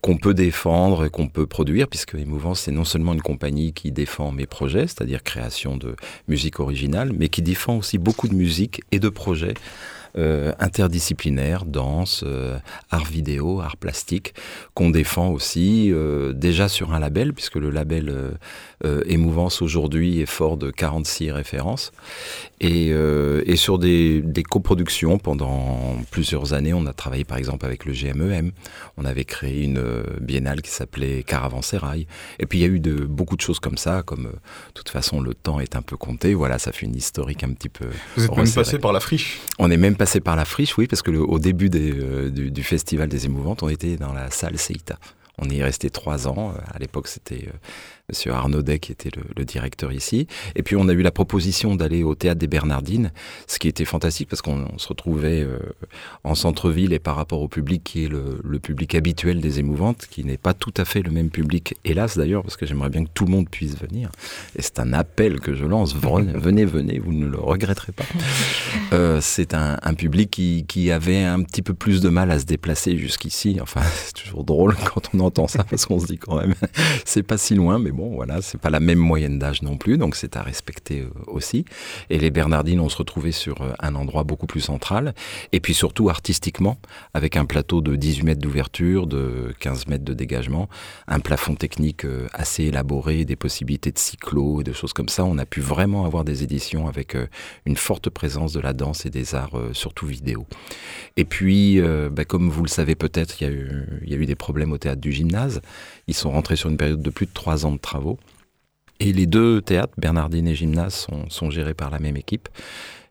qu'on 0.00 0.16
peut 0.16 0.34
défendre 0.34 1.04
et 1.04 1.10
qu'on 1.10 1.28
peut 1.28 1.46
produire, 1.46 1.88
puisque 1.88 2.14
Émouvant, 2.14 2.54
c'est 2.54 2.72
non 2.72 2.84
seulement 2.84 3.14
une 3.14 3.22
compagnie 3.22 3.72
qui 3.72 3.92
défend 3.92 4.32
mes 4.32 4.46
projets, 4.46 4.86
c'est-à-dire 4.86 5.22
création 5.22 5.76
de 5.76 5.94
musique 6.26 6.58
originale, 6.58 7.12
mais 7.16 7.28
qui 7.28 7.42
défend 7.42 7.76
aussi 7.76 7.98
beaucoup 7.98 8.28
de 8.28 8.34
musique 8.34 8.82
et 8.90 8.98
de 8.98 9.08
projets 9.08 9.54
euh, 10.16 10.52
interdisciplinaires, 10.58 11.64
danse, 11.64 12.24
euh, 12.26 12.58
art 12.90 13.04
vidéo, 13.04 13.60
art 13.60 13.76
plastique, 13.76 14.34
qu'on 14.74 14.90
défend 14.90 15.28
aussi 15.28 15.92
déjà 16.34 16.68
sur 16.68 16.92
un 16.92 16.98
label, 16.98 17.34
puisque 17.34 17.56
le 17.56 17.70
label 17.70 18.36
Émouvance 19.06 19.62
aujourd'hui 19.62 20.20
est 20.20 20.26
fort 20.26 20.56
de 20.56 20.70
46 20.70 21.30
références, 21.30 21.92
et, 22.60 22.88
euh, 22.92 23.42
et 23.46 23.56
sur 23.56 23.78
des, 23.78 24.20
des 24.22 24.42
coproductions 24.42 25.18
pendant 25.18 25.96
plusieurs 26.10 26.52
années. 26.54 26.74
On 26.74 26.86
a 26.86 26.92
travaillé 26.92 27.24
par 27.24 27.38
exemple 27.38 27.64
avec 27.66 27.84
le 27.84 27.92
GMEM, 27.92 28.52
on 28.96 29.04
avait 29.04 29.24
créé 29.24 29.62
une 29.64 29.78
euh, 29.78 30.02
biennale 30.20 30.62
qui 30.62 30.70
s'appelait 30.70 31.22
Caravansérail, 31.22 32.06
et 32.38 32.46
puis 32.46 32.58
il 32.58 32.62
y 32.62 32.64
a 32.64 32.68
eu 32.68 32.80
de, 32.80 33.04
beaucoup 33.04 33.36
de 33.36 33.40
choses 33.40 33.60
comme 33.60 33.78
ça, 33.78 34.02
comme 34.02 34.26
euh, 34.26 34.30
de 34.32 34.72
toute 34.74 34.88
façon 34.88 35.20
le 35.20 35.34
temps 35.34 35.60
est 35.60 35.76
un 35.76 35.82
peu 35.82 35.96
compté, 35.96 36.34
voilà, 36.34 36.58
ça 36.58 36.72
fait 36.72 36.86
une 36.86 36.96
historique 36.96 37.44
un 37.44 37.50
petit 37.52 37.68
peu 37.68 37.86
Vous 38.16 38.24
êtes 38.24 38.36
même 38.36 38.52
passé 38.52 38.78
par 38.78 38.92
la 38.92 39.00
friche 39.00 39.38
On 39.58 39.70
est 39.70 39.76
même 39.76 39.96
passé 39.96 40.20
par 40.20 40.36
la 40.36 40.44
friche, 40.44 40.76
oui, 40.78 40.86
parce 40.86 41.02
que 41.02 41.10
le- 41.10 41.20
au 41.22 41.38
début 41.38 41.68
des, 41.70 41.92
euh, 41.92 42.30
du, 42.30 42.50
du 42.50 42.62
festival 42.62 43.08
des 43.08 43.26
émouvantes, 43.26 43.62
on 43.62 43.68
était 43.68 43.96
dans 43.96 44.12
la 44.12 44.30
salle 44.30 44.58
Seita. 44.58 44.98
On 45.40 45.48
y 45.48 45.58
est 45.60 45.62
resté 45.62 45.88
trois 45.88 46.26
ans. 46.26 46.52
À 46.74 46.80
l'époque, 46.80 47.06
c'était 47.06 47.46
euh, 47.46 47.52
Monsieur 48.10 48.32
Arnaudet 48.32 48.78
qui 48.78 48.90
était 48.90 49.10
le, 49.14 49.22
le 49.36 49.44
directeur 49.44 49.92
ici. 49.92 50.26
Et 50.56 50.62
puis, 50.62 50.76
on 50.76 50.88
a 50.88 50.92
eu 50.94 51.02
la 51.02 51.10
proposition 51.10 51.76
d'aller 51.76 52.02
au 52.02 52.14
théâtre 52.14 52.38
des 52.38 52.46
Bernardines, 52.46 53.12
ce 53.46 53.58
qui 53.58 53.68
était 53.68 53.84
fantastique 53.84 54.30
parce 54.30 54.40
qu'on 54.40 54.66
on 54.72 54.78
se 54.78 54.88
retrouvait 54.88 55.42
euh, 55.42 55.58
en 56.24 56.34
centre-ville 56.34 56.94
et 56.94 56.98
par 56.98 57.16
rapport 57.16 57.42
au 57.42 57.48
public 57.48 57.82
qui 57.84 58.04
est 58.04 58.08
le, 58.08 58.40
le 58.42 58.58
public 58.58 58.94
habituel 58.94 59.42
des 59.42 59.58
émouvantes, 59.58 60.06
qui 60.10 60.24
n'est 60.24 60.38
pas 60.38 60.54
tout 60.54 60.72
à 60.78 60.86
fait 60.86 61.02
le 61.02 61.10
même 61.10 61.28
public, 61.28 61.74
hélas 61.84 62.16
d'ailleurs, 62.16 62.42
parce 62.42 62.56
que 62.56 62.64
j'aimerais 62.64 62.88
bien 62.88 63.04
que 63.04 63.10
tout 63.12 63.26
le 63.26 63.30
monde 63.30 63.50
puisse 63.50 63.76
venir. 63.76 64.10
Et 64.56 64.62
c'est 64.62 64.78
un 64.78 64.94
appel 64.94 65.40
que 65.40 65.52
je 65.52 65.66
lance. 65.66 65.94
Venez, 65.94 66.32
venez, 66.34 66.64
venez, 66.64 66.98
vous 66.98 67.12
ne 67.12 67.26
le 67.26 67.38
regretterez 67.38 67.92
pas. 67.92 68.04
Euh, 68.92 69.18
c'est 69.20 69.54
un, 69.54 69.76
un 69.82 69.94
public 69.94 70.30
qui, 70.30 70.64
qui 70.66 70.90
avait 70.90 71.22
un 71.22 71.42
petit 71.42 71.60
peu 71.60 71.74
plus 71.74 72.00
de 72.00 72.08
mal 72.08 72.30
à 72.30 72.38
se 72.38 72.46
déplacer 72.46 72.96
jusqu'ici. 72.96 73.58
Enfin, 73.60 73.82
c'est 74.04 74.14
toujours 74.14 74.44
drôle 74.44 74.74
quand 74.76 75.10
on 75.14 75.20
entend 75.20 75.46
ça 75.46 75.64
parce 75.64 75.84
qu'on 75.84 75.98
se 75.98 76.06
dit 76.06 76.16
quand 76.16 76.36
même, 76.36 76.54
c'est 77.04 77.22
pas 77.22 77.36
si 77.36 77.54
loin, 77.54 77.78
mais 77.78 77.90
bon, 77.90 77.97
voilà, 78.06 78.40
c'est 78.42 78.58
pas 78.58 78.70
la 78.70 78.80
même 78.80 78.98
moyenne 78.98 79.38
d'âge 79.38 79.62
non 79.62 79.76
plus, 79.76 79.98
donc 79.98 80.14
c'est 80.14 80.36
à 80.36 80.42
respecter 80.42 81.00
euh, 81.00 81.10
aussi. 81.26 81.64
Et 82.10 82.18
les 82.18 82.30
Bernardines, 82.30 82.80
on 82.80 82.88
se 82.88 82.96
retrouvait 82.96 83.32
sur 83.32 83.62
euh, 83.62 83.72
un 83.80 83.94
endroit 83.94 84.24
beaucoup 84.24 84.46
plus 84.46 84.60
central, 84.60 85.14
et 85.52 85.60
puis 85.60 85.74
surtout 85.74 86.08
artistiquement, 86.08 86.78
avec 87.14 87.36
un 87.36 87.44
plateau 87.44 87.80
de 87.80 87.96
18 87.96 88.24
mètres 88.24 88.40
d'ouverture, 88.40 89.06
de 89.06 89.52
15 89.60 89.88
mètres 89.88 90.04
de 90.04 90.14
dégagement, 90.14 90.68
un 91.06 91.20
plafond 91.20 91.54
technique 91.54 92.04
euh, 92.04 92.26
assez 92.32 92.64
élaboré, 92.64 93.24
des 93.24 93.36
possibilités 93.36 93.92
de 93.92 93.98
cyclo 93.98 94.60
et 94.60 94.64
de 94.64 94.72
choses 94.72 94.92
comme 94.92 95.08
ça. 95.08 95.24
On 95.24 95.38
a 95.38 95.46
pu 95.46 95.60
vraiment 95.60 96.04
avoir 96.04 96.24
des 96.24 96.42
éditions 96.42 96.88
avec 96.88 97.16
une 97.66 97.76
forte 97.76 98.10
présence 98.10 98.52
de 98.52 98.60
la 98.60 98.72
danse 98.72 99.06
et 99.06 99.10
des 99.10 99.34
arts, 99.34 99.58
surtout 99.72 100.06
vidéo. 100.06 100.46
Et 101.16 101.24
puis, 101.24 101.80
bah, 102.10 102.24
comme 102.24 102.48
vous 102.48 102.62
le 102.62 102.68
savez 102.68 102.94
peut-être, 102.94 103.40
il 103.40 103.48
y, 104.06 104.10
y 104.10 104.14
a 104.14 104.16
eu 104.16 104.26
des 104.26 104.34
problèmes 104.34 104.72
au 104.72 104.78
théâtre 104.78 105.00
du 105.00 105.12
gymnase. 105.12 105.60
Ils 106.06 106.14
sont 106.14 106.30
rentrés 106.30 106.56
sur 106.56 106.70
une 106.70 106.76
période 106.76 107.02
de 107.02 107.10
plus 107.10 107.26
de 107.26 107.32
trois 107.32 107.66
ans 107.66 107.72
de 107.72 107.78
Et 109.00 109.12
les 109.12 109.26
deux 109.26 109.62
théâtres, 109.62 109.94
Bernardine 109.96 110.48
et 110.48 110.54
Gymnase, 110.54 110.94
sont, 110.94 111.30
sont 111.30 111.50
gérés 111.50 111.74
par 111.74 111.90
la 111.90 111.98
même 111.98 112.16
équipe. 112.16 112.48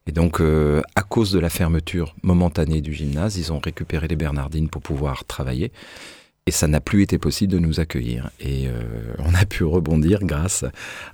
Et 0.08 0.12
donc, 0.12 0.40
euh, 0.40 0.82
à 0.96 1.04
cause 1.04 1.32
de 1.32 1.40
la 1.40 1.50
fermeture 1.50 2.16
momentanée 2.24 2.82
du 2.82 2.94
gymnase, 2.94 3.38
ils 3.38 3.52
ont 3.52 3.60
récupéré 3.60 4.08
les 4.08 4.16
Bernardines 4.16 4.70
pour 4.70 4.82
pouvoir 4.82 5.26
travailler. 5.26 5.72
Et 6.48 6.52
ça 6.52 6.68
n'a 6.70 6.80
plus 6.80 7.04
été 7.04 7.18
possible 7.18 7.52
de 7.52 7.60
nous 7.60 7.82
accueillir. 7.82 8.30
Et 8.40 8.68
euh, 8.68 8.82
on 9.20 9.34
a 9.34 9.46
pu 9.46 9.66
rebondir 9.66 10.20
grâce 10.22 10.64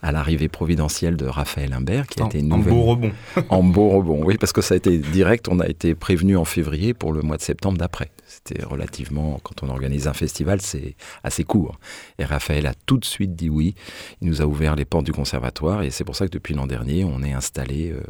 à 0.04 0.12
l'arrivée 0.12 0.48
providentielle 0.48 1.18
de 1.18 1.26
Raphaël 1.26 1.74
Imbert, 1.74 2.06
qui 2.06 2.22
a 2.22 2.26
un, 2.26 2.28
été 2.28 2.44
nouvelle 2.44 2.74
beau 2.74 2.84
rebond. 2.84 3.12
en 3.50 3.64
beau 3.64 3.90
rebond, 3.90 4.24
oui, 4.24 4.38
parce 4.38 4.54
que 4.54 4.62
ça 4.62 4.76
a 4.76 4.78
été 4.78 5.00
direct. 5.00 5.48
On 5.50 5.60
a 5.60 5.68
été 5.68 5.96
prévenu 5.96 6.38
en 6.38 6.46
février 6.46 6.94
pour 6.94 7.14
le 7.14 7.24
mois 7.24 7.38
de 7.38 7.42
septembre 7.42 7.80
d'après. 7.80 8.12
C'était 8.28 8.64
relativement, 8.64 9.40
quand 9.42 9.64
on 9.64 9.70
organise 9.70 10.08
un 10.08 10.14
festival, 10.14 10.62
c'est 10.62 10.96
assez 11.24 11.44
court. 11.44 11.80
Et 12.20 12.26
Raphaël 12.26 12.68
a 12.68 12.74
tout 12.86 12.98
de 12.98 13.06
suite 13.06 13.36
dit 13.36 13.50
oui. 13.50 13.74
Il 14.22 14.28
nous 14.28 14.44
a 14.44 14.46
ouvert 14.46 14.76
les 14.76 14.86
portes 14.86 15.06
du 15.06 15.14
conservatoire 15.14 15.82
et 15.82 15.90
c'est 15.90 16.04
pour 16.04 16.16
ça 16.16 16.28
que 16.28 16.32
depuis 16.32 16.54
l'an 16.54 16.68
dernier, 16.68 17.06
on 17.06 17.24
est 17.24 17.34
installé, 17.34 17.92
euh, 17.92 18.02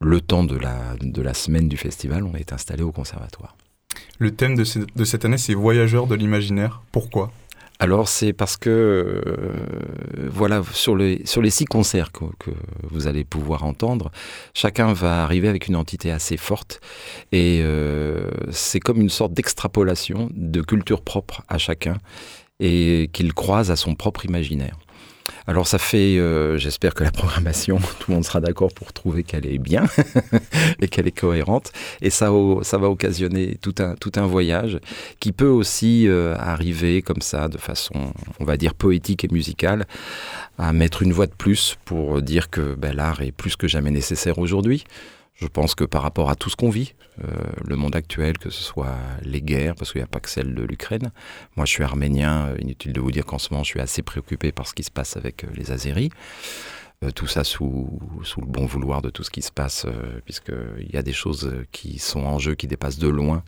le 0.00 0.20
temps 0.20 0.44
de 0.44 0.56
la, 0.56 0.94
de 1.00 1.22
la 1.22 1.34
semaine 1.34 1.68
du 1.68 1.76
festival, 1.76 2.22
on 2.22 2.36
est 2.36 2.52
installé 2.52 2.84
au 2.84 2.92
conservatoire. 2.92 3.56
Le 4.18 4.30
thème 4.34 4.54
de, 4.56 4.64
ce- 4.64 4.78
de 4.94 5.04
cette 5.04 5.24
année, 5.24 5.38
c'est 5.38 5.54
Voyageurs 5.54 6.06
de 6.06 6.14
l'imaginaire. 6.14 6.82
Pourquoi? 6.92 7.30
Alors 7.78 8.08
c'est 8.08 8.32
parce 8.32 8.56
que 8.56 8.70
euh, 8.70 10.30
voilà 10.30 10.62
sur 10.72 10.96
les 10.96 11.20
six 11.50 11.66
concerts 11.66 12.10
que, 12.10 12.24
que 12.38 12.50
vous 12.90 13.06
allez 13.06 13.22
pouvoir 13.22 13.64
entendre, 13.64 14.10
chacun 14.54 14.94
va 14.94 15.22
arriver 15.22 15.46
avec 15.48 15.68
une 15.68 15.76
entité 15.76 16.10
assez 16.10 16.38
forte 16.38 16.80
et 17.32 17.60
euh, 17.62 18.30
c'est 18.50 18.80
comme 18.80 19.02
une 19.02 19.10
sorte 19.10 19.34
d'extrapolation 19.34 20.30
de 20.32 20.62
culture 20.62 21.02
propre 21.02 21.42
à 21.48 21.58
chacun 21.58 21.98
et 22.60 23.10
qu'il 23.12 23.34
croise 23.34 23.70
à 23.70 23.76
son 23.76 23.94
propre 23.94 24.24
imaginaire. 24.24 24.78
Alors 25.48 25.66
ça 25.68 25.78
fait, 25.78 26.18
euh, 26.18 26.58
j'espère 26.58 26.94
que 26.94 27.04
la 27.04 27.12
programmation, 27.12 27.78
tout 28.00 28.10
le 28.10 28.14
monde 28.14 28.24
sera 28.24 28.40
d'accord 28.40 28.72
pour 28.74 28.92
trouver 28.92 29.22
qu'elle 29.22 29.46
est 29.46 29.58
bien 29.58 29.84
et 30.80 30.88
qu'elle 30.88 31.06
est 31.06 31.16
cohérente. 31.16 31.72
Et 32.02 32.10
ça, 32.10 32.30
va 32.30 32.90
occasionner 32.90 33.56
tout 33.60 33.74
un, 33.78 33.94
tout 33.94 34.12
un 34.16 34.26
voyage 34.26 34.80
qui 35.20 35.32
peut 35.32 35.48
aussi 35.48 36.08
euh, 36.08 36.34
arriver 36.36 37.02
comme 37.02 37.20
ça, 37.20 37.48
de 37.48 37.58
façon, 37.58 38.12
on 38.40 38.44
va 38.44 38.56
dire, 38.56 38.74
poétique 38.74 39.24
et 39.24 39.28
musicale, 39.30 39.86
à 40.58 40.72
mettre 40.72 41.02
une 41.02 41.12
voix 41.12 41.26
de 41.26 41.34
plus 41.34 41.76
pour 41.84 42.20
dire 42.22 42.50
que 42.50 42.74
ben, 42.74 42.94
l'art 42.94 43.22
est 43.22 43.32
plus 43.32 43.56
que 43.56 43.68
jamais 43.68 43.90
nécessaire 43.90 44.38
aujourd'hui. 44.38 44.84
Je 45.36 45.46
pense 45.46 45.74
que 45.74 45.84
par 45.84 46.02
rapport 46.02 46.30
à 46.30 46.34
tout 46.34 46.48
ce 46.48 46.56
qu'on 46.56 46.70
vit, 46.70 46.94
euh, 47.22 47.30
le 47.62 47.76
monde 47.76 47.94
actuel, 47.94 48.38
que 48.38 48.48
ce 48.48 48.62
soit 48.62 48.96
les 49.22 49.42
guerres, 49.42 49.74
parce 49.74 49.92
qu'il 49.92 50.00
n'y 50.00 50.04
a 50.04 50.08
pas 50.08 50.20
que 50.20 50.30
celle 50.30 50.54
de 50.54 50.62
l'Ukraine. 50.62 51.12
Moi, 51.56 51.66
je 51.66 51.72
suis 51.72 51.82
arménien, 51.82 52.46
euh, 52.46 52.56
inutile 52.58 52.94
de 52.94 53.00
vous 53.00 53.10
dire 53.10 53.26
qu'en 53.26 53.38
ce 53.38 53.52
moment, 53.52 53.62
je 53.62 53.70
suis 53.70 53.80
assez 53.80 54.02
préoccupé 54.02 54.50
par 54.50 54.66
ce 54.66 54.72
qui 54.72 54.82
se 54.82 54.90
passe 54.90 55.16
avec 55.16 55.44
euh, 55.44 55.48
les 55.54 55.70
Azéris. 55.72 56.10
Tout 57.14 57.26
ça 57.26 57.44
sous, 57.44 58.00
le 58.38 58.46
bon 58.46 58.64
vouloir 58.64 59.02
de 59.02 59.10
tout 59.10 59.22
ce 59.22 59.30
qui 59.30 59.42
se 59.42 59.52
passe, 59.52 59.84
euh, 59.84 60.20
puisqu'il 60.24 60.90
y 60.90 60.96
a 60.96 61.02
des 61.02 61.12
choses 61.12 61.52
qui 61.70 61.98
sont 61.98 62.24
en 62.24 62.38
jeu, 62.38 62.54
qui 62.54 62.66
dépassent 62.66 62.98
de 62.98 63.08
loin 63.08 63.44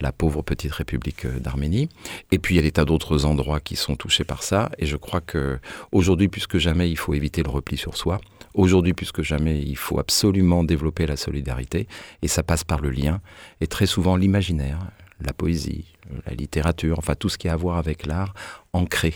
la 0.00 0.12
pauvre 0.12 0.42
petite 0.42 0.72
république 0.72 1.24
euh, 1.24 1.38
d'Arménie. 1.38 1.88
Et 2.32 2.38
puis 2.38 2.54
il 2.54 2.56
y 2.56 2.60
a 2.60 2.62
des 2.62 2.72
tas 2.72 2.84
d'autres 2.84 3.24
endroits 3.24 3.60
qui 3.60 3.76
sont 3.76 3.96
touchés 3.96 4.24
par 4.24 4.42
ça. 4.42 4.70
Et 4.78 4.86
je 4.86 4.96
crois 4.96 5.20
que 5.20 5.58
aujourd'hui, 5.92 6.28
plus 6.28 6.46
que 6.46 6.58
jamais, 6.58 6.90
il 6.90 6.96
faut 6.96 7.14
éviter 7.14 7.42
le 7.42 7.50
repli 7.50 7.76
sur 7.76 7.96
soi. 7.96 8.20
Aujourd'hui, 8.54 8.92
plus 8.92 9.12
que 9.12 9.22
jamais, 9.22 9.60
il 9.60 9.76
faut 9.76 9.98
absolument 9.98 10.62
développer 10.64 11.06
la 11.06 11.16
solidarité. 11.16 11.86
Et 12.22 12.28
ça 12.28 12.42
passe 12.42 12.64
par 12.64 12.80
le 12.80 12.90
lien. 12.90 13.20
Et 13.60 13.66
très 13.66 13.86
souvent, 13.86 14.16
l'imaginaire, 14.16 14.78
la 15.20 15.32
poésie, 15.32 15.86
la 16.26 16.34
littérature, 16.34 16.98
enfin 16.98 17.14
tout 17.14 17.28
ce 17.28 17.38
qui 17.38 17.48
a 17.48 17.52
à 17.52 17.56
voir 17.56 17.78
avec 17.78 18.06
l'art, 18.06 18.34
ancré. 18.72 19.14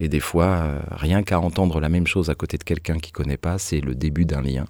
Et 0.00 0.08
des 0.08 0.20
fois, 0.20 0.46
euh, 0.46 0.80
rien 0.90 1.22
qu'à 1.22 1.38
entendre 1.38 1.80
la 1.80 1.88
même 1.88 2.06
chose 2.06 2.28
à 2.28 2.34
côté 2.34 2.58
de 2.58 2.64
quelqu'un 2.64 2.98
qui 2.98 3.12
connaît 3.12 3.36
pas, 3.36 3.58
c'est 3.58 3.80
le 3.80 3.94
début 3.94 4.24
d'un 4.24 4.42
lien. 4.42 4.64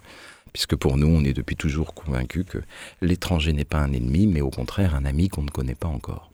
Puisque 0.55 0.77
pour 0.77 0.97
nous, 0.97 1.09
on 1.09 1.25
est 1.25 1.33
depuis 1.33 1.57
toujours 1.57 1.95
convaincus 1.95 2.45
que 2.49 2.59
l'étranger 3.03 3.53
n'est 3.53 3.65
pas 3.65 3.81
un 3.81 3.93
ennemi, 3.93 4.29
mais 4.29 4.41
au 4.41 4.51
contraire 4.51 4.95
un 4.95 5.05
ami 5.05 5.29
qu'on 5.29 5.43
ne 5.43 5.51
connaît 5.51 5.75
pas 5.75 5.89
encore. 5.89 6.31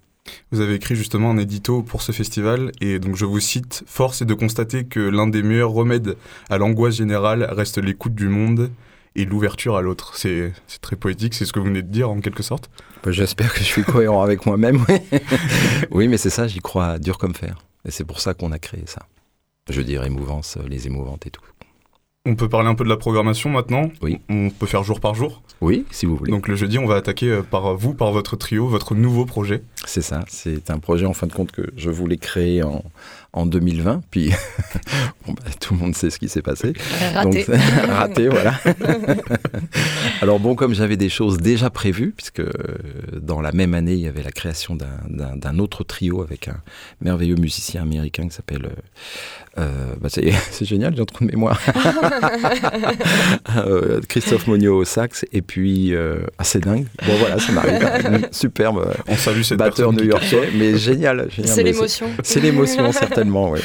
Vous 0.53 0.61
avez 0.61 0.75
écrit 0.75 0.95
justement 0.95 1.31
un 1.31 1.39
édito 1.39 1.83
pour 1.83 2.03
ce 2.03 2.13
festival, 2.13 2.71
et 2.83 2.99
donc 2.99 3.17
je 3.17 3.25
vous 3.25 3.41
cite 3.41 3.83
Force 3.87 4.21
est 4.21 4.27
de 4.27 4.35
constater 4.35 4.85
que 4.85 5.01
l'un 5.01 5.27
des 5.27 5.43
meilleurs 5.43 5.71
remèdes 5.71 6.17
à 6.51 6.59
l'angoisse 6.59 6.97
générale 6.97 7.49
reste 7.51 7.79
l'écoute 7.79 8.15
du 8.15 8.29
monde 8.29 8.71
et 9.17 9.25
l'ouverture 9.25 9.77
à 9.77 9.81
l'autre. 9.81 10.15
C'est 10.17 10.53
très 10.83 10.97
poétique, 10.97 11.33
c'est 11.33 11.47
ce 11.47 11.55
que 11.55 11.59
vous 11.59 11.67
venez 11.67 11.83
de 11.83 11.91
dire 11.91 12.11
en 12.11 12.21
quelque 12.21 12.43
sorte. 12.43 12.71
Bah, 13.03 13.13
J'espère 13.13 13.55
que 13.55 13.61
je 13.61 13.65
suis 13.65 13.85
cohérent 13.85 14.23
avec 14.23 14.45
moi-même. 14.45 14.85
Oui, 14.87 14.99
oui 15.91 16.09
mais 16.09 16.19
c'est 16.19 16.31
ça, 16.31 16.47
j'y 16.47 16.61
crois 16.61 16.99
dur 16.99 17.17
comme 17.17 17.35
fer. 17.35 17.65
Et 17.87 17.91
c'est 17.91 18.05
pour 18.05 18.21
ça 18.21 18.35
qu'on 18.35 18.53
a 18.53 18.59
créé 18.59 18.83
ça. 18.85 19.07
Je 19.71 19.79
veux 19.79 19.85
dire, 19.85 20.05
émouvance, 20.05 20.59
les 20.69 20.87
émouvantes 20.87 21.27
et 21.27 21.31
tout. 21.31 21.50
On 22.27 22.35
peut 22.35 22.51
parler 22.51 22.69
un 22.69 22.75
peu 22.75 22.85
de 22.85 22.91
la 22.91 22.99
programmation 22.99 23.49
maintenant. 23.49 23.91
Oui. 24.03 24.21
On 24.29 24.51
peut 24.51 24.67
faire 24.67 24.85
jour 24.85 25.01
par 25.01 25.15
jour. 25.15 25.43
Oui, 25.63 25.87
si 25.91 26.05
vous 26.05 26.17
voulez. 26.17 26.31
Donc 26.31 26.49
le 26.49 26.55
jeudi, 26.55 26.79
on 26.79 26.85
va 26.85 26.97
attaquer 26.97 27.31
euh, 27.31 27.43
par 27.43 27.75
vous, 27.77 27.95
par 27.95 28.13
votre 28.13 28.37
trio, 28.37 28.69
votre 28.69 28.95
nouveau 28.95 29.25
projet. 29.25 29.63
C'est 29.87 30.03
ça, 30.03 30.21
c'est 30.29 30.71
un 30.71 30.79
projet 30.79 31.07
en 31.07 31.15
fin 31.15 31.27
de 31.27 31.33
compte 31.33 31.51
que 31.51 31.63
je 31.79 31.89
voulais 31.89 32.19
créer 32.19 32.63
en, 32.63 32.85
en 33.33 33.47
2020, 33.47 34.03
puis 34.11 34.31
bon, 35.27 35.33
bah, 35.35 35.43
tout 35.61 35.75
le 35.75 35.81
monde 35.81 35.95
sait 35.95 36.11
ce 36.11 36.19
qui 36.19 36.29
s'est 36.29 36.43
passé. 36.43 36.73
Raté. 37.15 37.45
Donc, 37.45 37.57
raté, 37.89 38.29
voilà. 38.29 38.55
Alors 40.23 40.41
bon, 40.41 40.55
comme 40.55 40.75
j'avais 40.75 40.97
des 40.97 41.09
choses 41.09 41.39
déjà 41.39 41.71
prévues, 41.71 42.13
puisque 42.17 42.41
euh, 42.41 42.51
dans 43.21 43.41
la 43.41 43.53
même 43.53 43.75
année, 43.75 43.93
il 43.95 44.01
y 44.01 44.09
avait 44.09 44.23
la 44.23 44.33
création 44.33 44.77
d'un- 44.77 45.59
autre 45.59 45.85
trio 45.85 46.23
avec 46.23 46.49
un 46.49 46.57
merveilleux 47.01 47.35
musicien 47.37 47.83
américain 47.83 48.27
qui 48.29 48.35
s'appelle... 48.35 48.67
euh, 48.67 48.71
euh, 49.59 49.95
bah, 50.01 50.09
c'est 50.11 50.33
c'est 50.53 50.65
génial, 50.65 50.95
j'ai 50.95 51.03
un 51.03 51.05
trou 51.05 51.25
de 51.25 51.31
mémoire. 51.31 51.61
Euh, 53.57 54.01
Christophe 54.09 54.47
Monio 54.47 54.77
au 54.79 54.85
sax, 54.85 55.25
et 55.33 55.43
puis... 55.43 55.95
euh, 55.95 56.21
ah, 56.39 56.45
dingue. 56.61 56.87
Bon 57.07 57.13
voilà, 57.19 57.39
ça 57.39 57.53
m'arrive. 57.53 58.29
Superbe 58.33 58.95
On 59.09 59.17
salue 59.17 59.43
cette 59.43 59.59
batteur 59.59 59.93
new-yorkais, 59.93 60.51
mais 60.57 60.77
génial. 60.77 61.29
génial, 61.31 61.53
C'est 61.55 61.63
l'émotion. 61.63 62.07
c'est 62.23 62.41
l'émotion, 62.41 62.93
certainement, 62.93 63.20
oui. 63.29 63.61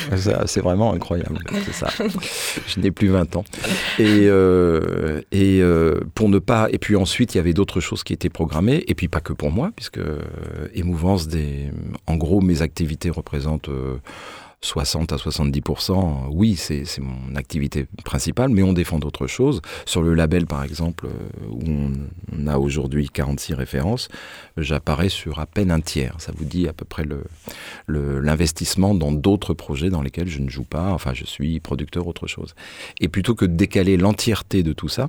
C'est 0.46 0.62
vraiment 0.62 0.94
incroyable, 0.94 1.40
c'est 1.66 1.74
ça. 1.74 1.90
Je 2.68 2.80
n'ai 2.80 2.92
plus 2.92 3.10
20 3.10 3.36
ans. 3.36 3.44
Et, 4.00 4.28
euh, 4.28 5.22
et 5.32 5.60
euh, 5.62 6.00
pour 6.14 6.30
ne 6.30 6.40
pas. 6.40 6.68
Et 6.72 6.78
puis 6.78 6.96
ensuite, 6.96 7.36
il 7.36 7.38
y 7.38 7.40
avait 7.40 7.54
d'autres 7.54 7.80
choses 7.80 8.04
qui 8.04 8.14
étaient 8.14 8.30
programmées, 8.30 8.84
et 8.88 8.96
puis 8.96 9.08
pas 9.08 9.22
que 9.22 9.34
pour 9.34 9.52
moi, 9.52 9.72
puisque 9.76 10.00
euh, 10.00 10.20
Émouvance, 10.74 11.28
des, 11.28 11.72
en 12.08 12.16
gros, 12.16 12.42
mes 12.42 12.62
activités 12.62 13.10
représentent. 13.10 13.70
Euh, 14.66 14.76
60 14.76 15.14
à 15.14 15.16
70%, 15.16 16.28
oui, 16.32 16.56
c'est 16.56 16.86
mon 17.00 17.36
activité 17.36 17.88
principale, 18.04 18.50
mais 18.50 18.64
on 18.64 18.74
défend 18.74 19.00
d'autres 19.00 19.28
choses. 19.28 19.62
Sur 19.86 20.02
le 20.02 20.14
label, 20.14 20.46
par 20.46 20.64
exemple, 20.64 21.08
euh, 21.08 21.48
où 21.50 21.62
on, 22.38 22.48
a 22.48 22.58
aujourd'hui 22.58 23.10
46 23.10 23.54
références, 23.56 24.08
j'apparais 24.58 25.10
sur 25.10 25.40
à 25.40 25.46
peine 25.46 25.72
un 25.72 25.80
tiers. 25.80 26.16
Ça 26.20 26.32
vous 26.36 26.46
dit 26.46 26.68
à 26.68 26.74
peu 26.74 26.86
près 26.86 27.04
l'investissement 27.88 28.94
dans 28.94 29.12
d'autres 29.12 29.54
projets 29.54 29.90
dans 29.90 30.02
lesquels 30.02 30.28
je 30.28 30.40
ne 30.40 30.50
joue 30.50 30.64
pas, 30.64 30.92
enfin 30.92 31.14
je 31.14 31.26
suis 31.26 31.60
producteur 31.60 32.08
autre 32.08 32.28
chose. 32.28 32.54
Et 33.00 33.08
plutôt 33.08 33.34
que 33.34 33.46
de 33.46 33.54
décaler 33.56 33.98
l'entièreté 33.98 34.62
de 34.62 34.74
tout 34.74 34.90
ça, 34.90 35.08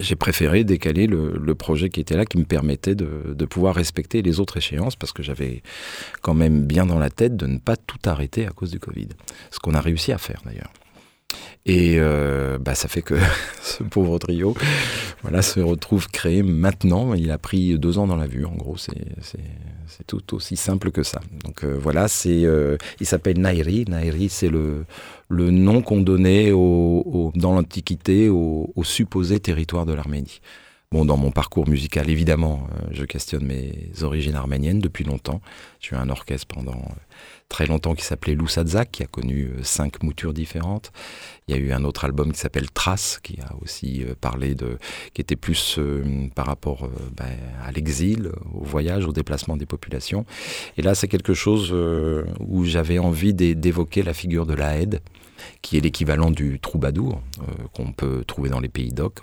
j'ai 0.00 0.16
préféré 0.16 0.64
décaler 0.64 1.06
le, 1.06 1.54
projet 1.54 1.90
qui 1.90 2.00
était 2.00 2.16
là, 2.16 2.24
qui 2.24 2.38
me 2.38 2.44
permettait 2.44 2.94
de, 2.94 3.34
de 3.34 3.44
pouvoir 3.44 3.74
respecter 3.74 4.22
les 4.22 4.40
autres 4.40 4.56
échéances, 4.56 4.96
parce 4.96 5.12
que 5.12 5.22
j'avais 5.22 5.62
quand 6.22 6.34
même 6.34 6.64
bien 6.66 6.86
dans 6.86 6.98
la 6.98 7.10
tête 7.10 7.36
de 7.36 7.46
ne 7.46 7.58
pas 7.58 7.76
tout 7.76 7.98
arrêter 8.06 8.46
à 8.46 8.50
cause 8.50 8.70
du 8.70 8.78
Covid. 8.78 9.08
Ce 9.50 9.58
qu'on 9.58 9.74
a 9.74 9.80
réussi 9.80 10.12
à 10.12 10.18
faire 10.18 10.40
d'ailleurs. 10.44 10.72
Et 11.66 11.96
euh, 11.98 12.58
bah, 12.58 12.74
ça 12.74 12.88
fait 12.88 13.02
que 13.02 13.14
ce 13.62 13.82
pauvre 13.82 14.18
trio 14.18 14.54
voilà, 15.22 15.42
se 15.42 15.60
retrouve 15.60 16.08
créé 16.08 16.42
maintenant. 16.42 17.12
Il 17.14 17.30
a 17.30 17.38
pris 17.38 17.78
deux 17.78 17.98
ans 17.98 18.06
dans 18.06 18.16
la 18.16 18.26
vue, 18.26 18.44
en 18.46 18.54
gros, 18.54 18.76
c'est 18.78 18.94
tout 20.06 20.34
aussi 20.34 20.56
simple 20.56 20.90
que 20.92 21.02
ça. 21.02 21.20
Donc 21.44 21.62
euh, 21.64 21.76
voilà, 21.78 22.08
c'est 22.08 22.44
euh, 22.44 22.76
il 23.00 23.06
s'appelle 23.06 23.38
Nairi. 23.38 23.84
Nairi, 23.88 24.28
c'est 24.30 24.48
le, 24.48 24.84
le 25.28 25.50
nom 25.50 25.82
qu'on 25.82 26.00
donnait 26.00 26.52
au, 26.52 26.58
au- 26.58 27.32
dans 27.34 27.52
l'Antiquité 27.52 28.28
au, 28.30 28.72
au 28.74 28.84
supposé 28.84 29.40
territoire 29.40 29.84
de 29.86 29.92
l'Arménie. 29.92 30.40
Bon, 30.92 31.04
dans 31.04 31.16
mon 31.16 31.30
parcours 31.30 31.68
musical, 31.68 32.10
évidemment, 32.10 32.66
euh, 32.72 32.88
je 32.90 33.04
questionne 33.04 33.46
mes 33.46 33.90
origines 34.02 34.34
arméniennes 34.34 34.80
depuis 34.80 35.04
longtemps. 35.04 35.40
J'ai 35.78 35.94
eu 35.94 35.98
un 36.00 36.08
orchestre 36.10 36.48
pendant 36.52 36.72
euh, 36.72 36.94
très 37.48 37.66
longtemps 37.66 37.94
qui 37.94 38.04
s'appelait 38.04 38.34
Loussadzak, 38.34 38.90
qui 38.90 39.04
a 39.04 39.06
connu 39.06 39.52
euh, 39.56 39.62
cinq 39.62 40.02
moutures 40.02 40.34
différentes. 40.34 40.90
Il 41.46 41.54
y 41.54 41.56
a 41.56 41.60
eu 41.60 41.70
un 41.70 41.84
autre 41.84 42.04
album 42.04 42.32
qui 42.32 42.40
s'appelle 42.40 42.68
Trace, 42.72 43.20
qui 43.22 43.38
a 43.40 43.54
aussi 43.62 44.04
parlé 44.20 44.56
de, 44.56 44.78
qui 45.14 45.20
était 45.20 45.36
plus 45.36 45.78
par 46.34 46.46
rapport 46.46 46.90
ben, 47.16 47.38
à 47.64 47.70
l'exil, 47.70 48.32
au 48.52 48.64
voyage, 48.64 49.06
au 49.06 49.12
déplacement 49.12 49.56
des 49.56 49.66
populations. 49.66 50.26
Et 50.76 50.82
là, 50.82 50.96
c'est 50.96 51.06
quelque 51.06 51.34
chose 51.34 51.72
où 52.40 52.64
j'avais 52.64 52.98
envie 52.98 53.32
d'é- 53.32 53.54
d'évoquer 53.54 54.02
la 54.02 54.12
figure 54.12 54.44
de 54.44 54.54
la 54.54 54.76
Haide, 54.76 55.02
qui 55.62 55.76
est 55.76 55.80
l'équivalent 55.80 56.32
du 56.32 56.58
troubadour 56.58 57.20
qu'on 57.74 57.92
peut 57.92 58.24
trouver 58.24 58.50
dans 58.50 58.60
les 58.60 58.68
pays 58.68 58.92
d'Oc. 58.92 59.20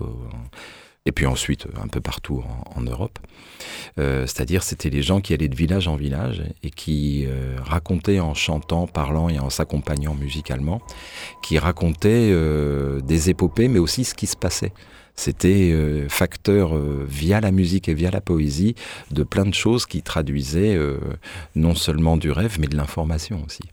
Et 1.08 1.12
puis 1.14 1.26
ensuite 1.26 1.66
euh, 1.66 1.82
un 1.82 1.88
peu 1.88 2.02
partout 2.02 2.44
en, 2.76 2.82
Europe. 2.82 3.18
Euh, 3.98 4.28
C'est-à-dire 4.28 4.62
c'était 4.62 4.90
les 4.90 5.02
gens 5.02 5.22
qui 5.22 5.34
allaient 5.34 5.48
de 5.48 5.56
village 5.56 5.88
en 5.88 5.96
village 5.96 6.44
et 6.64 6.70
qui 6.70 7.26
euh, 7.26 7.56
racontaient 7.64 8.20
en 8.20 8.34
chantant, 8.34 8.86
parlant 8.86 9.30
et 9.30 9.40
en 9.40 9.50
s'accompagnant 9.50 10.14
musicalement, 10.14 10.82
qui 11.42 11.58
racontaient 11.58 12.30
euh, 12.32 13.00
des 13.02 13.30
épopées 13.30 13.70
mais 13.70 13.80
aussi 13.80 14.04
ce 14.04 14.14
qui 14.14 14.28
se 14.28 14.36
passait. 14.36 14.74
C'était 15.16 15.72
euh, 15.72 16.08
facteur 16.10 16.76
euh, 16.76 17.04
via 17.10 17.42
la 17.42 17.52
musique 17.52 17.90
et 17.90 17.96
via 17.96 18.12
la 18.12 18.22
poésie 18.22 18.76
de 19.10 19.24
plein 19.24 19.46
de 19.46 19.54
choses 19.54 19.88
qui 19.88 20.04
traduisaient 20.04 20.78
non 21.56 21.74
seulement 21.74 22.18
du 22.18 22.32
rêve 22.32 22.58
mais 22.60 22.68
de 22.68 22.76
l'information 22.76 23.44
aussi. 23.46 23.64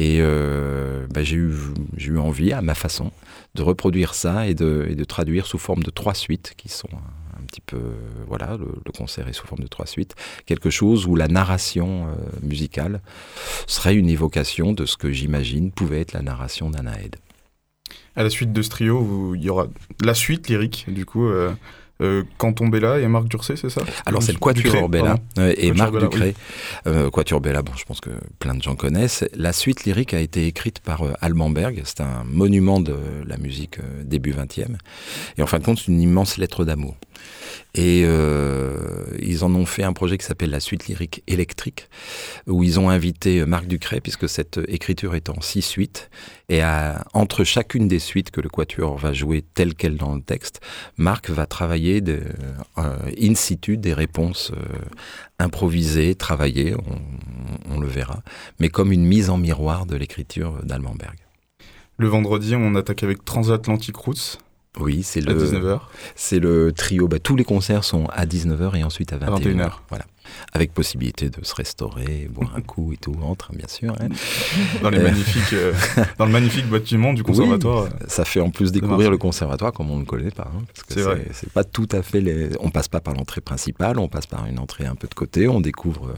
Et 0.00 0.16
euh, 0.20 1.06
bah, 1.10 1.22
j'ai 1.22 1.36
eu, 1.36 2.16
envie, 2.16 2.54
à 2.54 2.62
ma 2.62 2.74
façon, 2.74 3.12
de 3.54 3.62
reproduire 3.62 4.14
ça 4.14 4.48
et 4.48 4.54
de, 4.54 4.94
de 4.96 5.04
traduire 5.04 5.44
sous 5.44 5.58
forme 5.58 5.82
de 5.82 5.90
trois 5.90 6.14
suites 6.14 6.54
qui 6.56 6.70
sont 6.70 6.88
un, 7.38 7.44
petit 7.46 7.60
peu, 7.60 7.76
euh, 7.76 8.24
voilà, 8.26 8.56
le, 8.56 8.92
concert 8.96 9.28
est 9.28 9.34
sous 9.34 9.46
forme 9.46 9.62
de 9.62 9.68
trois 9.68 9.84
suites, 9.84 10.14
quelque 10.46 10.70
chose 10.70 11.04
où 11.04 11.16
la 11.16 11.28
narration 11.28 12.06
euh, 12.06 12.14
musicale 12.42 13.02
serait 13.66 13.94
une 13.94 14.08
évocation 14.08 14.72
de 14.72 14.86
ce 14.86 14.96
que 14.96 15.12
j'imagine 15.12 15.70
pouvait 15.70 16.00
être 16.00 16.14
la 16.14 16.22
narration 16.22 16.70
d'Anaïd. 16.70 17.16
À 18.16 18.22
la 18.22 18.30
suite 18.30 18.54
de 18.54 18.62
ce 18.62 18.70
trio, 18.70 19.34
il 19.34 19.44
y 19.44 19.50
aura 19.50 19.66
la 20.02 20.14
suite 20.14 20.48
lyrique, 20.48 20.86
du 20.88 21.04
coup. 21.04 21.28
Euh, 21.28 21.52
euh, 22.00 22.22
Canton 22.38 22.68
Bella 22.68 22.98
et 22.98 23.06
Marc 23.08 23.28
Durcé, 23.28 23.56
c'est 23.56 23.70
ça 23.70 23.82
Alors 24.06 24.22
c'est 24.22 24.32
le 24.32 24.38
Ducré, 24.52 24.70
Quatuor 24.70 24.88
Bella 24.88 25.16
euh, 25.38 25.52
et 25.56 25.68
Quatuor 25.68 25.76
Marc 25.76 25.92
Bella, 25.92 26.06
Ducré. 26.08 26.34
Euh, 26.86 27.10
Quatuor 27.10 27.40
Bella, 27.40 27.62
bon, 27.62 27.72
je 27.76 27.84
pense 27.84 28.00
que 28.00 28.10
plein 28.38 28.54
de 28.54 28.62
gens 28.62 28.74
connaissent. 28.76 29.24
La 29.34 29.52
suite 29.52 29.84
lyrique 29.84 30.14
a 30.14 30.20
été 30.20 30.46
écrite 30.46 30.80
par 30.80 31.02
euh, 31.02 31.12
Alban 31.20 31.50
Berg. 31.50 31.82
C'est 31.84 32.00
un 32.00 32.24
monument 32.24 32.80
de 32.80 32.96
la 33.26 33.36
musique 33.36 33.78
début 34.04 34.32
20e. 34.32 34.76
Et 35.38 35.42
en 35.42 35.46
fin 35.46 35.58
de 35.58 35.64
compte, 35.64 35.78
c'est 35.78 35.88
une 35.88 36.00
immense 36.00 36.36
lettre 36.38 36.64
d'amour. 36.64 36.96
Et 37.74 38.00
ils 38.00 39.44
en 39.44 39.54
ont 39.54 39.66
fait 39.66 39.84
un 39.84 39.92
projet 39.92 40.18
qui 40.18 40.26
s'appelle 40.26 40.50
la 40.50 40.58
suite 40.58 40.88
lyrique 40.88 41.22
électrique, 41.28 41.88
où 42.48 42.64
ils 42.64 42.80
ont 42.80 42.90
invité 42.90 43.44
Marc 43.46 43.66
Ducret, 43.66 44.00
puisque 44.00 44.28
cette 44.28 44.58
écriture 44.66 45.14
est 45.14 45.28
en 45.28 45.40
six 45.40 45.62
suites. 45.62 46.10
Et 46.48 46.62
à- 46.62 47.04
entre 47.14 47.44
chacune 47.44 47.86
des 47.86 48.00
suites 48.00 48.30
que 48.32 48.40
le 48.40 48.48
Quatuor 48.48 48.96
va 48.98 49.12
jouer 49.12 49.44
telle 49.54 49.74
qu'elle 49.74 49.96
dans 49.96 50.14
le 50.16 50.20
texte, 50.22 50.60
Marc 50.96 51.30
va 51.30 51.46
travailler 51.46 51.89
de, 52.00 52.20
euh, 52.78 52.96
in 53.20 53.34
situ 53.34 53.76
des 53.76 53.92
réponses 53.92 54.52
euh, 54.52 54.78
improvisées, 55.40 56.14
travaillées, 56.14 56.74
on, 56.74 57.74
on 57.74 57.80
le 57.80 57.88
verra, 57.88 58.22
mais 58.60 58.68
comme 58.68 58.92
une 58.92 59.04
mise 59.04 59.30
en 59.30 59.38
miroir 59.38 59.86
de 59.86 59.96
l'écriture 59.96 60.62
d'Almenberg. 60.62 61.16
Le 61.98 62.08
vendredi, 62.08 62.54
on 62.56 62.76
attaque 62.76 63.02
avec 63.02 63.24
Transatlantic 63.24 63.94
Roots 63.96 64.38
Oui, 64.78 65.02
c'est 65.02 65.26
à 65.28 65.32
le, 65.32 65.44
19h. 65.44 65.80
c'est 66.14 66.38
le 66.38 66.72
trio. 66.72 67.08
Bah, 67.08 67.18
tous 67.18 67.36
les 67.36 67.44
concerts 67.44 67.84
sont 67.84 68.06
à 68.06 68.24
19h 68.24 68.76
et 68.78 68.84
ensuite 68.84 69.12
à 69.12 69.18
21h. 69.18 69.42
21h. 69.42 69.72
Voilà. 69.90 70.06
Avec 70.52 70.72
possibilité 70.74 71.30
de 71.30 71.44
se 71.44 71.54
restaurer, 71.54 72.28
boire 72.30 72.52
un 72.56 72.60
coup 72.60 72.92
et 72.92 72.96
tout, 72.96 73.14
entre, 73.22 73.52
bien 73.54 73.68
sûr. 73.68 73.94
hein. 74.00 74.08
Dans, 74.82 74.90
les 74.90 74.98
Euh. 74.98 75.02
magnifiques, 75.02 75.52
euh, 75.52 75.72
dans 76.18 76.26
le 76.26 76.32
magnifique 76.32 76.66
bâtiment 76.68 77.12
du 77.12 77.22
conservatoire. 77.22 77.88
Ça 78.08 78.24
fait 78.24 78.40
en 78.40 78.50
plus 78.50 78.72
découvrir 78.72 79.10
le 79.10 79.18
conservatoire 79.18 79.72
comme 79.72 79.90
on 79.90 79.96
ne 79.96 80.00
le 80.00 80.06
connaît 80.06 80.30
pas. 80.30 80.50
hein, 80.54 80.62
parce 80.74 80.82
que 80.86 80.94
C'est 80.94 81.02
vrai. 81.02 81.26
c'est 81.32 81.50
pas 81.52 81.64
tout 81.64 81.88
à 81.92 82.02
fait 82.02 82.20
les... 82.20 82.50
On 82.60 82.70
passe 82.70 82.88
pas 82.88 83.00
par 83.00 83.14
l'entrée 83.14 83.40
principale, 83.40 83.98
on 83.98 84.08
passe 84.08 84.26
par 84.26 84.46
une 84.46 84.58
entrée 84.58 84.86
un 84.86 84.94
peu 84.96 85.06
de 85.08 85.14
côté, 85.14 85.48
on 85.48 85.60
découvre 85.60 86.08
euh, 86.10 86.14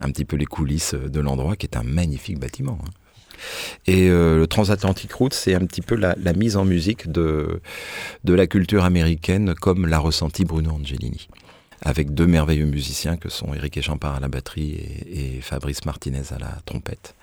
un 0.00 0.10
petit 0.10 0.24
peu 0.24 0.36
les 0.36 0.46
coulisses 0.46 0.94
de 0.94 1.20
l'endroit 1.20 1.56
qui 1.56 1.66
est 1.66 1.76
un 1.76 1.82
magnifique 1.82 2.38
bâtiment. 2.38 2.78
hein. 2.84 2.90
Et 3.88 4.08
euh, 4.08 4.38
le 4.38 4.46
Transatlantic 4.46 5.12
Route, 5.14 5.34
c'est 5.34 5.54
un 5.54 5.66
petit 5.66 5.80
peu 5.82 5.96
la, 5.96 6.14
la 6.22 6.32
mise 6.32 6.56
en 6.56 6.64
musique 6.64 7.10
de, 7.10 7.60
de 8.22 8.34
la 8.34 8.46
culture 8.46 8.84
américaine 8.84 9.54
comme 9.60 9.86
l'a 9.88 9.98
ressenti 9.98 10.44
Bruno 10.44 10.70
Angelini. 10.70 11.26
Avec 11.84 12.14
deux 12.14 12.26
merveilleux 12.26 12.64
musiciens 12.66 13.16
que 13.16 13.28
sont 13.28 13.52
Eric 13.54 13.76
Echampard 13.76 14.14
à 14.14 14.20
la 14.20 14.28
batterie 14.28 14.72
et, 14.72 15.36
et 15.36 15.40
Fabrice 15.40 15.84
Martinez 15.84 16.32
à 16.32 16.38
la 16.38 16.58
trompette. 16.64 17.14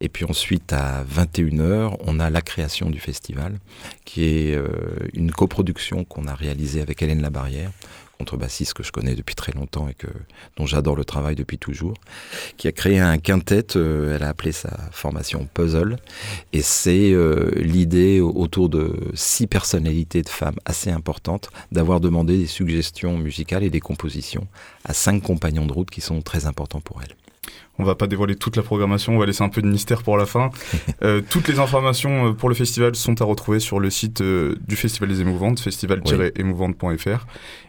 Et 0.00 0.08
puis 0.08 0.24
ensuite, 0.24 0.72
à 0.72 1.04
21h, 1.04 1.96
on 2.00 2.20
a 2.20 2.30
la 2.30 2.40
création 2.40 2.88
du 2.88 2.98
festival, 2.98 3.58
qui 4.06 4.24
est 4.24 4.54
euh, 4.54 4.68
une 5.12 5.30
coproduction 5.30 6.04
qu'on 6.04 6.26
a 6.26 6.34
réalisée 6.34 6.80
avec 6.80 7.02
Hélène 7.02 7.20
Labarrière, 7.20 7.70
contrebassiste 8.20 8.74
que 8.74 8.82
je 8.82 8.92
connais 8.92 9.14
depuis 9.14 9.34
très 9.34 9.52
longtemps 9.52 9.88
et 9.88 9.96
dont 10.58 10.66
j'adore 10.66 10.94
le 10.94 11.04
travail 11.04 11.34
depuis 11.36 11.58
toujours, 11.58 11.94
qui 12.58 12.68
a 12.68 12.72
créé 12.72 12.98
un 12.98 13.16
quintet, 13.16 13.76
euh, 13.76 14.14
elle 14.14 14.22
a 14.22 14.28
appelé 14.28 14.52
sa 14.52 14.70
formation 14.92 15.48
Puzzle, 15.54 15.96
et 16.52 16.60
c'est 16.60 17.12
euh, 17.12 17.50
l'idée 17.56 18.20
autour 18.20 18.68
de 18.68 18.94
six 19.14 19.46
personnalités 19.46 20.22
de 20.22 20.28
femmes 20.28 20.58
assez 20.66 20.90
importantes 20.90 21.50
d'avoir 21.72 22.00
demandé 22.00 22.36
des 22.36 22.46
suggestions 22.46 23.16
musicales 23.16 23.64
et 23.64 23.70
des 23.70 23.80
compositions 23.80 24.46
à 24.84 24.92
cinq 24.92 25.22
compagnons 25.22 25.66
de 25.66 25.72
route 25.72 25.90
qui 25.90 26.02
sont 26.02 26.20
très 26.20 26.44
importants 26.44 26.80
pour 26.80 27.00
elle. 27.02 27.14
On 27.78 27.84
va 27.84 27.94
pas 27.94 28.06
dévoiler 28.06 28.36
toute 28.36 28.56
la 28.56 28.62
programmation, 28.62 29.14
on 29.14 29.18
va 29.18 29.26
laisser 29.26 29.42
un 29.42 29.48
peu 29.48 29.62
de 29.62 29.66
mystère 29.66 30.02
pour 30.02 30.16
la 30.16 30.26
fin. 30.26 30.50
Euh, 31.02 31.22
toutes 31.26 31.48
les 31.48 31.58
informations 31.58 32.28
euh, 32.28 32.32
pour 32.32 32.50
le 32.50 32.54
festival 32.54 32.94
sont 32.94 33.22
à 33.22 33.24
retrouver 33.24 33.58
sur 33.58 33.80
le 33.80 33.88
site 33.88 34.20
euh, 34.20 34.54
du 34.68 34.76
Festival 34.76 35.08
des 35.08 35.22
Émouvantes, 35.22 35.58
festival-émouvante.fr. 35.60 37.26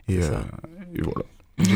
Et, 0.10 0.18
euh, 0.18 0.32
voilà. 1.02 1.26
Je, 1.70 1.76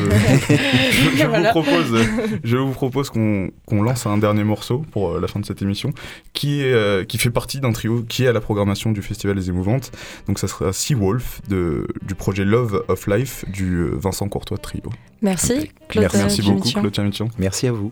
je- 1.11 1.17
je 1.17 1.25
Voilà. 1.27 1.51
vous 1.53 1.61
propose, 1.61 1.99
je 2.43 2.57
vous 2.57 2.71
propose 2.71 3.09
qu'on 3.09 3.49
qu'on 3.65 3.81
lance 3.81 4.05
un 4.05 4.17
dernier 4.17 4.43
morceau 4.43 4.85
pour 4.91 5.15
euh, 5.15 5.19
la 5.21 5.27
fin 5.27 5.39
de 5.39 5.45
cette 5.45 5.61
émission, 5.61 5.91
qui, 6.33 6.61
est, 6.61 6.73
euh, 6.73 7.03
qui 7.03 7.17
fait 7.17 7.29
partie 7.29 7.59
d'un 7.59 7.71
trio 7.71 8.03
qui 8.07 8.23
est 8.23 8.27
à 8.27 8.33
la 8.33 8.41
programmation 8.41 8.91
du 8.91 9.01
Festival 9.01 9.35
des 9.35 9.49
Émouvantes. 9.49 9.91
Donc 10.27 10.39
ça 10.39 10.47
sera 10.47 10.71
Seawolf 10.73 11.41
de, 11.49 11.87
du 12.07 12.15
projet 12.15 12.45
Love 12.45 12.83
of 12.87 13.07
Life 13.07 13.45
du 13.51 13.75
euh, 13.75 13.91
Vincent 13.93 14.27
Courtois 14.29 14.57
Trio. 14.57 14.83
Merci, 15.21 15.71
Claude. 15.87 16.03
Merci. 16.03 16.17
Merci 16.17 16.41
beaucoup. 16.41 16.69
Claude. 16.71 17.29
Merci 17.39 17.67
à 17.67 17.71
vous. 17.71 17.91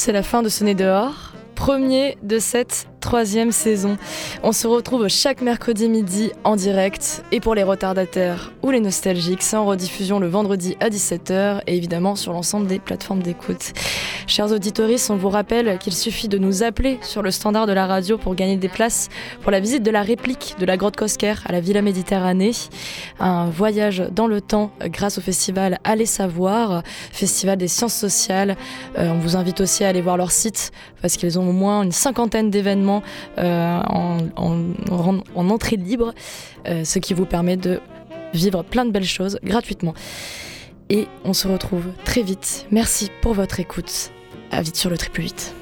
C'est 0.00 0.12
la 0.12 0.22
fin 0.22 0.42
de 0.42 0.48
Sonner 0.48 0.76
dehors, 0.76 1.32
premier 1.56 2.18
de 2.22 2.38
cette 2.38 2.86
troisième 3.00 3.52
saison. 3.52 3.96
On 4.42 4.52
se 4.52 4.66
retrouve 4.66 5.08
chaque 5.08 5.42
mercredi 5.42 5.88
midi 5.88 6.32
en 6.44 6.56
direct 6.56 7.22
et 7.30 7.40
pour 7.40 7.54
les 7.54 7.62
retardataires 7.62 8.52
ou 8.62 8.70
les 8.70 8.80
nostalgiques, 8.80 9.42
c'est 9.42 9.56
en 9.56 9.66
rediffusion 9.66 10.18
le 10.18 10.28
vendredi 10.28 10.76
à 10.80 10.88
17h 10.88 11.60
et 11.66 11.76
évidemment 11.76 12.16
sur 12.16 12.32
l'ensemble 12.32 12.66
des 12.66 12.78
plateformes 12.78 13.22
d'écoute. 13.22 13.72
Chers 14.26 14.52
auditeurs, 14.52 14.88
on 15.10 15.16
vous 15.16 15.28
rappelle 15.28 15.78
qu'il 15.78 15.92
suffit 15.92 16.28
de 16.28 16.38
nous 16.38 16.62
appeler 16.62 16.98
sur 17.02 17.22
le 17.22 17.30
standard 17.30 17.66
de 17.66 17.72
la 17.72 17.86
radio 17.86 18.16
pour 18.16 18.34
gagner 18.34 18.56
des 18.56 18.68
places 18.68 19.08
pour 19.42 19.50
la 19.50 19.60
visite 19.60 19.82
de 19.82 19.90
la 19.90 20.02
réplique 20.02 20.54
de 20.58 20.66
la 20.66 20.76
grotte 20.76 20.96
Cosquer 20.96 21.34
à 21.44 21.52
la 21.52 21.60
Villa 21.60 21.82
Méditerranée. 21.82 22.52
Un 23.20 23.50
voyage 23.50 24.04
dans 24.12 24.26
le 24.26 24.40
temps 24.40 24.70
grâce 24.84 25.18
au 25.18 25.20
festival 25.20 25.78
Allez 25.84 26.06
Savoir, 26.06 26.82
festival 27.12 27.58
des 27.58 27.68
sciences 27.68 27.94
sociales. 27.94 28.56
Euh, 28.98 29.10
on 29.10 29.18
vous 29.18 29.36
invite 29.36 29.60
aussi 29.60 29.84
à 29.84 29.88
aller 29.88 30.00
voir 30.00 30.16
leur 30.16 30.30
site 30.30 30.70
parce 31.02 31.16
qu'ils 31.16 31.38
ont 31.38 31.48
au 31.48 31.52
moins 31.52 31.82
une 31.82 31.92
cinquantaine 31.92 32.50
d'événements 32.50 32.87
euh, 33.38 33.80
en, 33.88 34.18
en- 34.36 34.72
en- 34.90 35.20
en 35.34 35.50
entrée 35.50 35.76
libre, 35.76 36.12
euh, 36.66 36.84
ce 36.84 36.98
qui 36.98 37.14
vous 37.14 37.26
permet 37.26 37.56
de 37.56 37.80
vivre 38.34 38.62
plein 38.62 38.84
de 38.84 38.90
belles 38.90 39.04
choses 39.04 39.38
gratuitement. 39.42 39.94
Et 40.90 41.06
on 41.24 41.32
se 41.34 41.48
retrouve 41.48 41.84
très 42.04 42.22
vite. 42.22 42.66
Merci 42.70 43.10
pour 43.22 43.34
votre 43.34 43.60
écoute. 43.60 44.10
À 44.50 44.62
vite 44.62 44.76
sur 44.76 44.88
le 44.90 44.96
triple 44.96 45.20
8. 45.20 45.54